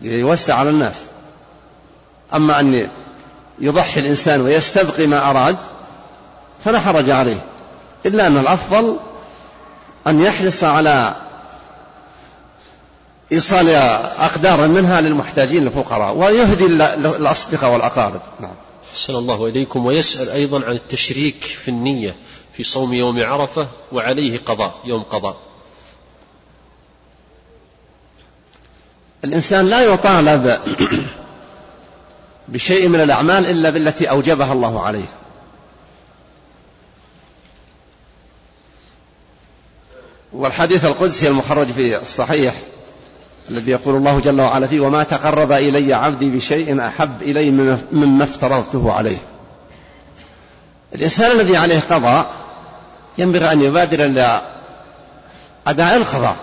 ليوسع 0.00 0.54
على 0.54 0.70
الناس. 0.70 0.96
أما 2.34 2.60
أن 2.60 2.88
يضحي 3.58 4.00
الإنسان 4.00 4.40
ويستبقي 4.40 5.06
ما 5.06 5.30
أراد 5.30 5.56
فلا 6.64 6.80
حرج 6.80 7.10
عليه. 7.10 7.40
إلا 8.06 8.26
أن 8.26 8.36
الأفضل 8.36 8.96
أن 10.06 10.20
يحرص 10.20 10.64
على 10.64 11.14
إيصال 13.32 13.68
أقدار 14.18 14.68
منها 14.68 15.00
للمحتاجين 15.00 15.66
الفقراء 15.66 16.16
ويهدي 16.16 16.66
الأصدقاء 16.66 17.72
والأقارب. 17.72 18.20
نعم. 18.40 18.54
حسن 18.94 19.14
الله 19.14 19.46
إليكم 19.46 19.86
ويسأل 19.86 20.28
أيضا 20.28 20.64
عن 20.64 20.72
التشريك 20.72 21.42
في 21.42 21.68
النية 21.68 22.16
في 22.52 22.64
صوم 22.64 22.94
يوم 22.94 23.22
عرفة 23.22 23.68
وعليه 23.92 24.38
قضاء 24.46 24.74
يوم 24.84 25.02
قضاء. 25.02 25.36
الإنسان 29.24 29.66
لا 29.66 29.80
يطالب 29.80 30.58
بشيء 32.48 32.88
من 32.88 33.00
الأعمال 33.00 33.46
إلا 33.46 33.70
بالتي 33.70 34.10
أوجبها 34.10 34.52
الله 34.52 34.82
عليه. 34.82 35.08
والحديث 40.32 40.84
القدسي 40.84 41.28
المخرج 41.28 41.66
في 41.66 42.02
الصحيح 42.02 42.54
الذي 43.50 43.70
يقول 43.70 43.96
الله 43.96 44.20
جل 44.20 44.40
وعلا 44.40 44.66
فيه 44.66 44.80
وما 44.80 45.02
تقرب 45.02 45.52
إلي 45.52 45.94
عبدي 45.94 46.36
بشيء 46.36 46.86
أحب 46.86 47.22
إلي 47.22 47.50
مما 47.92 48.24
افترضته 48.24 48.92
عليه. 48.92 49.16
الإنسان 50.94 51.30
الذي 51.30 51.56
عليه 51.56 51.80
قضاء 51.80 52.26
ينبغي 53.18 53.52
أن 53.52 53.62
يبادر 53.62 54.04
إلى 54.04 54.40
أداء 55.66 55.96
القضاء. 55.96 56.36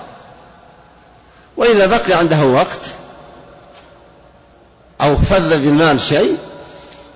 وإذا 1.58 1.86
بقي 1.86 2.14
عنده 2.14 2.44
وقت 2.44 2.82
أو 5.02 5.18
فذ 5.18 5.50
بالمال 5.50 6.02
شيء 6.02 6.38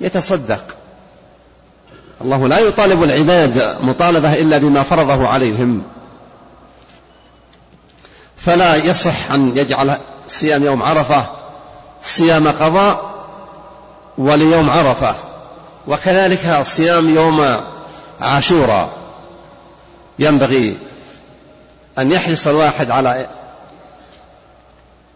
يتصدق. 0.01 0.63
الله 2.21 2.47
لا 2.47 2.59
يطالب 2.59 3.03
العباد 3.03 3.77
مطالبة 3.81 4.33
إلا 4.33 4.57
بما 4.57 4.83
فرضه 4.83 5.27
عليهم. 5.27 5.83
فلا 8.45 8.75
يصح 8.75 9.31
أن 9.31 9.57
يجعل 9.57 9.97
صيام 10.27 10.63
يوم 10.63 10.83
عرفة 10.83 11.29
صيام 12.03 12.47
قضاء 12.47 13.11
وليوم 14.17 14.69
عرفة. 14.69 15.15
وكذلك 15.87 16.61
صيام 16.63 17.15
يوم 17.15 17.57
عاشوراء 18.21 18.89
ينبغي 20.19 20.77
أن 21.97 22.11
يحرص 22.11 22.47
الواحد 22.47 22.91
على 22.91 23.27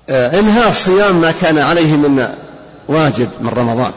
إنهاء 0.09 0.69
الصيام 0.69 1.15
ما 1.21 1.32
كان 1.41 1.57
عليه 1.57 1.95
من 1.95 2.36
واجب 2.88 3.30
من 3.41 3.49
رمضان. 3.49 3.91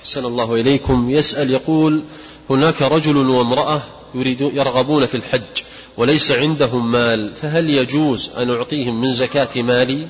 أحسن 0.00 0.24
الله 0.24 0.54
إليكم. 0.54 1.10
يسأل 1.10 1.50
يقول 1.50 2.02
هناك 2.50 2.82
رجل 2.82 3.16
وامرأة 3.16 3.80
يريد 4.14 4.40
يرغبون 4.40 5.06
في 5.06 5.16
الحج 5.16 5.62
وليس 5.96 6.32
عندهم 6.32 6.92
مال 6.92 7.34
فهل 7.34 7.70
يجوز 7.70 8.30
أن 8.38 8.50
أعطيهم 8.50 9.00
من 9.00 9.12
زكاة 9.12 9.62
مالي؟ 9.62 10.08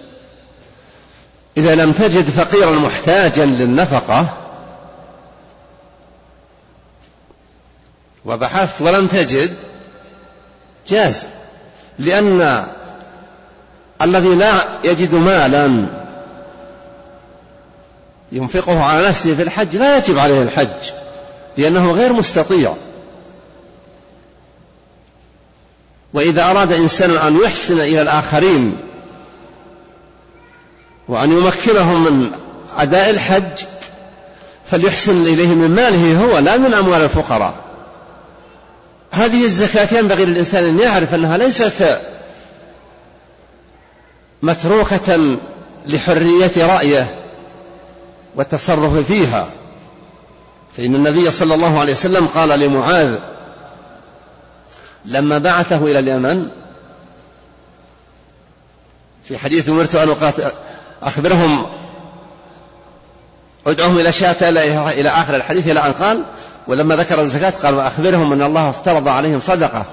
إذا 1.56 1.74
لم 1.74 1.92
تجد 1.92 2.30
فقيرا 2.30 2.70
محتاجا 2.70 3.46
للنفقة 3.46 4.28
وبحثت 8.24 8.82
ولم 8.82 9.06
تجد 9.06 9.56
جاز 10.88 11.26
لأن 11.98 12.66
الذي 14.02 14.34
لا 14.34 14.68
يجد 14.84 15.14
مالا 15.14 15.86
ينفقه 18.32 18.82
على 18.82 19.08
نفسه 19.08 19.34
في 19.34 19.42
الحج 19.42 19.76
لا 19.76 19.96
يجب 19.96 20.18
عليه 20.18 20.42
الحج 20.42 20.90
لأنه 21.56 21.92
غير 21.92 22.12
مستطيع. 22.12 22.74
وإذا 26.16 26.50
أراد 26.50 26.72
إنسان 26.72 27.10
أن 27.10 27.40
يحسن 27.44 27.80
إلى 27.80 28.02
الآخرين 28.02 28.76
وأن 31.08 31.32
يمكنهم 31.32 32.04
من 32.04 32.30
أداء 32.78 33.10
الحج 33.10 33.64
فليحسن 34.66 35.22
إليه 35.22 35.48
من 35.48 35.70
ماله 35.70 36.24
هو 36.24 36.38
لا 36.38 36.56
من 36.56 36.74
أموال 36.74 37.02
الفقراء. 37.02 37.54
هذه 39.10 39.44
الزكاة 39.44 39.98
ينبغي 39.98 40.24
للإنسان 40.24 40.64
أن 40.64 40.78
يعرف 40.78 41.14
أنها 41.14 41.36
ليست 41.36 42.00
متروكة 44.42 45.36
لحرية 45.86 46.52
رأيه 46.56 47.14
والتصرف 48.36 49.06
فيها. 49.06 49.48
فإن 50.76 50.94
النبي 50.94 51.30
صلى 51.30 51.54
الله 51.54 51.80
عليه 51.80 51.92
وسلم 51.92 52.26
قال 52.26 52.60
لمعاذ 52.60 53.18
لما 55.06 55.38
بعثه 55.38 55.76
إلى 55.76 55.98
اليمن 55.98 56.48
في 59.24 59.38
حديث 59.38 59.68
أمرت 59.68 59.94
أن 59.94 60.14
أخبرهم 61.02 61.66
أدعوهم 63.66 63.98
إلى 63.98 64.12
شاة 64.12 64.48
إلى 64.90 65.08
آخر 65.08 65.36
الحديث 65.36 65.68
إلى 65.68 65.80
أن 65.80 65.92
قال 65.92 66.22
ولما 66.66 66.96
ذكر 66.96 67.20
الزكاة 67.20 67.50
قال 67.50 67.74
وأخبرهم 67.74 68.32
أن 68.32 68.42
الله 68.42 68.70
افترض 68.70 69.08
عليهم 69.08 69.40
صدقة 69.40 69.84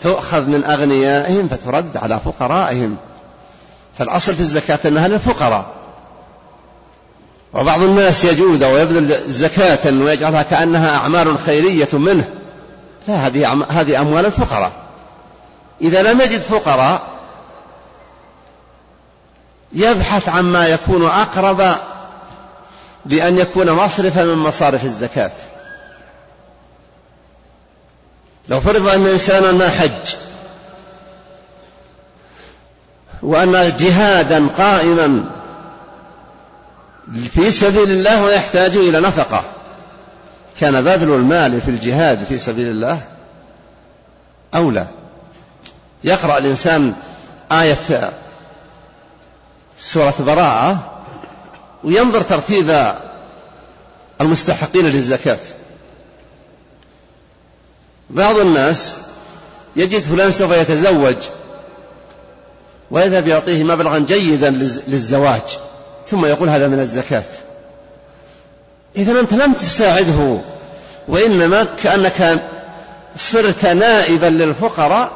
تؤخذ 0.00 0.46
من 0.46 0.64
أغنيائهم 0.64 1.48
فترد 1.48 1.96
على 1.96 2.20
فقرائهم. 2.24 2.96
فالأصل 3.98 4.34
في 4.34 4.40
الزكاة 4.40 4.78
أنها 4.84 5.08
للفقراء. 5.08 5.66
وبعض 7.54 7.82
الناس 7.82 8.24
يجود 8.24 8.64
ويبذل 8.64 9.32
زكاة 9.32 9.92
ويجعلها 9.92 10.42
كأنها 10.42 10.96
أعمال 10.96 11.38
خيرية 11.38 11.88
منه. 11.92 12.39
لا 13.08 13.14
هذه 13.14 13.66
هذه 13.70 14.00
أموال 14.00 14.26
الفقراء. 14.26 14.72
إذا 15.80 16.02
لم 16.02 16.20
يجد 16.20 16.40
فقراء 16.40 17.02
يبحث 19.72 20.28
عما 20.28 20.66
يكون 20.66 21.06
أقرب 21.06 21.74
بأن 23.04 23.38
يكون 23.38 23.70
مصرفا 23.70 24.24
من 24.24 24.36
مصارف 24.36 24.84
الزكاة. 24.84 25.32
لو 28.48 28.60
فرض 28.60 28.88
أن 28.88 29.06
إنسانا 29.06 29.52
ما 29.52 29.68
حج 29.68 30.16
وأن 33.22 33.76
جهادا 33.78 34.46
قائما 34.46 35.24
في 37.34 37.50
سبيل 37.50 37.90
الله 37.90 38.22
ويحتاج 38.22 38.76
إلى 38.76 39.00
نفقة 39.00 39.44
كان 40.60 40.84
بذل 40.84 41.12
المال 41.12 41.60
في 41.60 41.68
الجهاد 41.68 42.24
في 42.24 42.38
سبيل 42.38 42.66
الله 42.66 43.02
أولى 44.54 44.86
يقرأ 46.04 46.38
الإنسان 46.38 46.94
آية 47.52 48.10
سورة 49.78 50.14
براءة 50.18 51.00
وينظر 51.84 52.20
ترتيب 52.20 52.94
المستحقين 54.20 54.86
للزكاة. 54.86 55.38
بعض 58.10 58.38
الناس 58.38 58.96
يجد 59.76 60.02
فلان 60.02 60.30
سوف 60.30 60.52
يتزوج 60.52 61.16
ويذهب 62.90 63.28
يعطيه 63.28 63.64
مبلغا 63.64 63.98
جيدا 63.98 64.50
للزواج 64.86 65.58
ثم 66.06 66.26
يقول 66.26 66.48
هذا 66.48 66.68
من 66.68 66.80
الزكاة. 66.80 67.24
إذا 68.96 69.20
أنت 69.20 69.32
لم 69.32 69.52
تساعده 69.52 70.38
وإنما 71.08 71.64
كأنك 71.64 72.42
صرت 73.16 73.66
نائبا 73.66 74.26
للفقراء 74.26 75.12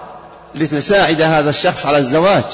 لتساعد 0.54 1.22
هذا 1.22 1.50
الشخص 1.50 1.86
على 1.86 1.98
الزواج. 1.98 2.44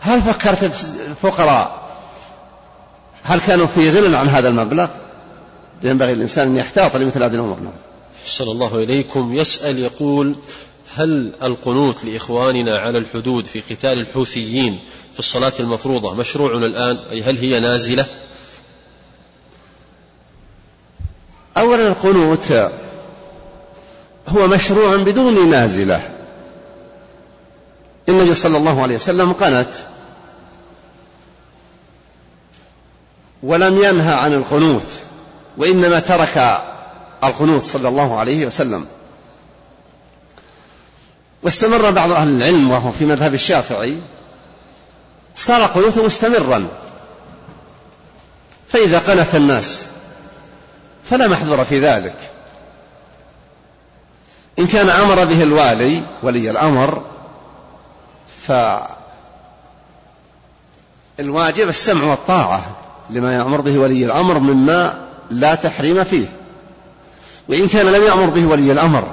هل 0.00 0.22
فكرت 0.22 0.62
الفقراء؟ 1.10 1.80
هل 3.22 3.40
كانوا 3.40 3.66
في 3.66 3.90
غنى 3.90 4.16
عن 4.16 4.28
هذا 4.28 4.48
المبلغ؟ 4.48 4.88
ينبغي 5.82 6.12
الإنسان 6.12 6.48
أن 6.48 6.56
يحتاط 6.56 6.96
لمثل 6.96 7.22
هذه 7.22 7.34
الأمور. 7.34 7.60
نعم. 7.60 7.72
أحسن 8.24 8.44
الله 8.44 8.76
إليكم. 8.76 9.34
يسأل 9.34 9.78
يقول 9.78 10.34
هل 10.96 11.32
القنوت 11.42 12.04
لإخواننا 12.04 12.78
على 12.78 12.98
الحدود 12.98 13.46
في 13.46 13.60
قتال 13.60 14.00
الحوثيين 14.00 14.78
في 15.12 15.18
الصلاة 15.18 15.52
المفروضة 15.60 16.14
مشروع 16.14 16.52
الآن؟ 16.52 16.96
أي 16.96 17.22
هل 17.22 17.38
هي 17.38 17.60
نازلة؟ 17.60 18.06
أولا 21.56 21.88
القنوت 21.88 22.52
هو 24.28 24.46
مشروع 24.46 24.96
بدون 24.96 25.50
نازلة. 25.50 26.10
النبي 28.08 28.34
صلى 28.34 28.56
الله 28.56 28.82
عليه 28.82 28.94
وسلم 28.94 29.32
قنت 29.32 29.72
ولم 33.42 33.76
ينهى 33.84 34.14
عن 34.14 34.32
القنوت 34.32 35.00
وإنما 35.56 36.00
ترك 36.00 36.60
القنوت 37.24 37.62
صلى 37.62 37.88
الله 37.88 38.18
عليه 38.18 38.46
وسلم. 38.46 38.86
واستمر 41.42 41.90
بعض 41.90 42.12
أهل 42.12 42.28
العلم 42.28 42.70
وهو 42.70 42.92
في 42.92 43.04
مذهب 43.04 43.34
الشافعي 43.34 43.96
صار 45.36 45.62
قنوت 45.62 45.98
مستمرا. 45.98 46.68
فإذا 48.68 48.98
قنت 48.98 49.34
الناس 49.34 49.82
فلا 51.10 51.28
محذور 51.28 51.64
في 51.64 51.80
ذلك. 51.80 52.16
إن 54.58 54.66
كان 54.66 54.88
أمر 54.88 55.24
به 55.24 55.42
الوالي 55.42 56.02
ولي 56.22 56.50
الأمر 56.50 57.04
فالواجب 61.18 61.68
السمع 61.68 62.04
والطاعة 62.04 62.62
لما 63.10 63.34
يأمر 63.34 63.60
به 63.60 63.78
ولي 63.78 64.04
الأمر 64.04 64.38
مما 64.38 65.06
لا 65.30 65.54
تحريم 65.54 66.04
فيه. 66.04 66.26
وإن 67.48 67.68
كان 67.68 67.86
لم 67.86 68.04
يأمر 68.04 68.26
به 68.26 68.46
ولي 68.46 68.72
الأمر 68.72 69.12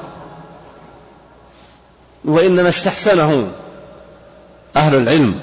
وإنما 2.25 2.69
استحسنه 2.69 3.51
أهل 4.75 4.95
العلم 4.95 5.39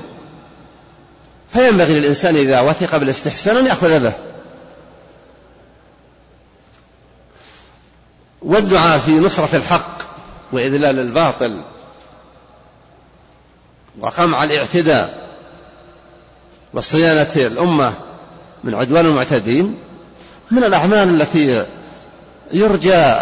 فينبغي 1.52 2.00
للإنسان 2.00 2.36
إذا 2.36 2.60
وثق 2.60 2.96
بالاستحسان 2.96 3.56
أن 3.56 3.66
يأخذ 3.66 4.00
به. 4.00 4.12
والدعاء 8.44 8.98
في 8.98 9.10
نصرة 9.10 9.56
الحق 9.56 9.98
وإذلال 10.52 11.00
الباطل 11.00 11.60
وقمع 13.98 14.44
الاعتداء 14.44 15.28
وصيانة 16.74 17.30
الأمة 17.36 17.94
من 18.64 18.74
عدوان 18.74 19.06
المعتدين 19.06 19.76
من 20.50 20.64
الأعمال 20.64 21.20
التي 21.20 21.64
يرجى 22.52 23.14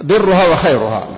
برها 0.00 0.46
وخيرها. 0.46 1.08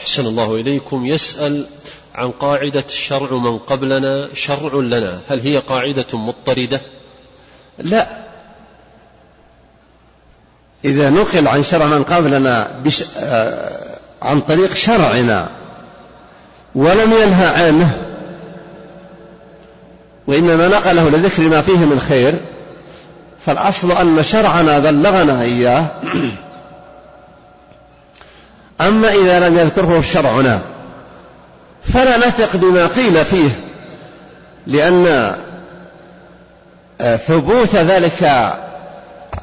أحسن 0.00 0.26
الله 0.26 0.54
إليكم. 0.54 1.06
يسأل 1.06 1.66
عن 2.14 2.30
قاعدة 2.30 2.84
شرع 2.88 3.32
من 3.32 3.58
قبلنا 3.58 4.34
شرع 4.34 4.74
لنا. 4.74 5.20
هل 5.28 5.40
هي 5.40 5.58
قاعدة 5.58 6.06
مضطردة؟ 6.18 6.80
لا. 7.78 8.29
إذا 10.84 11.10
نقل 11.10 11.48
عن 11.48 11.64
شرع 11.64 11.86
من 11.86 12.02
قبلنا 12.02 12.68
بش... 12.84 13.04
آه... 13.18 13.80
عن 14.22 14.40
طريق 14.40 14.74
شرعنا 14.74 15.48
ولم 16.74 17.12
ينهى 17.12 17.66
عنه 17.66 17.90
وإنما 20.26 20.68
نقله 20.68 21.10
لذكر 21.10 21.42
ما 21.42 21.60
فيه 21.60 21.78
من 21.78 22.00
خير 22.08 22.34
فالأصل 23.46 23.92
أن 23.92 24.22
شرعنا 24.22 24.78
بلغنا 24.78 25.42
إياه. 25.42 25.86
أما 28.80 29.12
إذا 29.12 29.48
لم 29.48 29.58
يذكره 29.58 30.00
شرعنا 30.00 30.60
فلا 31.92 32.16
نثق 32.16 32.56
بما 32.56 32.86
قيل 32.86 33.24
فيه 33.24 33.50
لأن 34.66 35.34
آه، 37.00 37.16
ثبوت 37.16 37.76
ذلك 37.76 38.52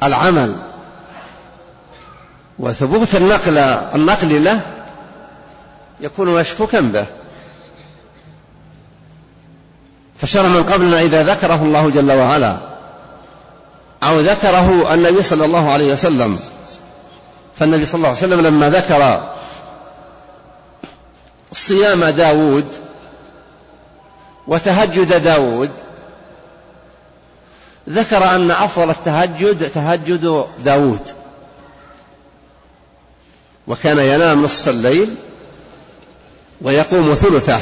العمل 0.02 0.56
وثبوت 2.58 3.14
النقل 3.14 3.58
النقل 3.94 4.44
له 4.44 4.60
يكون 6.00 6.28
مشكوكا 6.40 6.80
به. 6.80 7.06
فشرع 10.20 10.48
من 10.48 10.62
قبلنا 10.62 11.00
إذا 11.00 11.22
ذكره 11.22 11.62
الله 11.62 11.90
جل 11.90 12.12
وعلا 12.12 12.56
أو 14.02 14.20
ذكره 14.20 14.94
النبي 14.94 15.22
صلى 15.22 15.44
الله 15.44 15.70
عليه 15.70 15.92
وسلم. 15.92 16.38
فالنبي 17.58 17.86
صلى 17.86 17.98
الله 17.98 18.08
عليه 18.08 18.18
وسلم 18.18 18.40
لما 18.40 18.70
ذكر 18.70 19.32
صيام 21.52 22.04
داود 22.04 22.66
وتهجد 24.46 25.22
داود 25.24 25.70
ذكر 27.88 28.34
أن 28.34 28.50
أفضل 28.50 28.90
التهجد 28.90 29.70
تهجد 29.70 30.46
داود. 30.64 31.17
وكان 33.68 33.98
ينام 33.98 34.44
نصف 34.44 34.68
الليل 34.68 35.14
ويقوم 36.62 37.14
ثلثه. 37.14 37.60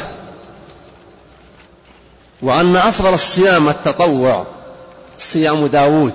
وأن 2.42 2.76
أفضل 2.76 3.14
الصيام 3.14 3.68
التطوع 3.68 4.46
صيام 5.18 5.66
داود 5.66 6.14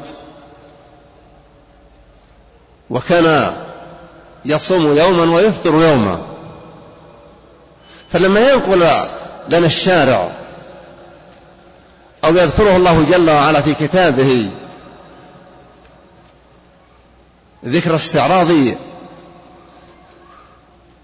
وكان 2.89 3.57
يصوم 4.45 4.97
يوما 4.97 5.35
ويفطر 5.35 5.69
يوما. 5.69 6.21
فلما 8.11 8.39
ينقل 8.39 8.79
لنا 9.49 9.65
الشارع 9.65 10.31
أو 12.23 12.35
يذكره 12.35 12.75
الله 12.75 13.05
جل 13.11 13.29
وعلا 13.29 13.61
في 13.61 13.73
كتابه 13.73 14.51
ذكر 17.65 17.95
استعراض 17.95 18.47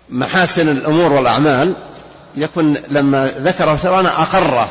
محاسن 0.09 0.69
الأمور 0.69 1.13
والأعمال 1.13 1.73
يكون 2.37 2.77
لما 2.89 3.31
ذكره 3.37 3.79
شرعنا 3.83 4.21
أقره. 4.21 4.69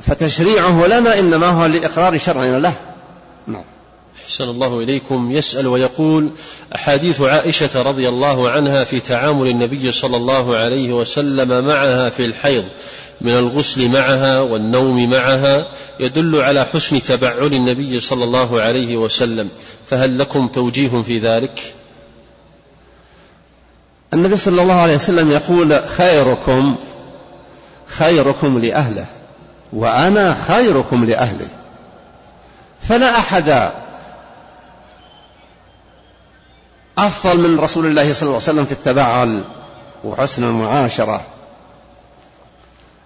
فتشريعه 0.00 0.86
لنا 0.86 1.18
إنما 1.18 1.46
هو 1.46 1.66
لإقرار 1.66 2.18
شرعنا 2.18 2.58
له. 2.58 2.72
نعم. 3.46 3.64
أحسن 4.24 4.44
الله 4.44 4.80
إليكم. 4.80 5.30
يسأل 5.30 5.66
ويقول 5.66 6.30
أحاديث 6.74 7.20
عائشة 7.20 7.82
رضي 7.82 8.08
الله 8.08 8.50
عنها 8.50 8.84
في 8.84 9.00
تعامل 9.00 9.48
النبي 9.48 9.92
صلى 9.92 10.16
الله 10.16 10.56
عليه 10.56 10.92
وسلم 10.92 11.64
معها 11.64 12.10
في 12.10 12.24
الحيض 12.24 12.64
من 13.20 13.32
الغسل 13.32 13.88
معها 13.88 14.40
والنوم 14.40 15.10
معها 15.10 15.68
يدل 16.00 16.40
على 16.40 16.64
حسن 16.64 17.02
تبعل 17.02 17.46
النبي 17.46 18.00
صلى 18.00 18.24
الله 18.24 18.60
عليه 18.60 18.96
وسلم. 18.96 19.48
فهل 19.90 20.18
لكم 20.18 20.48
توجيه 20.48 21.02
في 21.02 21.18
ذلك؟ 21.18 21.74
النبي 24.14 24.36
صلى 24.36 24.62
الله 24.62 24.80
عليه 24.80 24.94
وسلم 24.94 25.30
يقول 25.30 25.80
خيركم 25.96 26.76
خيركم 27.86 28.58
لأهله 28.58 29.06
وأنا 29.72 30.36
خيركم 30.48 31.04
لأهلي 31.04 31.48
فلا 32.88 33.18
أحد 33.18 33.72
أفضل 36.98 37.38
من 37.38 37.60
رسول 37.60 37.86
الله 37.86 38.12
صلى 38.12 38.22
الله 38.22 38.34
عليه 38.34 38.36
وسلم 38.36 38.64
في 38.64 38.72
التبعل 38.72 39.42
وحسن 40.04 40.44
المعاشرة. 40.44 41.20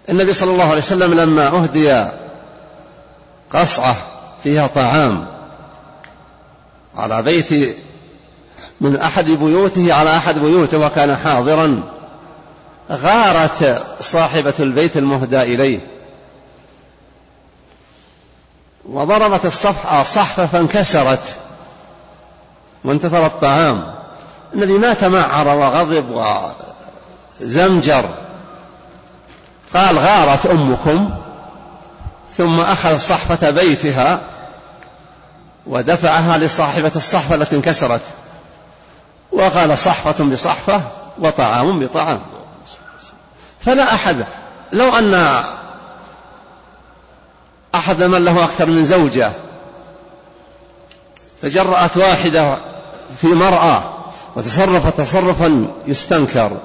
النبي 0.08 0.34
صلى 0.34 0.50
الله 0.50 0.64
عليه 0.64 0.78
وسلم 0.78 1.14
لما 1.14 1.46
أهدي 1.46 2.04
قصعة 3.52 3.96
فيها 4.42 4.66
طعام 4.66 5.26
على 6.96 7.22
بيت 7.22 7.76
من 8.80 8.96
أحد 8.96 9.30
بيوته 9.30 9.94
على 9.94 10.16
أحد 10.16 10.38
بيوته 10.38 10.78
وكان 10.78 11.16
حاضرا 11.16 11.82
غارت 12.90 13.86
صاحبة 14.00 14.54
البيت 14.60 14.96
المهدى 14.96 15.42
إليه. 15.42 15.78
وضربت 18.88 19.46
الصفحة 19.46 20.04
صحفة 20.04 20.46
فانكسرت 20.46 21.36
وانتثر 22.84 23.26
الطعام. 23.26 23.94
الذي 24.54 24.72
ما 24.72 24.94
تمعر 24.94 25.48
وغضب 25.48 26.24
وزمجر. 27.40 28.08
قال 29.74 29.98
غارت 29.98 30.46
أمكم. 30.46 31.10
ثم 32.36 32.60
أخذ 32.60 32.98
صحفة 32.98 33.50
بيتها 33.50 34.20
ودفعها 35.66 36.38
لصاحبة 36.38 36.92
الصحفة 36.96 37.34
التي 37.34 37.56
انكسرت. 37.56 38.00
وقال 39.32 39.78
صحفة 39.78 40.24
بصحفة 40.24 40.82
وطعام 41.18 41.80
بطعام. 41.80 42.20
فلا 43.60 43.94
أحد 43.94 44.26
لو 44.72 44.88
أن 44.88 45.14
أحد 47.74 48.02
من 48.02 48.24
له 48.24 48.44
أكثر 48.44 48.66
من 48.66 48.84
زوجة 48.84 49.32
تجرأت 51.42 51.96
واحدة 51.96 52.56
في 53.20 53.26
مرأة 53.26 53.94
وتصرف 54.36 55.00
تصرفا 55.00 55.68
يستنكر 55.86 56.58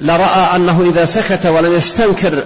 لرأى 0.00 0.56
أنه 0.56 0.82
إذا 0.82 1.04
سكت 1.04 1.46
ولم 1.46 1.74
يستنكر 1.74 2.44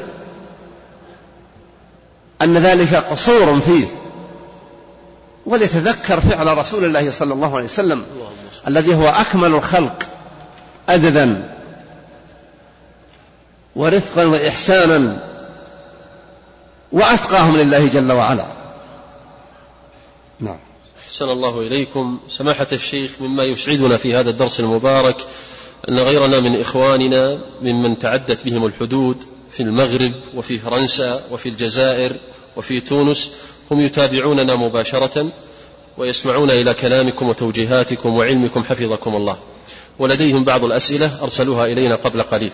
أن 2.43 2.59
ذلك 2.59 2.95
قصور 2.95 3.61
فيه. 3.61 3.87
وليتذكر 5.49 6.21
فعل 6.21 6.59
رسول 6.59 6.85
الله 6.85 7.11
صلى 7.11 7.35
الله 7.35 7.57
عليه 7.57 7.65
وسلم 7.65 8.05
الذي 8.67 8.95
هو 8.95 9.09
أكمل 9.09 9.55
الخلق 9.55 10.09
أدبا 10.89 11.55
ورفقا 13.77 14.25
وإحسانا 14.25 15.29
وأتقاهم 16.93 17.57
لله 17.57 17.89
جل 17.89 18.13
وعلا. 18.13 18.47
نعم. 20.41 20.59
أحسن 21.05 21.29
الله 21.31 21.61
إليكم. 21.61 22.19
سماحة 22.29 22.67
الشيخ 22.73 23.11
مما 23.21 23.45
يسعدنا 23.45 23.97
في 23.97 24.15
هذا 24.15 24.31
الدرس 24.31 24.61
المبارك 24.61 25.17
أن 25.89 25.99
غيرنا 25.99 26.41
من 26.41 26.61
إخواننا 26.61 27.41
ممن 27.63 27.99
تعدت 27.99 28.45
بهم 28.45 28.67
الحدود 28.67 29.25
في 29.51 29.63
المغرب 29.63 30.13
وفي 30.35 30.59
فرنسا 30.59 31.23
وفي 31.31 31.49
الجزائر 31.49 32.17
وفي 32.57 32.81
تونس 32.81 33.33
هم 33.71 33.81
يتابعوننا 33.81 34.55
مباشرة 34.55 35.29
ويسمعون 35.99 36.51
إلى 36.51 36.75
كلامكم 36.75 37.29
وتوجيهاتكم 37.29 38.17
وعلمكم 38.17 38.65
حفظكم 38.65 39.17
الله. 39.17 39.39
ولديهم 39.99 40.45
بعض 40.45 40.65
الأسئلة 40.65 41.23
أرسلوها 41.23 41.67
إلينا 41.67 41.95
قبل 41.95 42.23
قليل. 42.23 42.53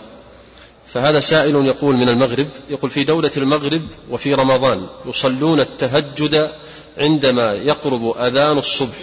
فهذا 0.86 1.20
سائل 1.20 1.66
يقول 1.66 1.96
من 1.96 2.08
المغرب 2.08 2.48
يقول 2.70 2.90
في 2.90 3.04
دولة 3.04 3.30
المغرب 3.36 3.82
وفي 4.10 4.34
رمضان 4.34 4.86
يصلون 5.06 5.60
التهجد 5.60 6.50
عندما 6.98 7.52
يقرب 7.52 8.16
أذان 8.18 8.58
الصبح. 8.58 8.98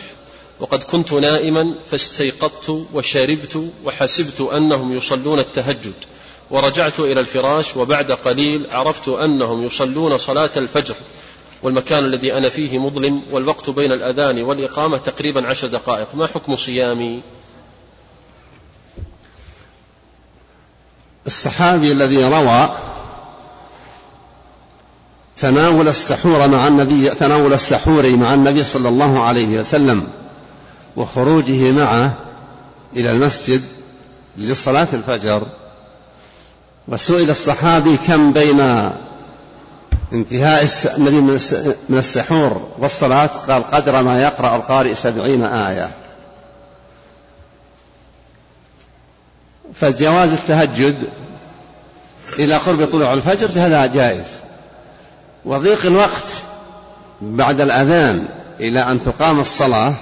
وقد 0.59 0.84
كنت 0.84 1.14
نائما 1.14 1.76
فاستيقظت 1.88 2.86
وشربت 2.93 3.70
وحسبت 3.86 4.41
أنهم 4.41 4.97
يصلون 4.97 5.39
التهجد. 5.39 5.93
ورجعت 6.51 6.99
إلى 6.99 7.20
الفراش 7.20 7.78
وبعد 7.78 8.12
قليل 8.12 8.68
عرفت 8.72 9.09
أنهم 9.09 9.66
يصلون 9.66 10.18
صلاة 10.18 10.51
الفجر. 10.57 10.95
والمكان 11.64 12.05
الذي 12.05 12.38
أنا 12.38 12.49
فيه 12.49 12.80
مظلم 12.80 13.22
والوقت 13.32 13.70
بين 13.70 13.91
الأذان 13.91 14.43
والإقامة 14.43 14.97
تقريبا 14.97 15.47
عشر 15.47 15.68
دقائق. 15.68 16.16
ما 16.16 16.28
حكم 16.28 16.55
صيامي؟ 16.55 17.22
الصحابي 21.28 21.91
الذي 21.91 22.24
روى 22.24 22.78
تناول 25.38 25.88
السحور 25.88 26.47
مع 26.47 26.68
النبي 26.68 27.09
تناول 27.09 27.53
السحور 27.53 28.16
مع 28.16 28.34
النبي 28.34 28.64
صلى 28.64 28.89
الله 28.89 29.24
عليه 29.24 29.59
وسلم 29.59 30.07
وخروجه 30.95 31.72
معه 31.72 32.14
إلى 32.95 33.12
المسجد 33.12 33.64
لصلاة 34.38 34.88
الفجر. 34.93 35.47
وسئل 36.88 37.30
الصحابي 37.30 37.97
كم 37.97 38.34
بين 38.34 38.91
انتهاء 40.14 40.68
النبي 40.97 41.22
من 41.89 41.97
السحور 41.97 42.70
والصلاة 42.78 43.26
قال 43.26 43.64
قدر 43.64 44.01
ما 44.01 44.22
يقرأ 44.22 44.55
القارئ 44.55 44.95
سبعين 44.95 45.43
آية. 45.43 45.91
فجواز 49.74 50.32
التهجد 50.32 51.09
إلى 52.39 52.55
قرب 52.55 52.86
طلوع 52.91 53.14
الفجر 53.14 53.47
هذا 53.55 53.86
جائز. 53.86 54.26
وضيق 55.45 55.86
الوقت 55.86 56.28
بعد 57.22 57.62
الأذان 57.62 58.26
إلى 58.59 58.80
أن 58.80 59.01
تقام 59.01 59.39
الصلاة 59.39 59.93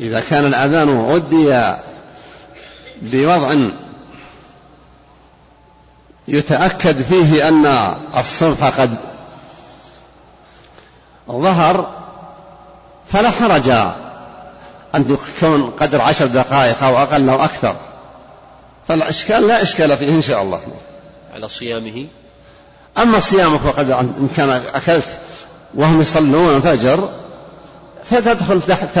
إذا 0.00 0.20
كان 0.20 0.46
الأذان 0.46 1.10
أدي 1.10 1.74
بوضع 3.02 3.54
يتأكد 6.28 7.02
فيه 7.02 7.48
أن 7.48 7.94
الصبح 8.16 8.80
قد 8.80 8.96
ظهر 11.30 11.92
فلا 13.12 13.30
حرج 13.30 13.68
أن 14.94 15.18
تكون 15.36 15.70
قدر 15.70 16.02
عشر 16.02 16.26
دقائق 16.26 16.84
أو 16.84 16.98
أقل 16.98 17.28
أو 17.28 17.44
أكثر. 17.44 17.76
فالإشكال 18.88 19.46
لا 19.46 19.62
إشكال 19.62 19.96
فيه 19.96 20.08
إن 20.08 20.22
شاء 20.22 20.42
الله. 20.42 20.60
على 21.34 21.48
صيامه؟ 21.48 22.06
أما 22.98 23.20
صيامك 23.20 23.60
وقد 23.64 23.90
إن 23.90 24.28
كان 24.36 24.50
أكلت 24.50 25.20
وهم 25.74 26.00
يصلون 26.00 26.56
الفجر 26.56 27.10
فتدخل 28.04 28.62
تحت 28.62 28.98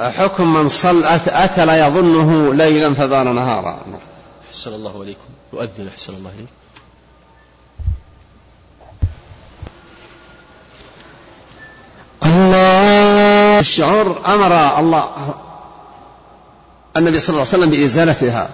حكم 0.00 0.54
من 0.54 0.68
صلى 0.68 1.20
أكل 1.28 1.68
يظنه 1.68 2.54
ليلا 2.54 2.94
فبان 2.94 3.34
نهارا. 3.34 3.78
أحسن 4.50 4.74
الله 4.74 5.00
عليكم. 5.00 5.35
يؤذن 5.52 5.88
أحسن 5.88 6.14
الله 6.14 6.30
إليك. 6.30 6.48
الله 12.24 13.60
الشعور 13.60 14.20
أمر 14.26 14.78
الله 14.80 15.34
النبي 16.96 17.20
صلى 17.20 17.28
الله 17.28 17.46
عليه 17.46 17.58
وسلم 17.58 17.70
بإزالتها. 17.70 18.48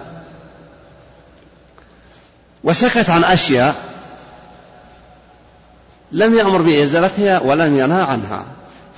وسكت 2.63 3.09
عن 3.09 3.23
أشياء 3.23 3.75
لم 6.11 6.37
يأمر 6.37 6.61
بإزالتها 6.61 7.39
ولم 7.39 7.77
ينهى 7.77 8.01
عنها. 8.01 8.45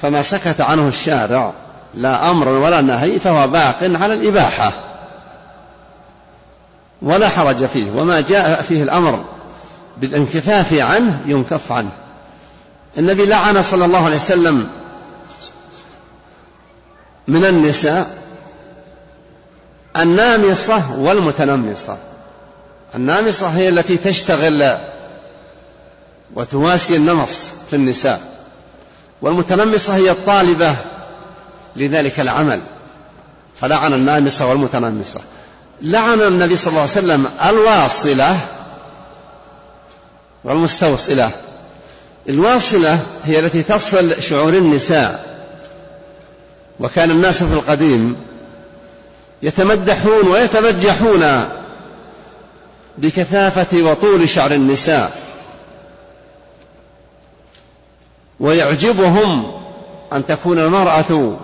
فما 0.02 0.22
سكت 0.22 0.62
عنه 0.62 0.88
الشارع 0.88 1.54
لا 1.94 2.30
أمر 2.30 2.48
ولا 2.48 2.82
نهي 2.82 3.20
فهو 3.20 3.48
باق 3.48 3.78
على 3.84 4.14
الإباحة. 4.14 4.72
ولا 7.02 7.30
حرج 7.30 7.66
فيه 7.66 7.92
وما 7.92 8.22
جاء 8.22 8.62
فيه 8.62 8.84
الأمر 8.84 9.26
بالانكفاف 9.98 10.74
عنه 10.74 11.22
ينكف 11.26 11.72
عنه. 11.72 11.92
النبي 12.98 13.26
لعن 13.26 13.62
صلى 13.64 13.86
الله 13.86 14.06
عليه 14.06 14.16
وسلم 14.16 14.70
من 17.28 17.46
النساء 17.46 18.18
النامصة 19.98 21.00
والمتنمصة. 21.00 21.98
النامصة 22.96 23.48
هي 23.48 23.70
التي 23.70 23.98
تشتغل 23.98 24.78
وتواسي 26.36 26.96
النمص 26.96 27.50
في 27.70 27.76
النساء 27.76 28.22
والمتنمصة 29.22 29.96
هي 29.96 30.12
الطالبة 30.12 30.76
لذلك 31.76 32.20
العمل. 32.20 32.62
فلعن 33.62 33.94
النامصة 33.94 34.48
والمتنمصة. 34.48 35.22
لعن 35.82 36.22
النبي 36.22 36.58
صلى 36.58 36.68
الله 36.68 36.82
عليه 36.82 36.92
وسلم 36.92 37.28
الواصلة 37.46 38.38
والمستوصلة. 40.44 41.32
الواصلة 42.30 43.00
هي 43.24 43.40
التي 43.40 43.64
تصل 43.64 44.24
شعور 44.24 44.54
النساء. 44.54 45.36
وكان 46.80 47.12
الناس 47.12 47.44
في 47.44 47.54
القديم 47.54 48.16
يتمدحون 49.44 50.28
ويتبجحون 50.28 51.50
بكثافة 52.98 53.84
وطول 53.84 54.30
شعر 54.30 54.52
النساء. 54.52 55.26
ويعجبهم 58.40 59.52
أن 60.14 60.26
تكون 60.26 60.60
المرأة 60.60 61.38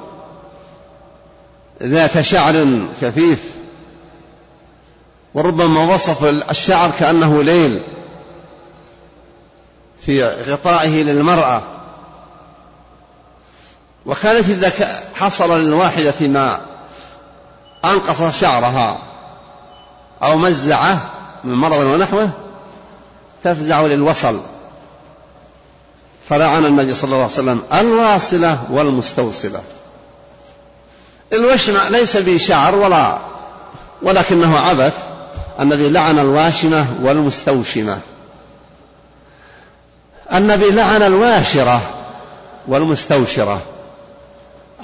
ذات 1.83 2.21
شعر 2.21 2.79
كثيف 3.01 3.39
وربما 5.33 5.93
وصف 5.93 6.23
الشعر 6.23 6.91
كأنه 6.99 7.43
ليل 7.43 7.81
في 9.99 10.23
غطائه 10.23 11.03
للمرأة. 11.03 11.61
وكانت 14.05 14.49
إذا 14.49 14.71
حصل 15.15 15.61
للواحدة 15.61 16.27
ما 16.27 16.61
أنقص 17.85 18.39
شعرها 18.41 18.97
أو 20.23 20.37
مزعه 20.37 21.09
من 21.43 21.53
مرض 21.53 21.77
ونحوه 21.77 22.29
تفزع 23.43 23.81
للوصل. 23.81 24.41
فلعن 26.29 26.65
النبي 26.65 26.93
صلى 26.93 27.03
الله 27.03 27.15
عليه 27.15 27.25
وسلم 27.25 27.61
الواصلة 27.73 28.63
والمستوصلة. 28.71 29.63
الوشم 31.33 31.77
ليس 31.89 32.17
بشعر 32.17 32.75
ولا 32.75 33.17
ولكنه 34.01 34.59
عبث. 34.59 35.10
النبي 35.61 35.89
لعن 35.89 36.19
الواشمة 36.19 36.85
والمستوشمة. 37.01 37.99
النبي 40.33 40.71
لعن 40.71 41.01
الواشرة 41.01 41.81
والمستوشرة. 42.67 43.61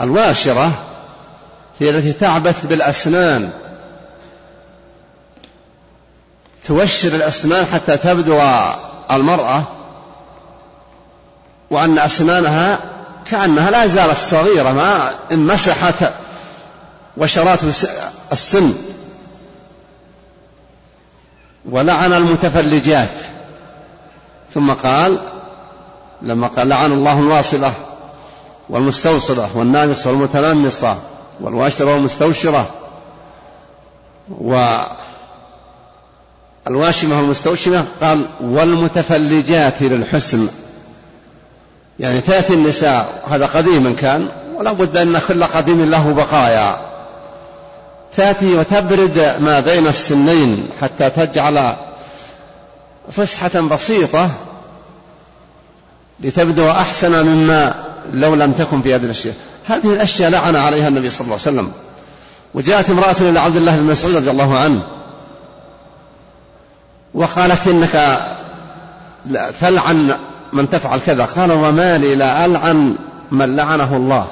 الواشرة 0.01 0.71
هي 1.79 1.89
التي 1.89 2.13
تعبث 2.13 2.65
بالأسنان. 2.65 3.49
توشر 6.65 7.15
الأسنان 7.15 7.65
حتى 7.65 7.97
تبدو 7.97 8.41
المرأة 9.11 9.63
وأن 11.69 11.99
أسنانها 11.99 12.79
كأنها 13.25 13.71
لا 13.71 13.87
زالت 13.87 14.17
صغيرة 14.17 14.71
ما 14.71 15.15
إن 15.31 15.39
مسحت 15.39 16.11
وشرات 17.17 17.59
السن. 18.31 18.73
ولعن 21.71 22.13
المتفلجات. 22.13 23.09
ثم 24.53 24.71
قال 24.71 25.19
لما 26.21 26.47
قال 26.47 26.69
لعن 26.69 26.91
الله 26.91 27.19
الواصلة 27.19 27.73
والمستوصلة 28.69 29.57
والنامصة 29.57 30.09
والمتنمصة 30.09 30.97
والواشرة 31.41 31.93
والمستوشرة 31.93 32.69
والواشمة 36.67 37.17
والمستوشمة 37.17 37.85
قال 38.01 38.25
والمتفلجات 38.41 39.81
للحسن. 39.81 40.47
يعني 41.99 42.21
تأتي 42.21 42.53
النساء 42.53 43.23
هذا 43.29 43.45
قديما 43.45 43.91
كان 43.91 44.27
ولا 44.57 44.71
بد 44.71 44.97
أن 44.97 45.21
كل 45.27 45.43
قديم 45.43 45.89
له 45.89 46.13
بقايا. 46.13 46.86
تأتي 48.15 48.55
وتبرد 48.55 49.35
ما 49.39 49.59
بين 49.59 49.87
السنين 49.87 50.69
حتى 50.81 51.09
تجعل 51.09 51.75
فسحة 53.11 53.61
بسيطة 53.61 54.29
لتبدو 56.19 56.71
أحسن 56.71 57.25
مما 57.25 57.73
لو 58.13 58.35
لم 58.35 58.51
تكن 58.51 58.81
في 58.81 58.95
هذه 58.95 59.03
الأشياء. 59.03 59.35
هذه 59.65 59.93
الأشياء 59.93 60.29
لعن 60.29 60.55
عليها 60.55 60.87
النبي 60.87 61.09
صلى 61.09 61.21
الله 61.21 61.33
عليه 61.33 61.41
وسلم. 61.41 61.71
وجاءت 62.53 62.89
امرأة 62.89 63.15
إلى 63.21 63.39
عبد 63.39 63.55
الله 63.55 63.75
بن 63.77 63.83
مسعود 63.83 64.15
رضي 64.15 64.31
الله 64.31 64.57
عنه 64.57 64.81
وقالت 67.13 67.67
إنك 67.67 68.21
تلعن 69.61 70.17
من 70.53 70.69
تفعل 70.69 70.99
كذا. 71.05 71.25
قال 71.25 71.51
وما 71.51 71.97
لي 71.97 72.15
لا 72.15 72.45
ألعن 72.45 72.95
من 73.31 73.55
لعنه 73.55 73.95
الله. 73.95 74.27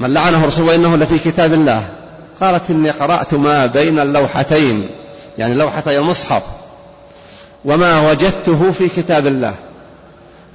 من 0.00 0.14
لعنه 0.14 0.46
رسول 0.46 0.70
الله 0.70 0.74
إنه 0.74 0.96
لفي 0.96 1.18
كتاب 1.18 1.52
الله. 1.52 1.88
قالت 2.40 2.70
إني 2.70 2.90
قرأت 2.90 3.34
ما 3.34 3.66
بين 3.66 3.98
اللوحتين 3.98 4.90
يعني 5.38 5.54
لوحتي 5.54 5.98
المصحف 5.98 6.42
وما 7.64 8.10
وجدته 8.10 8.72
في 8.72 8.88
كتاب 8.88 9.26
الله. 9.26 9.54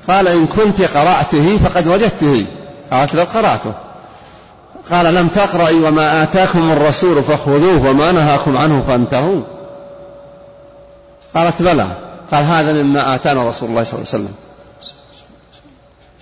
قال 0.08 0.28
إن 0.28 0.48
كنت 0.48 0.82
قرأته 0.82 1.58
فقد 1.58 1.88
وجدته. 1.88 2.46
قالت 2.92 3.16
لو 3.16 3.24
قرأته. 3.24 3.74
قال 4.92 5.14
لم 5.16 5.28
تقرأي 5.28 5.76
وما 5.76 6.24
آتاكم 6.24 6.72
الرسول 6.72 7.24
فخذوه 7.24 7.90
وما 7.90 8.12
نهاكم 8.12 8.58
عنه 8.58 8.84
فانتهوا. 8.88 9.42
قالت 11.36 11.62
بلى. 11.62 11.88
قال 12.32 12.44
هذا 12.44 12.74
مما 12.74 13.16
آتانا 13.16 13.50
رسول 13.50 13.70
الله 13.70 13.84
صلى 13.84 13.94
الله 13.94 14.08
عليه 14.14 14.24
وسلم. 14.24 14.34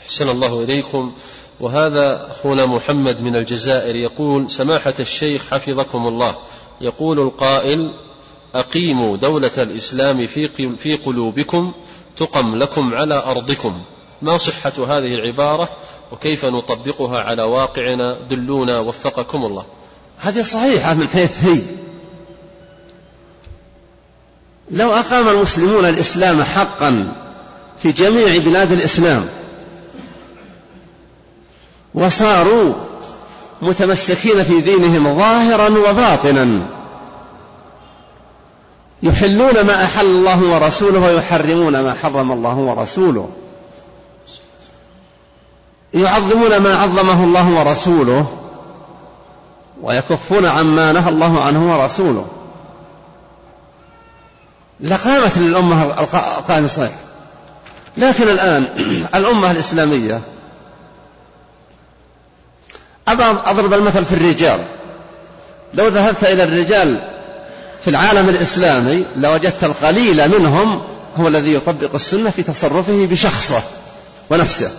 أحسن 0.05 0.30
الله 0.30 0.63
إليكم. 0.63 1.13
وهذا 1.59 2.27
أخونا 2.31 2.65
محمد 2.65 3.21
من 3.21 3.35
الجزائر 3.35 3.95
يقول 3.95 4.51
سماحة 4.51 4.93
الشيخ 4.99 5.41
حفظكم 5.51 6.07
الله. 6.07 6.35
يقول 6.81 7.19
القائل 7.19 7.93
أقيموا 8.55 9.17
دولة 9.17 9.51
الإسلام 9.57 10.27
في 10.77 10.99
قلوبكم 11.05 11.73
تقم 12.17 12.55
لكم 12.55 12.95
على 12.95 13.23
أرضكم. 13.25 13.81
ما 14.21 14.37
صحة 14.37 14.73
هذه 14.77 15.15
العبارة 15.15 15.69
وكيف 16.11 16.45
نطبقها 16.45 17.19
على 17.23 17.43
واقعنا؟ 17.43 18.27
دلونا 18.29 18.79
وفقكم 18.79 19.45
الله. 19.45 19.65
هذه 20.19 20.41
صحيحة 20.41 20.93
من 20.93 21.07
حيث 21.07 21.43
هي. 21.43 21.61
لو 24.71 24.93
أقام 24.93 25.27
المسلمون 25.29 25.85
الإسلام 25.85 26.43
حقا 26.43 27.13
في 27.81 27.91
جميع 27.91 28.37
بلاد 28.37 28.71
الإسلام 28.71 29.25
وصاروا 31.93 32.73
متمسكين 33.61 34.43
في 34.43 34.61
دينهم 34.61 35.17
ظاهرا 35.17 35.69
وباطنا. 35.69 36.61
يحلون 39.03 39.61
ما 39.61 39.83
أحل 39.83 40.05
الله 40.05 40.43
ورسوله 40.43 40.99
ويحرمون 40.99 41.79
ما 41.79 41.95
حرم 42.03 42.31
الله 42.31 42.55
ورسوله. 42.55 43.29
يعظمون 45.93 46.57
ما 46.57 46.75
عظمه 46.75 47.23
الله 47.23 47.49
ورسوله 47.49 48.25
ويكفون 49.81 50.45
عما 50.45 50.91
نهى 50.91 51.09
الله 51.09 51.41
عنه 51.41 51.73
ورسوله. 51.73 52.27
لقامت 54.79 55.38
للأمة 55.38 55.83
القائم 55.83 56.65
الصحيح 56.65 56.95
لكن 57.97 58.23
الآن 58.23 58.63
الأمة 59.15 59.51
الإسلامية 59.51 60.21
أبى 63.07 63.23
أضرب 63.23 63.73
المثل 63.73 64.05
في 64.05 64.13
الرجال. 64.13 64.59
لو 65.73 65.87
ذهبت 65.87 66.23
إلى 66.23 66.43
الرجال 66.43 67.01
في 67.84 67.89
العالم 67.89 68.29
الإسلامي 68.29 69.05
لوجدت 69.17 69.63
القليل 69.63 70.39
منهم 70.39 70.81
هو 71.15 71.27
الذي 71.27 71.53
يطبق 71.53 71.95
السنة 71.95 72.29
في 72.29 72.43
تصرفه 72.43 73.05
بشخصه 73.05 73.61
ونفسه. 74.29 74.71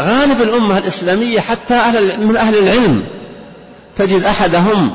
غالب 0.00 0.42
الأمة 0.42 0.78
الإسلامية 0.78 1.40
حتى 1.40 1.74
أهل 1.74 2.26
من 2.26 2.36
أهل 2.36 2.58
العلم 2.58 3.04
تجد 3.96 4.24
أحدهم 4.24 4.94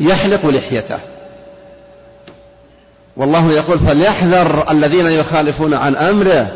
يحلق 0.00 0.46
لحيته. 0.46 0.98
والله 3.16 3.52
يقول 3.52 3.78
فليحذر 3.78 4.70
الذين 4.70 5.06
يخالفون 5.06 5.74
عن 5.74 5.96
أمره 5.96 6.52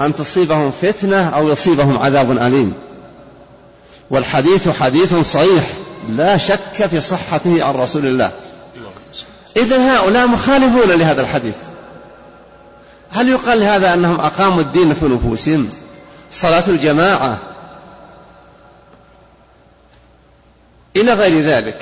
أن 0.00 0.14
تصيبهم 0.14 0.70
فتنة 0.70 1.28
أو 1.28 1.48
يصيبهم 1.48 1.98
عذاب 1.98 2.30
أليم. 2.30 2.74
والحديث 4.10 4.68
حديث 4.68 5.14
صحيح 5.14 5.64
لا 6.08 6.36
شك 6.36 6.86
في 6.90 7.00
صحته 7.00 7.64
عن 7.64 7.74
رسول 7.74 8.06
الله. 8.06 8.30
إذا 9.56 9.96
هؤلاء 9.96 10.26
مخالفون 10.26 10.98
لهذا 10.98 11.20
الحديث. 11.20 11.54
هل 13.10 13.28
يقال 13.28 13.62
هذا 13.62 13.94
أنهم 13.94 14.20
أقاموا 14.20 14.60
الدين 14.60 14.94
في 14.94 15.04
نفوسهم؟ 15.04 15.68
صلاة 16.32 16.64
الجماعة؟ 16.68 17.38
إلى 20.96 21.12
غير 21.12 21.42
ذلك 21.42 21.78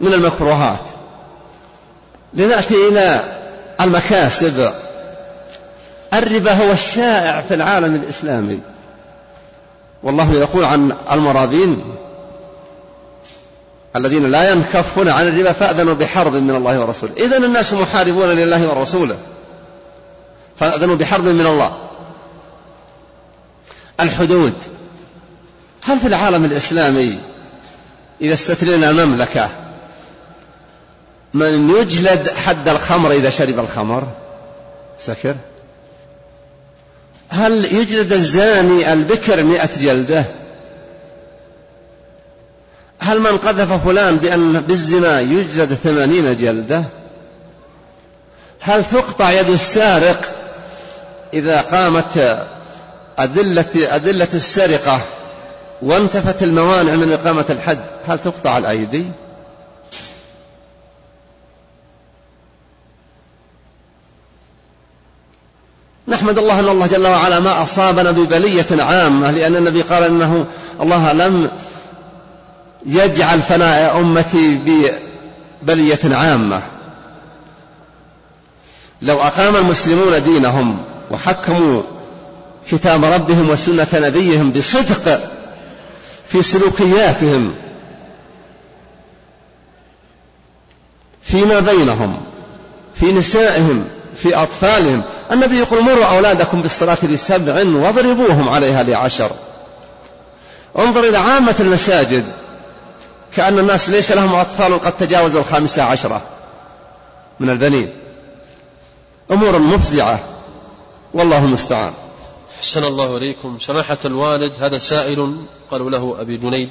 من 0.00 0.12
المكروهات. 0.12 0.84
لنأتي 2.34 2.88
إلى 2.88 3.38
المكاسب. 3.80 4.72
الربا 6.14 6.52
هو 6.52 6.72
الشائع 6.72 7.40
في 7.48 7.54
العالم 7.54 7.94
الإسلامي. 7.94 8.60
والله 10.02 10.32
يقول 10.32 10.64
عن 10.64 10.96
المرابين 11.12 11.94
الذين 13.96 14.30
لا 14.30 14.50
ينكفون 14.52 15.08
عن 15.08 15.28
الربا 15.28 15.52
فأذنوا 15.52 15.94
بحرب 15.94 16.34
من 16.34 16.54
الله 16.54 16.80
ورسوله. 16.80 17.12
إذا 17.16 17.36
الناس 17.36 17.72
محاربون 17.72 18.28
لله 18.28 18.68
ورسوله. 18.68 19.18
فأذنوا 20.58 20.96
بحرب 20.96 21.24
من 21.24 21.46
الله. 21.46 21.72
الحدود. 24.00 24.54
هل 25.84 26.00
في 26.00 26.06
العالم 26.06 26.44
الإسلامي 26.44 27.18
إذا 28.20 28.34
استثنينا 28.34 28.90
المملكة 28.90 29.48
من 31.34 31.70
يجلد 31.70 32.30
حد 32.30 32.68
الخمر 32.68 33.10
إذا 33.10 33.30
شرب 33.30 33.58
الخمر؟ 33.58 34.06
سكر. 35.00 35.34
هل 37.30 37.64
يجلد 37.64 38.12
الزاني 38.12 38.92
البكر 38.92 39.42
مئة 39.42 39.80
جلدة؟ 39.80 40.24
هل 42.98 43.20
من 43.20 43.36
قذف 43.38 43.84
فلان 43.84 44.16
بأن 44.16 44.60
بالزنا 44.60 45.20
يجلد 45.20 45.74
ثمانين 45.84 46.36
جلدة؟ 46.36 46.84
هل 48.60 48.84
تقطع 48.84 49.30
يد 49.30 49.50
السارق 49.50 50.30
إذا 51.34 51.60
قامت 51.60 52.46
أدلة, 53.18 53.66
أدلة 53.76 54.28
السرقة 54.34 55.00
وانتفت 55.82 56.42
الموانع 56.42 56.94
من 56.94 57.12
إقامة 57.12 57.44
الحد؟ 57.50 57.78
هل 58.08 58.18
تقطع 58.18 58.58
الأيدي؟ 58.58 59.04
نحمد 66.10 66.38
الله 66.38 66.60
أن 66.60 66.68
الله 66.68 66.86
جل 66.86 67.06
وعلا 67.06 67.40
ما 67.40 67.62
أصابنا 67.62 68.10
ببلية 68.10 68.82
عامة 68.82 69.30
لأن 69.30 69.56
النبي 69.56 69.82
قال 69.82 70.02
أنه 70.02 70.46
الله 70.80 71.12
لم 71.12 71.50
يجعل 72.86 73.42
فناء 73.42 74.00
أمتي 74.00 74.60
ببلية 75.62 76.16
عامة. 76.16 76.62
لو 79.02 79.20
أقام 79.20 79.56
المسلمون 79.56 80.22
دينهم 80.22 80.78
وحكموا 81.10 81.82
كتاب 82.70 83.04
ربهم 83.04 83.50
وسنة 83.50 83.88
نبيهم 83.94 84.50
بصدق 84.50 85.30
في 86.28 86.42
سلوكياتهم 86.42 87.52
فيما 91.22 91.60
بينهم 91.60 92.20
في 92.94 93.12
نسائهم 93.12 93.84
في 94.22 94.34
أطفالهم. 94.34 95.02
النبي 95.32 95.58
يقول 95.58 95.82
مروا 95.82 96.04
أولادكم 96.04 96.62
بالصلاة 96.62 96.98
لسبع 97.02 97.54
واضربوهم 97.54 98.48
عليها 98.48 98.82
لعشر 98.82 99.30
انظر 100.78 101.08
إلى 101.08 101.18
عامة 101.18 101.54
المساجد. 101.60 102.24
كأن 103.36 103.58
الناس 103.58 103.88
ليس 103.90 104.12
لهم 104.12 104.34
أطفال 104.34 104.80
قد 104.80 104.92
تجاوزوا 104.92 105.40
الخامسة 105.40 105.82
عشرة 105.82 106.22
من 107.40 107.50
البنين. 107.50 107.90
أمور 109.30 109.58
مفزعة. 109.58 110.20
والله 111.14 111.44
المستعان. 111.44 111.92
أحسن 112.58 112.84
الله 112.84 113.16
إليكم. 113.16 113.58
سماحة 113.58 113.98
الوالد 114.04 114.52
هذا 114.60 114.78
سائل 114.78 115.36
قالوا 115.70 115.90
له 115.90 116.16
أبي 116.20 116.36
جنيد. 116.36 116.70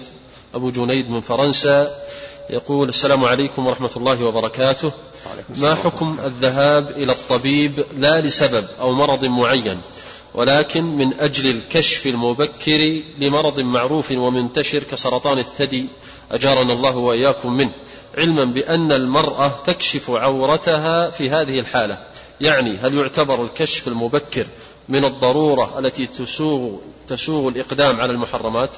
أبو 0.56 0.72
جنيد 0.72 1.10
من 1.10 1.22
فرنسا. 1.22 1.92
يقول 2.50 2.90
السلام 2.90 3.26
عليكم 3.26 3.68
ورحمة 3.68 3.90
الله 3.98 4.26
وبركاته. 4.26 4.92
ما 5.58 5.76
حكم 5.76 6.18
الذهاب 6.26 6.90
إلى 6.90 7.12
الطبيب 7.12 7.86
لا 7.98 8.22
لسبب 8.22 8.66
أو 8.80 8.94
مرض 8.94 9.26
معين 9.26 9.82
ولكن 10.34 10.84
من 10.84 11.14
أجل 11.20 11.50
الكشف 11.50 12.08
المبكر 12.08 13.02
لمرض 13.20 13.60
معروف 13.60 14.12
ومنتشر 14.12 14.84
كسرطان 14.84 15.40
الثدي 15.40 15.86
أجارنا 16.32 16.74
الله 16.74 16.98
وإياكم 16.98 17.54
منه 17.54 17.72
علما 18.18 18.46
بأن 18.46 18.92
المرأة 18.92 19.48
تكشف 19.66 20.10
عورتها 20.10 21.10
في 21.10 21.30
هذه 21.30 21.60
الحالة. 21.60 21.98
يعني 22.42 22.78
هل 22.78 22.94
يعتبر 22.98 23.44
الكشف 23.44 23.88
المبكر 23.88 24.48
من 24.90 25.06
الضرورة 25.06 25.80
التي 25.80 26.08
تسوغ 26.08 26.72
تسوغ 27.08 27.48
الإقدام 27.48 28.02
على 28.02 28.12
المحرمات؟ 28.14 28.70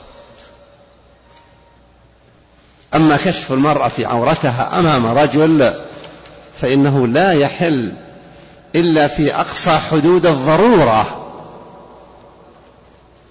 أما 2.95 3.17
كشف 3.17 3.51
المرأة 3.51 3.91
عورتها 3.99 4.79
أمام 4.79 5.05
رجل 5.05 5.73
فإنه 6.61 7.07
لا 7.07 7.31
يحل 7.31 7.93
إلا 8.75 9.07
في 9.07 9.35
أقصى 9.35 9.77
حدود 9.77 10.25
الضرورة. 10.25 11.17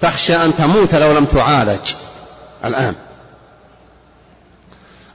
تخشى 0.00 0.36
أن 0.36 0.56
تموت 0.56 0.94
لو 0.94 1.18
لم 1.18 1.24
تعالج. 1.24 1.94
الآن. 2.64 2.94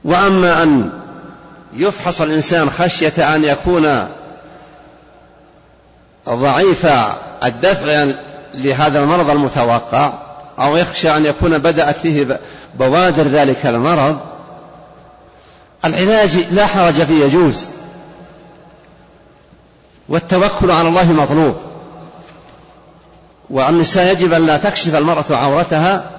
وأما 0.04 0.62
أن 0.62 0.90
يفحص 1.72 2.20
الإنسان 2.20 2.70
خشية 2.70 3.34
أن 3.34 3.44
يكون 3.44 4.08
ضعيف 6.28 6.86
الدفع 7.44 8.06
لهذا 8.54 8.98
المرض 8.98 9.30
المتوقع 9.30 10.12
أو 10.58 10.76
يخشى 10.76 11.16
أن 11.16 11.26
يكون 11.26 11.58
بدأت 11.58 11.96
فيه 11.96 12.40
بوادر 12.78 13.22
ذلك 13.22 13.66
المرض 13.66 14.18
العلاج 15.86 16.36
لا 16.50 16.66
حرج 16.66 17.02
فيه 17.02 17.24
يجوز. 17.24 17.68
والتوكل 20.08 20.70
على 20.70 20.88
الله 20.88 21.12
مطلوب. 21.12 21.56
والنساء 23.50 24.12
يجب 24.12 24.32
أن 24.32 24.46
لا 24.46 24.56
تكشف 24.56 24.94
المرأة 24.94 25.24
عورتها 25.30 26.10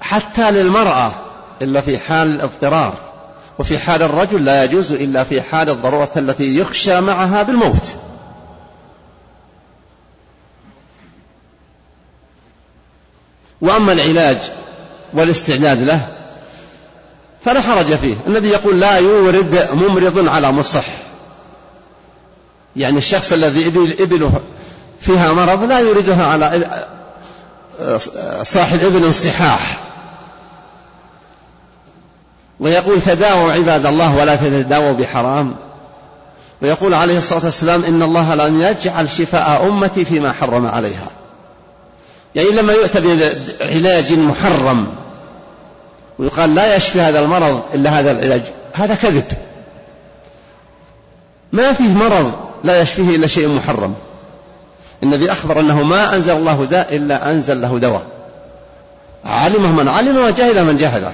حتى 0.00 0.50
للمرأة 0.50 1.12
إلا 1.62 1.80
في 1.80 1.98
حال 1.98 2.28
الاضطرار. 2.28 2.94
وفي 3.58 3.78
حال 3.78 4.02
الرجل 4.02 4.44
لا 4.44 4.64
يجوز 4.64 4.92
إلا 4.92 5.24
في 5.24 5.42
حال 5.42 5.70
الضرورة 5.70 6.10
التي 6.16 6.58
يخشى 6.58 7.00
معها 7.00 7.42
بالموت. 7.42 7.96
وأما 13.60 13.92
العلاج 13.92 14.38
والاستعداد 15.14 15.82
له 15.82 16.15
فلا 17.46 17.60
حرج 17.60 17.94
فيه. 17.94 18.14
النبي 18.26 18.48
يقول 18.48 18.80
لا 18.80 18.98
يورد 18.98 19.68
ممرض 19.72 20.28
على 20.28 20.52
مصح. 20.52 20.84
يعني 22.76 22.98
الشخص 22.98 23.32
الذي 23.32 23.66
إبله 24.00 24.32
فيها 25.00 25.32
مرض 25.32 25.62
لا 25.62 25.80
يريدها 25.80 26.26
على 26.26 26.66
صاحب 28.42 28.84
ابن 28.84 29.12
صحاح. 29.12 29.78
ويقول 32.60 33.02
تداووا 33.02 33.52
عباد 33.52 33.86
الله 33.86 34.16
ولا 34.16 34.36
تتداووا 34.36 34.92
بحرام. 34.92 35.54
ويقول 36.62 36.94
عليه 36.94 37.18
الصلاة 37.18 37.44
والسلام 37.44 37.84
إن 37.84 38.02
الله 38.02 38.34
لم 38.34 38.60
يجعل 38.60 39.10
شفاء 39.10 39.68
أمتي 39.68 40.04
فيما 40.04 40.32
حرم 40.32 40.66
عليها. 40.66 41.10
يعني 42.34 42.50
لما 42.50 42.72
يؤتى 42.72 43.00
بعلاج 43.60 44.12
محرم 44.12 44.86
ويقال 46.18 46.54
لا 46.54 46.76
يشفي 46.76 47.00
هذا 47.00 47.20
المرض 47.20 47.62
إلا 47.74 47.90
هذا 47.90 48.10
العلاج. 48.10 48.42
هذا 48.72 48.94
كذب. 48.94 49.24
ما 51.52 51.72
فيه 51.72 51.88
مرض 51.88 52.32
لا 52.64 52.80
يشفيه 52.80 53.16
إلا 53.16 53.26
شيء 53.26 53.48
محرم. 53.48 53.94
النبي 55.02 55.32
أخبر 55.32 55.60
أنه 55.60 55.82
ما 55.82 56.14
أنزل 56.14 56.36
الله 56.36 56.64
داء 56.70 56.96
إلا 56.96 57.30
أنزل 57.32 57.60
له 57.60 57.78
دواء. 57.78 58.06
علمه 59.24 59.72
من 59.72 59.88
علم 59.88 60.16
وجهله 60.16 60.64
من 60.64 60.76
جهله 60.76 61.12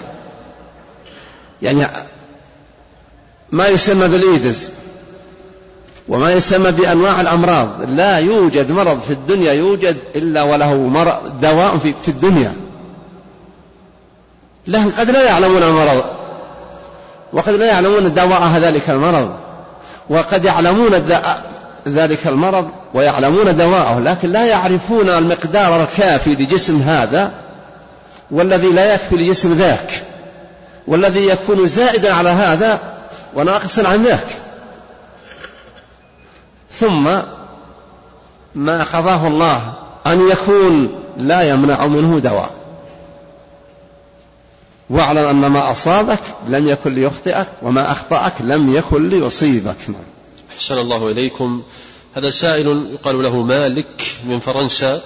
يعني 1.63 1.87
ما 3.51 3.69
يسمى 3.69 4.09
بالإيدز 4.09 4.71
وما 6.09 6.33
يسمى 6.33 6.71
بأنواع 6.71 7.21
الأمراض. 7.21 7.69
لا 7.97 8.19
يوجد 8.19 8.71
مرض 8.71 9.01
في 9.01 9.13
الدنيا 9.13 9.53
يوجد 9.53 9.97
إلا 10.17 10.43
وله 10.43 10.75
دواء 11.41 11.79
في 11.79 12.09
الدنيا. 12.09 12.53
لهم 14.67 14.93
قد 14.99 15.11
لا 15.11 15.25
يعلمون 15.25 15.63
المرض. 15.63 16.05
وقد 17.33 17.53
لا 17.53 17.67
يعلمون 17.67 18.15
دواء 18.15 18.59
ذلك 18.59 18.91
المرض. 18.91 19.37
وقد 20.09 20.45
يعلمون 20.45 20.91
ذلك 21.89 22.27
المرض 22.27 22.69
ويعلمون 22.95 23.57
دواءه 23.57 23.99
لكن 23.99 24.33
لا 24.33 24.47
يعرفون 24.47 25.09
المقدار 25.09 25.83
الكافي 25.83 26.35
لجسم 26.35 26.83
هذا 26.83 27.33
والذي 28.31 28.69
لا 28.69 28.95
يكفي 28.95 29.17
لجسم 29.17 29.53
ذاك. 29.53 30.03
والذي 30.87 31.29
يكون 31.29 31.67
زائدا 31.67 32.15
على 32.15 32.31
هذا 32.31 32.79
وناقصا 33.35 33.89
عن 33.89 34.03
ذاك. 34.03 34.27
ثم 36.81 37.05
ما 38.55 38.83
قضاه 38.83 39.27
الله 39.27 39.73
أن 40.07 40.29
يكون 40.29 41.03
لا 41.19 41.43
يمنع 41.43 41.87
منه 41.87 42.19
دواء. 42.19 42.51
واعلم 44.91 45.19
أن 45.19 45.47
ما 45.47 45.71
أصابك 45.71 46.21
لم 46.49 46.69
يكن 46.69 46.95
ليخطئك 46.95 47.47
وما 47.63 47.93
أخطأك 47.93 48.35
لم 48.41 48.75
يكن 48.75 49.09
ليصيبك. 49.09 49.77
أحسن 50.57 50.79
الله 50.79 51.11
إليكم. 51.11 51.63
هذا 52.15 52.31
سائل 52.31 52.87
يقال 52.93 53.23
له 53.23 53.43
مالك 53.43 54.03
من 54.29 54.39
فرنسا. 54.39 55.03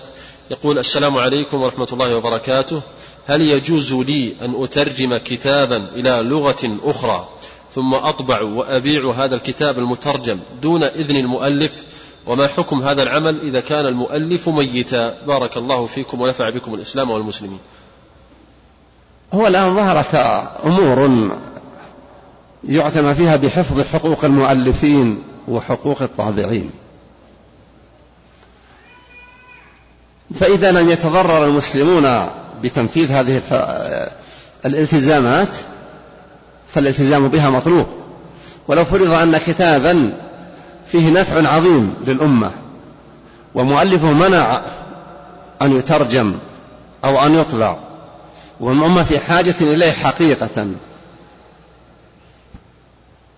يقول 0.50 0.78
السلام 0.78 1.18
عليكم 1.18 1.62
ورحمة 1.62 1.88
الله 1.92 2.16
وبركاته. 2.16 2.82
هل 3.26 3.42
يجوز 3.42 3.92
لي 3.92 4.32
أن 4.42 4.62
أترجم 4.62 5.16
كتابا 5.16 5.76
إلى 5.76 6.22
لغة 6.22 6.78
أخرى 6.84 7.28
ثم 7.74 7.94
أطبع 7.94 8.42
وأبيع 8.42 9.10
هذا 9.10 9.34
الكتاب 9.34 9.78
المترجم 9.78 10.38
دون 10.62 10.82
إذن 10.82 11.16
المؤلف؟ 11.16 11.72
وما 12.26 12.46
حكم 12.46 12.82
هذا 12.82 13.02
العمل 13.02 13.40
إذا 13.40 13.60
كان 13.60 13.86
المؤلف 13.86 14.48
ميتا؟ 14.48 15.24
بارك 15.26 15.56
الله 15.56 15.86
فيكم 15.86 16.20
ونفع 16.20 16.50
بكم 16.50 16.74
الإسلام 16.74 17.10
والمسلمين. 17.10 17.58
هو 19.34 19.46
الآن 19.46 19.76
ظهرت 19.76 20.14
أمور 20.64 21.30
يعتنى 22.68 23.14
فيها 23.14 23.36
بحفظ 23.36 23.80
حقوق 23.92 24.24
المؤلفين 24.24 25.22
وحقوق 25.48 26.02
الطابعين. 26.02 26.70
فإذا 30.34 30.72
لم 30.72 30.90
يتضرر 30.90 31.44
المسلمون 31.44 32.26
بتنفيذ 32.62 33.12
هذه 33.12 33.40
الالتزامات 34.64 35.48
فالالتزام 36.74 37.28
بها 37.28 37.50
مطلوب. 37.50 37.86
ولو 38.68 38.84
فرض 38.84 39.10
أن 39.10 39.36
كتابا 39.36 40.12
فيه 40.86 41.10
نفع 41.10 41.48
عظيم 41.54 41.94
للأمة 42.06 42.50
ومؤلفه 43.54 44.12
منع 44.12 44.60
أن 45.62 45.76
يترجم 45.76 46.34
أو 47.04 47.26
أن 47.26 47.34
يطبع 47.34 47.76
والأمة 48.60 49.04
في 49.04 49.18
حاجة 49.18 49.54
إليه 49.60 49.92
حقيقة. 49.92 50.66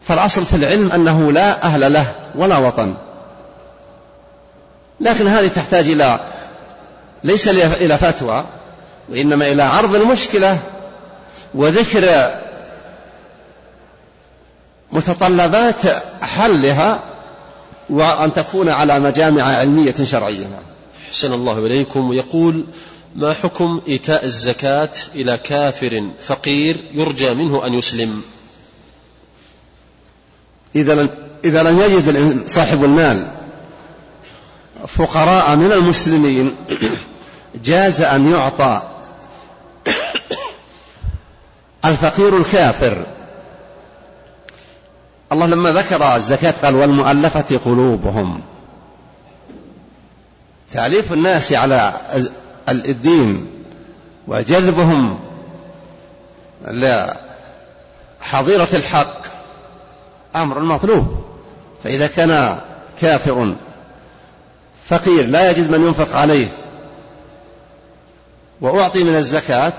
فالأصل 0.09 0.45
في 0.45 0.57
العلم 0.57 0.93
أنه 0.93 1.33
لا 1.33 1.63
أهل 1.63 1.93
له 1.93 2.15
ولا 2.35 2.59
وطن. 2.59 2.95
لكن 5.01 5.27
هذه 5.27 5.49
تحتاج 5.49 5.89
إلى 5.89 6.21
ليس 7.25 7.49
إلى 7.49 7.99
فتوى 7.99 8.45
وإنما 9.09 9.53
إلى 9.53 9.63
عرض 9.63 9.95
المشكلة 9.95 10.59
وذكر 11.55 12.35
متطلبات 14.93 15.83
حلها 16.23 17.01
وأن 17.91 18.33
تكون 18.33 18.69
على 18.69 18.99
مجامع 18.99 19.43
علمية 19.43 19.95
شرعية. 20.05 20.47
حسن 21.11 21.33
الله 21.33 21.67
إليكم. 21.67 22.09
ويقول 22.09 22.65
ما 23.17 23.35
حكم 23.35 23.81
إيتاء 23.89 24.25
الزكاة 24.25 24.91
إلى 25.15 25.39
كافر 25.39 26.11
فقير 26.21 26.77
يرجى 26.93 27.35
منه 27.35 27.67
أن 27.67 27.75
يسلم؟ 27.75 28.23
إذا 30.75 30.95
لم 30.95 31.09
إذا 31.45 31.63
لم 31.63 31.81
يجد 31.81 32.49
صاحب 32.49 32.85
المال 32.85 33.31
فقراء 34.87 35.57
من 35.57 35.73
المسلمين 35.73 36.57
جاز 37.65 38.01
أن 38.01 38.33
يعطى 38.33 38.83
الفقير 41.85 42.37
الكافر. 42.37 43.07
الله 45.33 45.47
لما 45.47 45.73
ذكر 45.73 46.17
الزكاة 46.17 46.55
قال 46.63 46.75
والمؤلفة 46.75 47.61
قلوبهم. 47.65 48.43
تعليف 50.73 51.13
الناس 51.13 51.53
على 51.53 52.01
الدين 52.71 53.47
وجذبهم 54.27 55.19
لحظيرة 56.67 58.69
الحق 58.73 59.23
أمر 60.37 60.61
مطلوب. 60.61 61.25
فإذا 61.85 62.07
كان 62.07 62.61
كافر 63.01 63.55
فقير 64.89 65.27
لا 65.27 65.51
يجد 65.51 65.71
من 65.71 65.87
ينفق 65.87 66.17
عليه. 66.17 66.49
وأعطي 68.61 69.05
من 69.05 69.17
الزكاة 69.17 69.73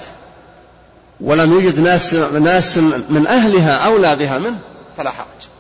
ولم 1.22 1.54
يوجد 1.54 1.80
ناس 1.80 2.14
ناس 2.14 2.78
من 3.10 3.28
أهلها 3.28 3.86
أولى 3.86 4.16
بها 4.16 4.38
منه 4.38 4.60
فلا 4.98 5.12
حرج. 5.12 5.59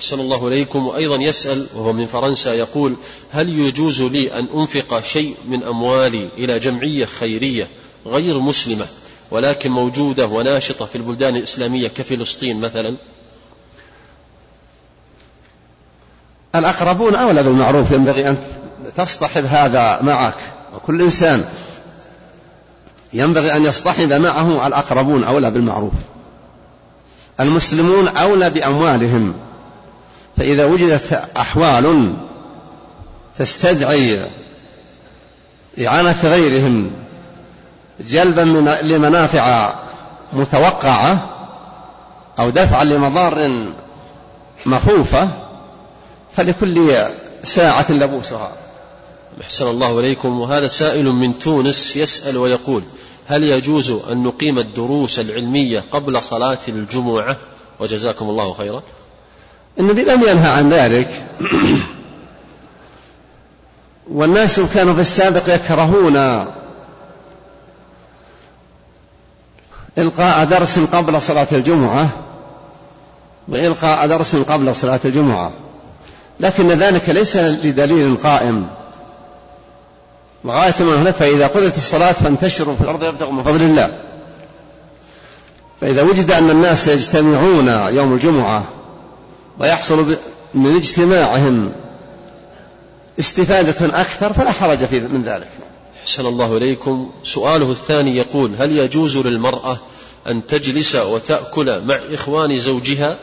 أحسن 0.00 0.20
الله 0.20 0.48
إليكم. 0.48 0.86
وأيضا 0.86 1.16
يسأل 1.16 1.66
وهو 1.74 1.92
من 1.92 2.06
فرنسا 2.06 2.54
يقول 2.54 2.96
هل 3.30 3.48
يجوز 3.48 4.02
لي 4.02 4.38
أن 4.38 4.48
أنفق 4.54 5.00
شيء 5.00 5.36
من 5.48 5.62
أموالي 5.62 6.30
إلى 6.38 6.58
جمعية 6.58 7.04
خيرية 7.04 7.68
غير 8.06 8.38
مسلمة 8.38 8.86
ولكن 9.30 9.70
موجودة 9.70 10.26
وناشطة 10.26 10.84
في 10.84 10.96
البلدان 10.96 11.36
الإسلامية 11.36 11.88
كفلسطين 11.88 12.60
مثلا؟ 12.60 12.96
الأقربون 16.54 17.14
أولى 17.14 17.42
بالمعروف 17.42 17.90
ينبغي 17.90 18.28
أن 18.28 18.38
تصطحب 18.96 19.44
هذا 19.44 20.02
معك. 20.02 20.38
وكل 20.74 21.02
إنسان 21.02 21.44
ينبغي 23.12 23.56
أن 23.56 23.64
يصطحب 23.64 24.12
معه 24.12 24.66
الأقربون 24.66 25.24
أولى 25.24 25.50
بالمعروف. 25.50 25.94
المسلمون 27.40 28.08
أولى 28.08 28.50
بأموالهم. 28.50 29.49
فإذا 30.36 30.64
وجدت 30.64 31.12
أحوال 31.36 32.14
تستدعي 33.38 34.26
إعانة 35.86 36.20
غيرهم 36.22 36.90
جلبا 38.00 38.44
من 38.44 38.64
لمنافع 38.82 39.74
متوقعة 40.32 41.28
أو 42.38 42.50
دفعا 42.50 42.84
لمضار 42.84 43.66
مخوفة 44.66 45.28
فلكل 46.36 46.96
ساعة 47.42 47.92
لبوسها. 47.92 48.52
أحسن 49.42 49.66
الله 49.66 50.00
إليكم. 50.00 50.40
وهذا 50.40 50.68
سائل 50.68 51.04
من 51.04 51.38
تونس 51.38 51.96
يسأل 51.96 52.36
ويقول 52.36 52.82
هل 53.26 53.42
يجوز 53.42 53.90
أن 53.90 54.22
نقيم 54.22 54.58
الدروس 54.58 55.20
العلمية 55.20 55.84
قبل 55.92 56.22
صلاة 56.22 56.58
الجمعة؟ 56.68 57.36
وجزاكم 57.80 58.28
الله 58.28 58.52
خيرا. 58.52 58.82
النبي 59.80 60.02
لم 60.02 60.22
ينهى 60.22 60.50
عن 60.50 60.70
ذلك. 60.70 61.08
والناس 64.10 64.60
كانوا 64.60 64.94
في 64.94 65.00
السابق 65.00 65.54
يكرهون 65.54 66.46
إلقاء 69.98 70.44
درس 70.44 70.78
قبل 70.78 71.22
صلاة 71.22 71.46
الجمعة 71.52 72.08
وإلقاء 73.48 74.06
درس 74.06 74.36
قبل 74.36 74.76
صلاة 74.76 75.00
الجمعة. 75.04 75.52
لكن 76.40 76.68
ذلك 76.68 77.08
ليس 77.08 77.36
لدليل 77.36 78.16
قائم. 78.16 78.66
وغاية 80.44 80.74
ما 80.80 81.02
هناك 81.02 81.14
فإذا 81.14 81.46
قضت 81.46 81.76
الصلاة 81.76 82.12
فانتشروا 82.12 82.74
في 82.76 82.80
الأرض 82.80 83.04
يبتغوا 83.04 83.32
من 83.32 83.42
فضل 83.42 83.62
الله. 83.62 83.98
فإذا 85.80 86.02
وجد 86.02 86.30
أن 86.30 86.50
الناس 86.50 86.88
يجتمعون 86.88 87.68
يوم 87.68 88.14
الجمعة 88.14 88.64
ويحصل 89.58 90.16
من 90.54 90.76
اجتماعهم 90.76 91.72
استفادة 93.18 94.00
أكثر 94.00 94.32
فلا 94.32 94.50
حرج 94.50 94.78
في 94.84 95.00
من 95.00 95.22
ذلك. 95.22 95.48
حسن 96.04 96.26
الله 96.26 96.56
إليكم. 96.56 97.10
سؤاله 97.22 97.70
الثاني 97.70 98.16
يقول 98.16 98.54
هل 98.58 98.78
يجوز 98.78 99.16
للمرأة 99.18 99.78
أن 100.26 100.46
تجلس 100.46 100.96
وتأكل 100.96 101.84
مع 101.84 101.98
إخوان 102.12 102.58
زوجها؟ 102.58 103.18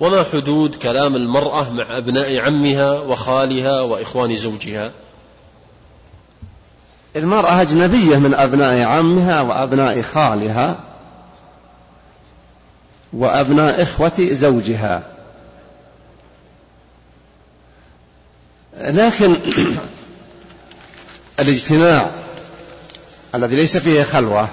وما 0.00 0.24
حدود 0.32 0.74
كلام 0.74 1.16
المرأة 1.16 1.70
مع 1.70 1.98
أبناء 1.98 2.38
عمها 2.38 2.92
وخالها 2.92 3.80
وإخوان 3.80 4.36
زوجها؟ 4.36 4.92
المرأة 7.16 7.62
أجنبية 7.62 8.16
من 8.16 8.34
أبناء 8.34 8.82
عمها 8.82 9.40
وأبناء 9.40 10.02
خالها 10.02 10.76
وأبناء 13.12 13.82
إخوة 13.82 14.12
زوجها. 14.18 15.02
لكن 18.80 19.36
الاجتماع 21.40 22.10
الذي 23.34 23.56
ليس 23.56 23.76
فيه 23.76 24.02
خلوة 24.02 24.48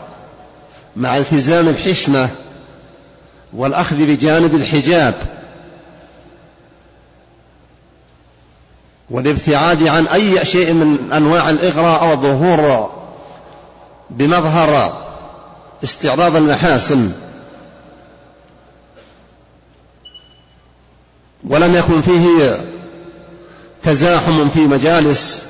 مع 0.95 1.17
التزام 1.17 1.67
الحشمة 1.67 2.29
والأخذ 3.53 3.95
بجانب 3.95 4.55
الحجاب 4.55 5.15
والابتعاد 9.09 9.87
عن 9.87 10.07
أي 10.07 10.45
شيء 10.45 10.73
من 10.73 11.11
أنواع 11.13 11.49
الإغراء 11.49 12.01
أو 12.01 12.11
الظهور 12.11 12.91
بمظهر 14.09 15.03
استعراض 15.83 16.35
المحاسن 16.35 17.11
ولم 21.47 21.75
يكن 21.75 22.01
فيه 22.01 22.59
تزاحم 23.83 24.49
في 24.49 24.59
مجالس 24.59 25.43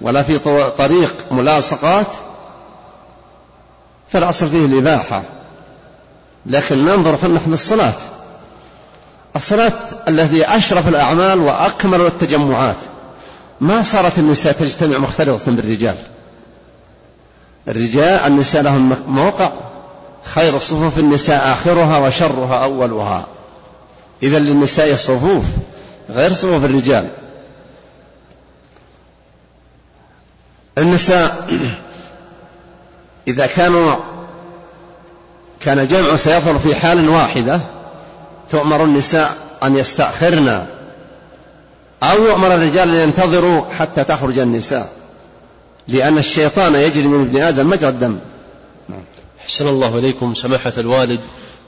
ولا 0.00 0.22
في 0.22 0.38
طريق 0.78 1.16
ملاصقات 1.30 2.06
فالأصل 4.08 4.48
فيه 4.48 4.66
الإباحة. 4.66 5.22
لكن 6.46 6.84
ننظر 6.84 7.28
نحن 7.28 7.52
الصلاة 7.52 7.94
الصلاة 9.36 9.72
التي 10.08 10.56
أشرف 10.56 10.88
الأعمال 10.88 11.40
وأكمل 11.40 12.00
التجمعات. 12.00 12.76
ما 13.60 13.82
صارت 13.82 14.18
النساء 14.18 14.52
تجتمع 14.52 14.98
مختلطة 14.98 15.52
بالرجال. 15.52 15.96
الرجال 17.68 18.20
النساء 18.26 18.62
لهم 18.62 18.96
موقع. 19.08 19.50
خير 20.24 20.58
صفوف 20.58 20.98
النساء 20.98 21.52
آخرها 21.52 21.98
وشرها 21.98 22.64
أولها. 22.64 23.26
إذا 24.22 24.38
للنساء 24.38 24.96
صفوف 24.96 25.44
غير 26.10 26.32
صفوف 26.32 26.64
الرجال. 26.64 27.08
النساء 30.78 31.48
إذا 33.28 33.46
كانوا 33.46 33.94
كان 35.60 35.78
الجمع 35.78 36.16
سيظهر 36.16 36.58
في 36.58 36.74
حال 36.74 37.08
واحدة 37.08 37.60
تؤمر 38.50 38.84
النساء 38.84 39.36
أن 39.62 39.76
يستأخرن 39.76 40.66
أو 42.02 42.24
يؤمر 42.24 42.54
الرجال 42.54 42.88
أن 42.88 43.08
ينتظروا 43.08 43.64
حتى 43.70 44.04
تخرج 44.04 44.38
النساء 44.38 44.92
لأن 45.88 46.18
الشيطان 46.18 46.74
يجري 46.74 47.06
من 47.06 47.20
ابن 47.20 47.42
آدم 47.42 47.70
مجرى 47.70 47.88
الدم. 47.88 48.18
حسن 49.46 49.68
الله 49.68 49.98
إليكم 49.98 50.34
سماحة 50.34 50.72
الوالد. 50.78 51.20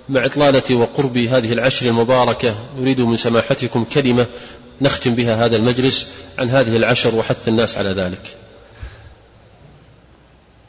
مع 0.09 0.27
إطلالة 0.27 0.77
وقرب 0.77 1.17
هذه 1.17 1.53
العشر 1.53 1.87
المباركة 1.87 2.55
نريد 2.81 3.01
من 3.01 3.17
سماحتكم 3.17 3.85
كلمة 3.85 4.27
نختم 4.81 5.15
بها 5.15 5.45
هذا 5.45 5.57
المجلس 5.57 6.11
عن 6.39 6.51
هذه 6.51 6.77
العشر 6.77 7.15
وحث 7.15 7.49
الناس 7.49 7.79
على 7.79 7.91
ذلك. 7.91 8.37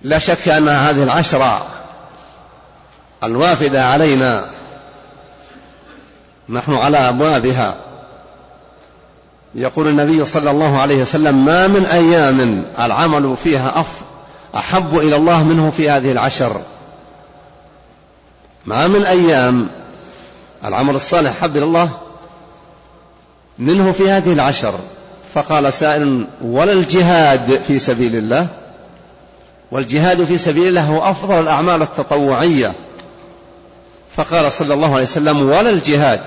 لا 0.01 0.19
شك 0.19 0.47
أن 0.47 0.69
هذه 0.69 1.03
العشرة 1.03 1.67
الوافدة 3.23 3.85
علينا. 3.85 4.45
نحن 6.49 6.73
على 6.73 6.97
أبوابها 6.97 7.75
يقول 9.55 9.87
النبي 9.87 10.25
صلى 10.25 10.51
الله 10.51 10.79
عليه 10.79 11.01
وسلم 11.01 11.45
ما 11.45 11.67
من 11.67 11.85
أيام 11.85 12.65
العمل 12.79 13.35
فيها 13.43 13.79
أف 13.79 13.87
أحب 14.55 14.97
إلى 14.97 15.15
الله 15.15 15.43
منه 15.43 15.73
في 15.77 15.89
هذه 15.89 16.11
العشر. 16.11 16.61
ما 18.65 18.87
من 18.87 19.05
أيام 19.05 19.69
العمل 20.65 20.95
الصالح 20.95 21.31
أحب 21.31 21.57
إلى 21.57 21.65
الله 21.65 21.89
منه 23.59 23.91
في 23.91 24.11
هذه 24.11 24.33
العشر. 24.33 24.79
فقال 25.33 25.73
سائل 25.73 26.27
ولا 26.41 26.73
الجهاد 26.73 27.61
في 27.67 27.79
سبيل 27.79 28.15
الله؟ 28.15 28.47
والجهاد 29.71 30.23
في 30.23 30.37
سبيل 30.37 30.67
الله 30.67 30.83
هو 30.83 31.11
أفضل 31.11 31.39
الأعمال 31.39 31.81
التطوعية. 31.81 32.73
فقال 34.15 34.51
صلى 34.51 34.73
الله 34.73 34.93
عليه 34.93 35.03
وسلم 35.03 35.49
ولا 35.49 35.69
الجهاد 35.69 36.21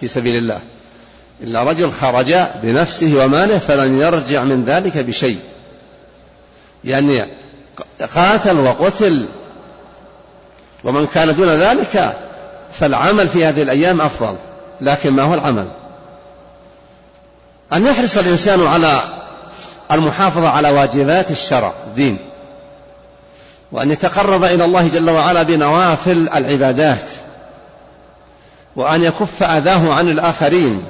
في 0.00 0.08
سبيل 0.08 0.36
الله. 0.36 0.60
إلا 1.42 1.62
رجل 1.62 1.92
خرج 1.92 2.34
بنفسه 2.62 3.24
وماله 3.24 3.58
فلن 3.58 4.00
يرجع 4.00 4.42
من 4.42 4.64
ذلك 4.64 4.98
بشيء. 4.98 5.38
يعني 6.84 7.24
قاتل 8.14 8.60
وقتل 8.60 9.26
ومن 10.84 11.06
كان 11.06 11.34
دون 11.34 11.48
ذلك 11.48 12.16
فالعمل 12.72 13.28
في 13.28 13.44
هذه 13.44 13.62
الأيام 13.62 14.00
أفضل 14.00 14.36
لكن 14.80 15.10
ما 15.10 15.22
هو 15.22 15.34
العمل؟ 15.34 15.68
أن 17.72 17.86
يحرص 17.86 18.16
الإنسان 18.16 18.66
على 18.66 19.00
المحافظة 19.92 20.48
على 20.48 20.70
واجبات 20.70 21.30
الشرع 21.30 21.72
الدين 21.86 22.18
وأن 23.72 23.90
يتقرب 23.90 24.44
إلى 24.44 24.64
الله 24.64 24.88
جل 24.88 25.10
وعلا 25.10 25.42
بنوافل 25.42 26.28
العبادات 26.34 27.04
وأن 28.76 29.02
يكف 29.02 29.42
أذاه 29.42 29.92
عن 29.94 30.08
الآخرين 30.08 30.84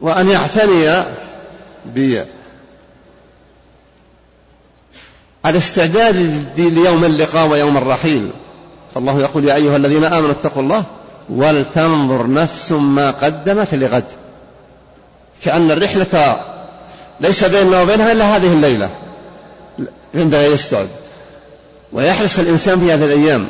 وأن 0.00 0.30
يعتني 0.30 1.04
بالاستعداد 5.44 6.46
ليوم 6.56 7.04
اللقاء 7.04 7.48
ويوم 7.48 7.76
الرحيل. 7.76 8.30
فالله 8.94 9.20
يقول 9.20 9.44
يا 9.44 9.54
أيها 9.54 9.76
الذين 9.76 10.04
آمنوا 10.04 10.30
اتقوا 10.30 10.62
الله 10.62 10.84
ولتنظر 11.28 12.30
نفس 12.30 12.72
ما 12.72 13.10
قدمت 13.10 13.74
لغد. 13.74 14.04
كأن 15.44 15.70
الرحلة 15.70 16.40
ليس 17.20 17.44
بيننا 17.44 17.82
وبينها 17.82 18.12
إلا 18.12 18.36
هذه 18.36 18.52
الليلة. 18.52 18.90
عندما 20.14 20.46
يستعد 20.46 20.88
ويحرص 21.92 22.38
الإنسان 22.38 22.80
في 22.80 22.92
هذه 22.92 23.04
الأيام 23.04 23.48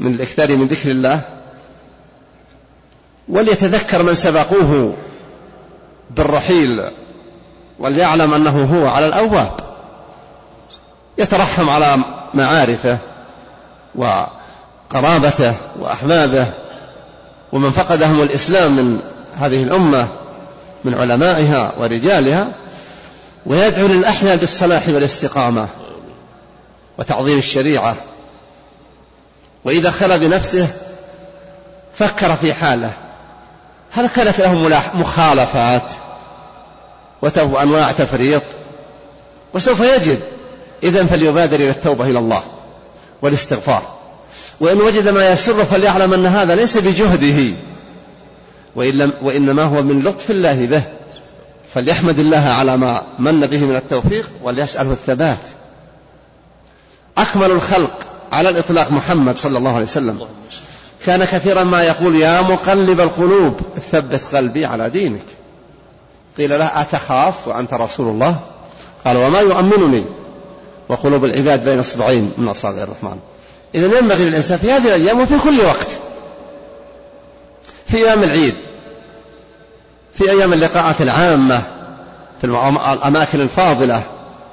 من 0.00 0.14
الإكثار 0.14 0.56
من 0.56 0.66
ذكر 0.66 0.90
الله 0.90 1.20
وليتذكر 3.28 4.02
من 4.02 4.14
سبقوه 4.14 4.94
بالرحيل 6.10 6.82
وليعلم 7.78 8.34
أنه 8.34 8.64
هو 8.64 8.88
على 8.88 9.06
الأواب 9.06 9.60
يترحم 11.18 11.70
على 11.70 11.96
معارفه 12.34 12.98
وقرابته 13.94 15.54
وأحبابه 15.78 16.46
ومن 17.52 17.70
فقدهم 17.70 18.22
الإسلام 18.22 18.76
من 18.76 19.00
هذه 19.36 19.62
الأمة 19.62 20.08
من 20.84 20.94
علمائها 20.94 21.72
ورجالها 21.78 22.48
ويدعو 23.46 23.86
للأحياء 23.86 24.36
بالصلاح 24.36 24.88
والاستقامة 24.88 25.68
وتعظيم 26.98 27.38
الشريعة. 27.38 27.96
وإذا 29.64 29.90
خلى 29.90 30.18
بنفسه 30.18 30.68
فكر 31.98 32.36
في 32.36 32.54
حاله. 32.54 32.90
هل 33.90 34.06
كانت 34.06 34.40
لهم 34.40 34.72
مخالفات 34.94 35.90
وأنواع 37.22 37.92
تفريط؟ 37.92 38.42
وسوف 39.54 39.80
يجد. 39.80 40.20
إذا 40.82 41.06
فليبادر 41.06 41.56
إلى 41.56 41.70
التوبة 41.70 42.04
إلى 42.04 42.18
الله 42.18 42.42
والاستغفار. 43.22 43.82
وإن 44.60 44.80
وجد 44.80 45.08
ما 45.08 45.32
يسر 45.32 45.64
فليعلم 45.64 46.14
أن 46.14 46.26
هذا 46.26 46.54
ليس 46.54 46.78
بجهده. 46.78 47.54
وإنما 49.22 49.62
هو 49.62 49.82
من 49.82 50.02
لطف 50.02 50.30
الله 50.30 50.66
به. 50.66 50.82
فليحمد 51.74 52.18
الله 52.18 52.48
على 52.48 52.76
ما 52.76 53.02
من 53.18 53.40
به 53.40 53.60
من 53.60 53.76
التوفيق 53.76 54.30
وليسأله 54.42 54.92
الثبات. 54.92 55.38
أكمل 57.18 57.50
الخلق 57.50 57.98
على 58.32 58.48
الإطلاق 58.48 58.92
محمد 58.92 59.38
صلى 59.38 59.58
الله 59.58 59.74
عليه 59.74 59.84
وسلم. 59.84 60.28
كان 61.06 61.24
كثيرا 61.24 61.64
ما 61.64 61.82
يقول 61.82 62.16
يا 62.16 62.40
مقلب 62.40 63.00
القلوب 63.00 63.60
ثبت 63.92 64.20
قلبي 64.34 64.66
على 64.66 64.90
دينك. 64.90 65.24
قيل 66.38 66.50
له 66.50 66.80
أتخاف 66.80 67.48
وأنت 67.48 67.74
رسول 67.74 68.08
الله؟ 68.08 68.36
قال 69.04 69.16
وما 69.16 69.40
يؤمنني. 69.40 70.04
وقلوب 70.88 71.24
العباد 71.24 71.64
بين 71.64 71.78
اصبعين 71.78 72.32
من 72.38 72.48
أصابع 72.48 72.82
الرحمن. 72.82 73.18
اذا 73.74 73.98
ينبغي 73.98 74.24
للإنسان 74.28 74.58
في 74.58 74.72
هذه 74.72 74.96
الأيام 74.96 75.20
وفي 75.20 75.38
كل 75.38 75.60
وقت 75.60 75.88
في 77.86 77.96
أيام 77.96 78.22
العيد 78.22 78.54
في 80.22 80.30
أيام 80.30 80.52
اللقاءات 80.52 81.00
العامة 81.00 81.62
في 82.40 82.46
الأماكن 82.46 83.40
الفاضلة 83.40 84.02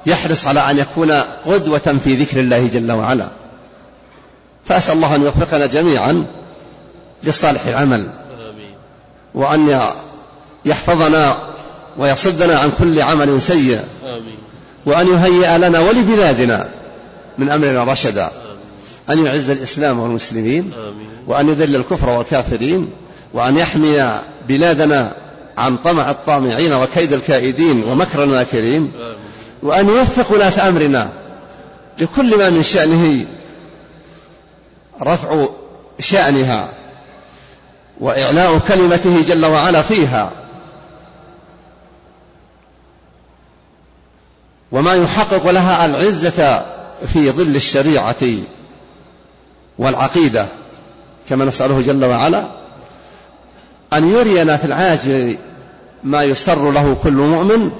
يحرص 0.06 0.46
على 0.46 0.70
أن 0.70 0.78
يكون 0.78 1.10
قدوة 1.46 1.98
في 2.04 2.14
ذكر 2.14 2.40
الله 2.40 2.66
جل 2.66 2.92
وعلا. 2.92 3.28
فأسأل 4.64 4.94
الله 4.94 5.16
أن 5.16 5.22
يوفقنا 5.22 5.66
جميعا 5.66 6.26
لصالح 7.22 7.66
العمل. 7.66 8.06
وأن 9.34 9.80
يحفظنا 10.64 11.38
ويصدنا 11.98 12.58
عن 12.58 12.72
كل 12.78 13.02
عمل 13.02 13.40
سيء. 13.40 13.80
وأن 14.86 15.06
يهيئ 15.06 15.58
لنا 15.58 15.80
ولبلادنا 15.80 16.68
من 17.38 17.50
أمرنا 17.50 17.84
رشدا. 17.84 18.30
أن 19.10 19.26
يعز 19.26 19.50
الإسلام 19.50 20.00
والمسلمين. 20.00 20.72
وأن 21.26 21.48
يذل 21.48 21.76
الكفر 21.76 22.08
والكافرين. 22.08 22.90
وأن 23.34 23.56
يحمي 23.56 24.20
بلادنا 24.48 25.12
عن 25.58 25.76
طمع 25.76 26.10
الطامعين 26.10 26.72
وكيد 26.72 27.12
الكائدين 27.12 27.84
ومكر 27.84 28.22
الماكرين 28.24 28.92
وأن 29.62 29.88
يوفق 29.88 30.32
ولاة 30.32 30.68
أمرنا 30.68 31.08
لكل 31.98 32.38
ما 32.38 32.50
من 32.50 32.62
شأنه 32.62 33.26
رفع 35.02 35.46
شأنها 36.00 36.68
وإعلاء 38.00 38.58
كلمته 38.58 39.22
جل 39.22 39.46
وعلا 39.46 39.82
فيها. 39.82 40.32
وما 44.72 44.94
يحقق 44.94 45.50
لها 45.50 45.86
العزة 45.86 46.66
في 47.12 47.30
ظل 47.30 47.56
الشريعة 47.56 48.24
والعقيدة 49.78 50.46
كما 51.28 51.44
نسأله 51.44 51.80
جل 51.80 52.04
وعلا 52.04 52.59
أن 53.92 54.10
يرينا 54.10 54.56
في 54.56 54.64
العاجل 54.64 55.36
ما 56.04 56.22
يسر 56.22 56.70
له 56.70 56.96
كل 57.02 57.12
مؤمن 57.12 57.70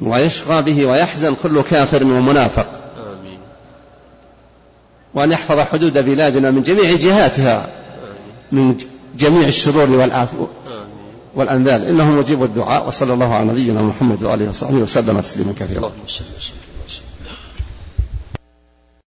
ويشقى 0.00 0.62
به 0.62 0.86
ويحزن 0.86 1.34
كل 1.42 1.62
كافر 1.62 2.04
ومنافق. 2.04 2.68
وأن 5.14 5.32
يحفظ 5.32 5.58
حدود 5.58 5.98
بلادنا 5.98 6.50
من 6.50 6.62
جميع 6.62 6.94
جهاتها 6.94 7.68
من 8.52 8.76
جميع 9.18 9.48
الشرور 9.48 9.90
والآثار 9.90 10.48
والأنذال. 11.34 11.84
إنه 11.84 12.10
مجيب 12.10 12.42
الدعاء 12.42 12.88
وصلى 12.88 13.12
الله 13.12 13.34
على 13.34 13.44
نبينا 13.44 13.82
محمد 13.82 14.22
وآله 14.22 14.48
وصحبه 14.48 14.76
وسلم 14.76 15.20
تسليما 15.20 15.52
كثيرا. 15.52 15.78
اللهم 15.78 16.06
صل 16.06 16.24
وسلم. 16.38 16.67